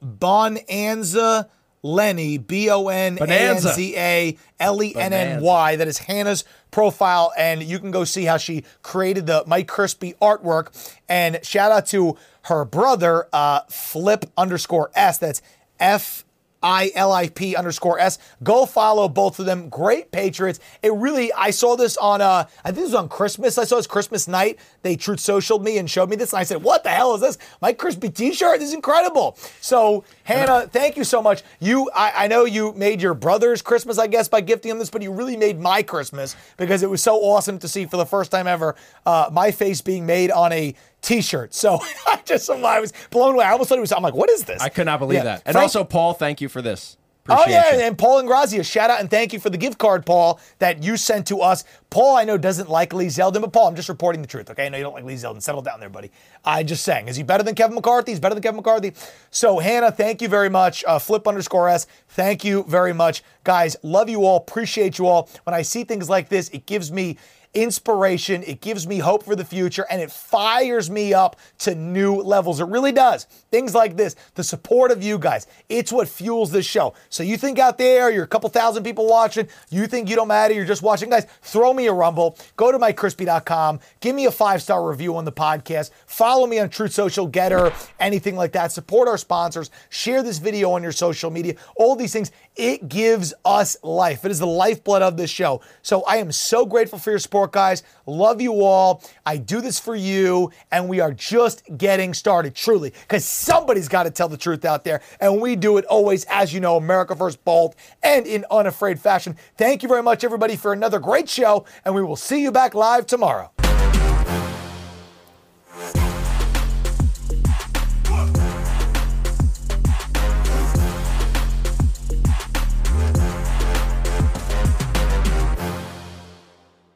Bonanza 0.00 1.48
Lenny, 1.82 2.38
B 2.38 2.70
O 2.70 2.88
N 2.88 3.18
A 3.20 3.26
N 3.26 3.60
Z 3.60 3.96
A 3.96 4.38
L 4.58 4.82
E 4.82 4.94
N 4.96 5.12
N 5.12 5.42
Y. 5.42 5.76
That 5.76 5.86
is 5.86 5.98
Hannah's 5.98 6.44
profile, 6.70 7.32
and 7.36 7.62
you 7.62 7.78
can 7.78 7.90
go 7.90 8.04
see 8.04 8.24
how 8.24 8.38
she 8.38 8.64
created 8.82 9.26
the 9.26 9.44
Mike 9.46 9.68
Crispi 9.68 10.16
artwork. 10.16 10.68
And 11.08 11.44
shout 11.44 11.70
out 11.70 11.86
to 11.88 12.16
her 12.44 12.64
brother, 12.64 13.28
uh, 13.32 13.60
Flip 13.68 14.24
underscore 14.36 14.90
S. 14.94 15.18
That's 15.18 15.42
F 15.78 16.23
I 16.64 16.90
L 16.94 17.12
I 17.12 17.28
P 17.28 17.54
underscore 17.54 18.00
S. 18.00 18.18
Go 18.42 18.64
follow 18.64 19.06
both 19.06 19.38
of 19.38 19.44
them. 19.44 19.68
Great 19.68 20.10
Patriots. 20.10 20.58
It 20.82 20.94
really, 20.94 21.30
I 21.34 21.50
saw 21.50 21.76
this 21.76 21.98
on, 21.98 22.22
uh, 22.22 22.46
I 22.64 22.68
think 22.68 22.78
it 22.78 22.84
was 22.84 22.94
on 22.94 23.10
Christmas. 23.10 23.58
I 23.58 23.64
saw 23.64 23.76
this 23.76 23.86
Christmas 23.86 24.26
night. 24.26 24.58
They 24.80 24.96
truth 24.96 25.18
socialed 25.18 25.62
me 25.62 25.76
and 25.76 25.88
showed 25.88 26.08
me 26.08 26.16
this. 26.16 26.32
And 26.32 26.40
I 26.40 26.44
said, 26.44 26.62
what 26.62 26.82
the 26.82 26.88
hell 26.88 27.14
is 27.14 27.20
this? 27.20 27.38
My 27.60 27.74
Crispy 27.74 28.08
t 28.08 28.32
shirt? 28.32 28.60
This 28.60 28.70
is 28.70 28.74
incredible. 28.74 29.36
So, 29.60 30.04
Hannah, 30.22 30.66
thank 30.72 30.96
you 30.96 31.04
so 31.04 31.20
much. 31.22 31.42
You, 31.60 31.90
I, 31.94 32.24
I 32.24 32.26
know 32.28 32.46
you 32.46 32.72
made 32.72 33.02
your 33.02 33.14
brother's 33.14 33.60
Christmas, 33.60 33.98
I 33.98 34.06
guess, 34.06 34.28
by 34.28 34.40
gifting 34.40 34.70
him 34.70 34.78
this, 34.78 34.88
but 34.88 35.02
you 35.02 35.12
really 35.12 35.36
made 35.36 35.60
my 35.60 35.82
Christmas 35.82 36.34
because 36.56 36.82
it 36.82 36.88
was 36.88 37.02
so 37.02 37.16
awesome 37.16 37.58
to 37.58 37.68
see 37.68 37.84
for 37.84 37.98
the 37.98 38.06
first 38.06 38.30
time 38.30 38.46
ever 38.46 38.74
uh, 39.04 39.28
my 39.30 39.50
face 39.50 39.82
being 39.82 40.06
made 40.06 40.30
on 40.30 40.50
a 40.52 40.74
T-shirt. 41.04 41.54
So 41.54 41.78
I 42.06 42.20
just, 42.24 42.48
I 42.50 42.80
was 42.80 42.92
blown 43.10 43.34
away. 43.34 43.44
I 43.44 43.52
almost 43.52 43.68
thought 43.68 43.78
it 43.78 43.82
was. 43.82 43.92
I'm 43.92 44.02
like, 44.02 44.14
what 44.14 44.30
is 44.30 44.44
this? 44.44 44.60
I 44.60 44.68
could 44.68 44.86
not 44.86 44.98
believe 44.98 45.18
Yeah. 45.18 45.24
that. 45.24 45.42
And 45.46 45.52
Frank- 45.54 45.64
also, 45.64 45.84
Paul, 45.84 46.14
thank 46.14 46.40
you 46.40 46.48
for 46.48 46.62
this. 46.62 46.96
Oh 47.26 47.46
yeah, 47.48 47.74
you. 47.76 47.80
and 47.80 47.96
Paul 47.96 48.18
and 48.18 48.28
Grazia, 48.28 48.62
shout 48.62 48.90
out 48.90 49.00
and 49.00 49.08
thank 49.10 49.32
you 49.32 49.38
for 49.40 49.48
the 49.48 49.56
gift 49.56 49.78
card, 49.78 50.04
Paul, 50.04 50.38
that 50.58 50.82
you 50.82 50.98
sent 50.98 51.26
to 51.28 51.40
us. 51.40 51.64
Paul, 51.88 52.18
I 52.18 52.24
know 52.24 52.36
doesn't 52.36 52.68
like 52.68 52.92
Lee 52.92 53.06
Zeldin, 53.06 53.40
but 53.40 53.50
Paul, 53.50 53.68
I'm 53.68 53.74
just 53.76 53.88
reporting 53.88 54.20
the 54.20 54.28
truth. 54.28 54.50
Okay, 54.50 54.66
I 54.66 54.68
know 54.68 54.76
you 54.76 54.84
don't 54.84 54.92
like 54.92 55.04
Lee 55.04 55.14
Zeldin. 55.14 55.40
Settle 55.40 55.62
down 55.62 55.80
there, 55.80 55.88
buddy. 55.88 56.10
I 56.44 56.62
just 56.64 56.84
saying, 56.84 57.08
is 57.08 57.16
he 57.16 57.22
better 57.22 57.42
than 57.42 57.54
Kevin 57.54 57.76
McCarthy? 57.76 58.12
He's 58.12 58.20
better 58.20 58.34
than 58.34 58.42
Kevin 58.42 58.56
McCarthy. 58.56 58.92
So 59.30 59.58
Hannah, 59.58 59.90
thank 59.90 60.20
you 60.20 60.28
very 60.28 60.50
much. 60.50 60.84
Uh, 60.86 60.98
Flip 60.98 61.26
underscore 61.26 61.70
S, 61.70 61.86
thank 62.08 62.44
you 62.44 62.62
very 62.68 62.92
much, 62.92 63.22
guys. 63.42 63.74
Love 63.82 64.10
you 64.10 64.26
all. 64.26 64.36
Appreciate 64.36 64.98
you 64.98 65.06
all. 65.06 65.30
When 65.44 65.54
I 65.54 65.62
see 65.62 65.84
things 65.84 66.10
like 66.10 66.28
this, 66.28 66.50
it 66.50 66.66
gives 66.66 66.92
me 66.92 67.16
inspiration. 67.54 68.42
It 68.42 68.60
gives 68.60 68.86
me 68.86 68.98
hope 68.98 69.22
for 69.22 69.36
the 69.36 69.44
future 69.44 69.86
and 69.90 70.00
it 70.00 70.10
fires 70.10 70.90
me 70.90 71.14
up 71.14 71.36
to 71.60 71.74
new 71.74 72.16
levels. 72.16 72.60
It 72.60 72.66
really 72.66 72.92
does. 72.92 73.24
Things 73.50 73.74
like 73.74 73.96
this, 73.96 74.16
the 74.34 74.44
support 74.44 74.90
of 74.90 75.02
you 75.02 75.18
guys, 75.18 75.46
it's 75.68 75.92
what 75.92 76.08
fuels 76.08 76.50
this 76.50 76.66
show. 76.66 76.94
So 77.08 77.22
you 77.22 77.36
think 77.36 77.58
out 77.58 77.78
there, 77.78 78.10
you're 78.10 78.24
a 78.24 78.28
couple 78.28 78.50
thousand 78.50 78.82
people 78.84 79.08
watching, 79.08 79.48
you 79.70 79.86
think 79.86 80.08
you 80.08 80.16
don't 80.16 80.28
matter, 80.28 80.54
you're 80.54 80.64
just 80.64 80.82
watching. 80.82 81.10
Guys, 81.10 81.26
throw 81.42 81.72
me 81.72 81.86
a 81.86 81.92
rumble. 81.92 82.36
Go 82.56 82.72
to 82.72 82.78
mikecrispi.com. 82.78 83.80
Give 84.00 84.14
me 84.14 84.26
a 84.26 84.30
five 84.30 84.62
star 84.62 84.88
review 84.88 85.16
on 85.16 85.24
the 85.24 85.32
podcast. 85.32 85.90
Follow 86.06 86.46
me 86.46 86.58
on 86.58 86.68
Truth 86.68 86.92
Social, 86.92 87.28
Gettr, 87.28 87.72
anything 88.00 88.36
like 88.36 88.52
that. 88.52 88.72
Support 88.72 89.08
our 89.08 89.18
sponsors. 89.18 89.70
Share 89.90 90.22
this 90.22 90.38
video 90.38 90.72
on 90.72 90.82
your 90.82 90.92
social 90.92 91.30
media. 91.30 91.54
All 91.76 91.96
these 91.96 92.12
things, 92.12 92.32
it 92.56 92.88
gives 92.88 93.34
us 93.44 93.76
life. 93.82 94.24
It 94.24 94.30
is 94.30 94.38
the 94.38 94.46
lifeblood 94.46 95.02
of 95.02 95.16
this 95.16 95.30
show. 95.30 95.60
So 95.82 96.02
I 96.02 96.16
am 96.16 96.32
so 96.32 96.66
grateful 96.66 96.98
for 96.98 97.10
your 97.10 97.18
support, 97.18 97.43
York 97.44 97.52
guys. 97.52 97.82
Love 98.06 98.40
you 98.40 98.62
all. 98.62 99.02
I 99.26 99.36
do 99.36 99.60
this 99.60 99.78
for 99.78 99.94
you, 99.94 100.50
and 100.72 100.88
we 100.88 101.00
are 101.00 101.12
just 101.12 101.62
getting 101.76 102.14
started, 102.14 102.54
truly, 102.54 102.90
because 103.02 103.24
somebody's 103.24 103.88
got 103.88 104.04
to 104.04 104.10
tell 104.10 104.28
the 104.28 104.36
truth 104.36 104.64
out 104.64 104.84
there. 104.84 105.02
And 105.20 105.40
we 105.40 105.56
do 105.56 105.76
it 105.76 105.84
always, 105.84 106.24
as 106.24 106.54
you 106.54 106.60
know, 106.60 106.76
America 106.76 107.14
First 107.14 107.44
Bold 107.44 107.76
and 108.02 108.26
in 108.26 108.46
unafraid 108.50 108.98
fashion. 108.98 109.36
Thank 109.58 109.82
you 109.82 109.88
very 109.88 110.02
much, 110.02 110.24
everybody, 110.24 110.56
for 110.56 110.72
another 110.72 110.98
great 110.98 111.28
show, 111.28 111.66
and 111.84 111.94
we 111.94 112.02
will 112.02 112.16
see 112.16 112.42
you 112.42 112.50
back 112.50 112.74
live 112.74 113.06
tomorrow. 113.06 113.50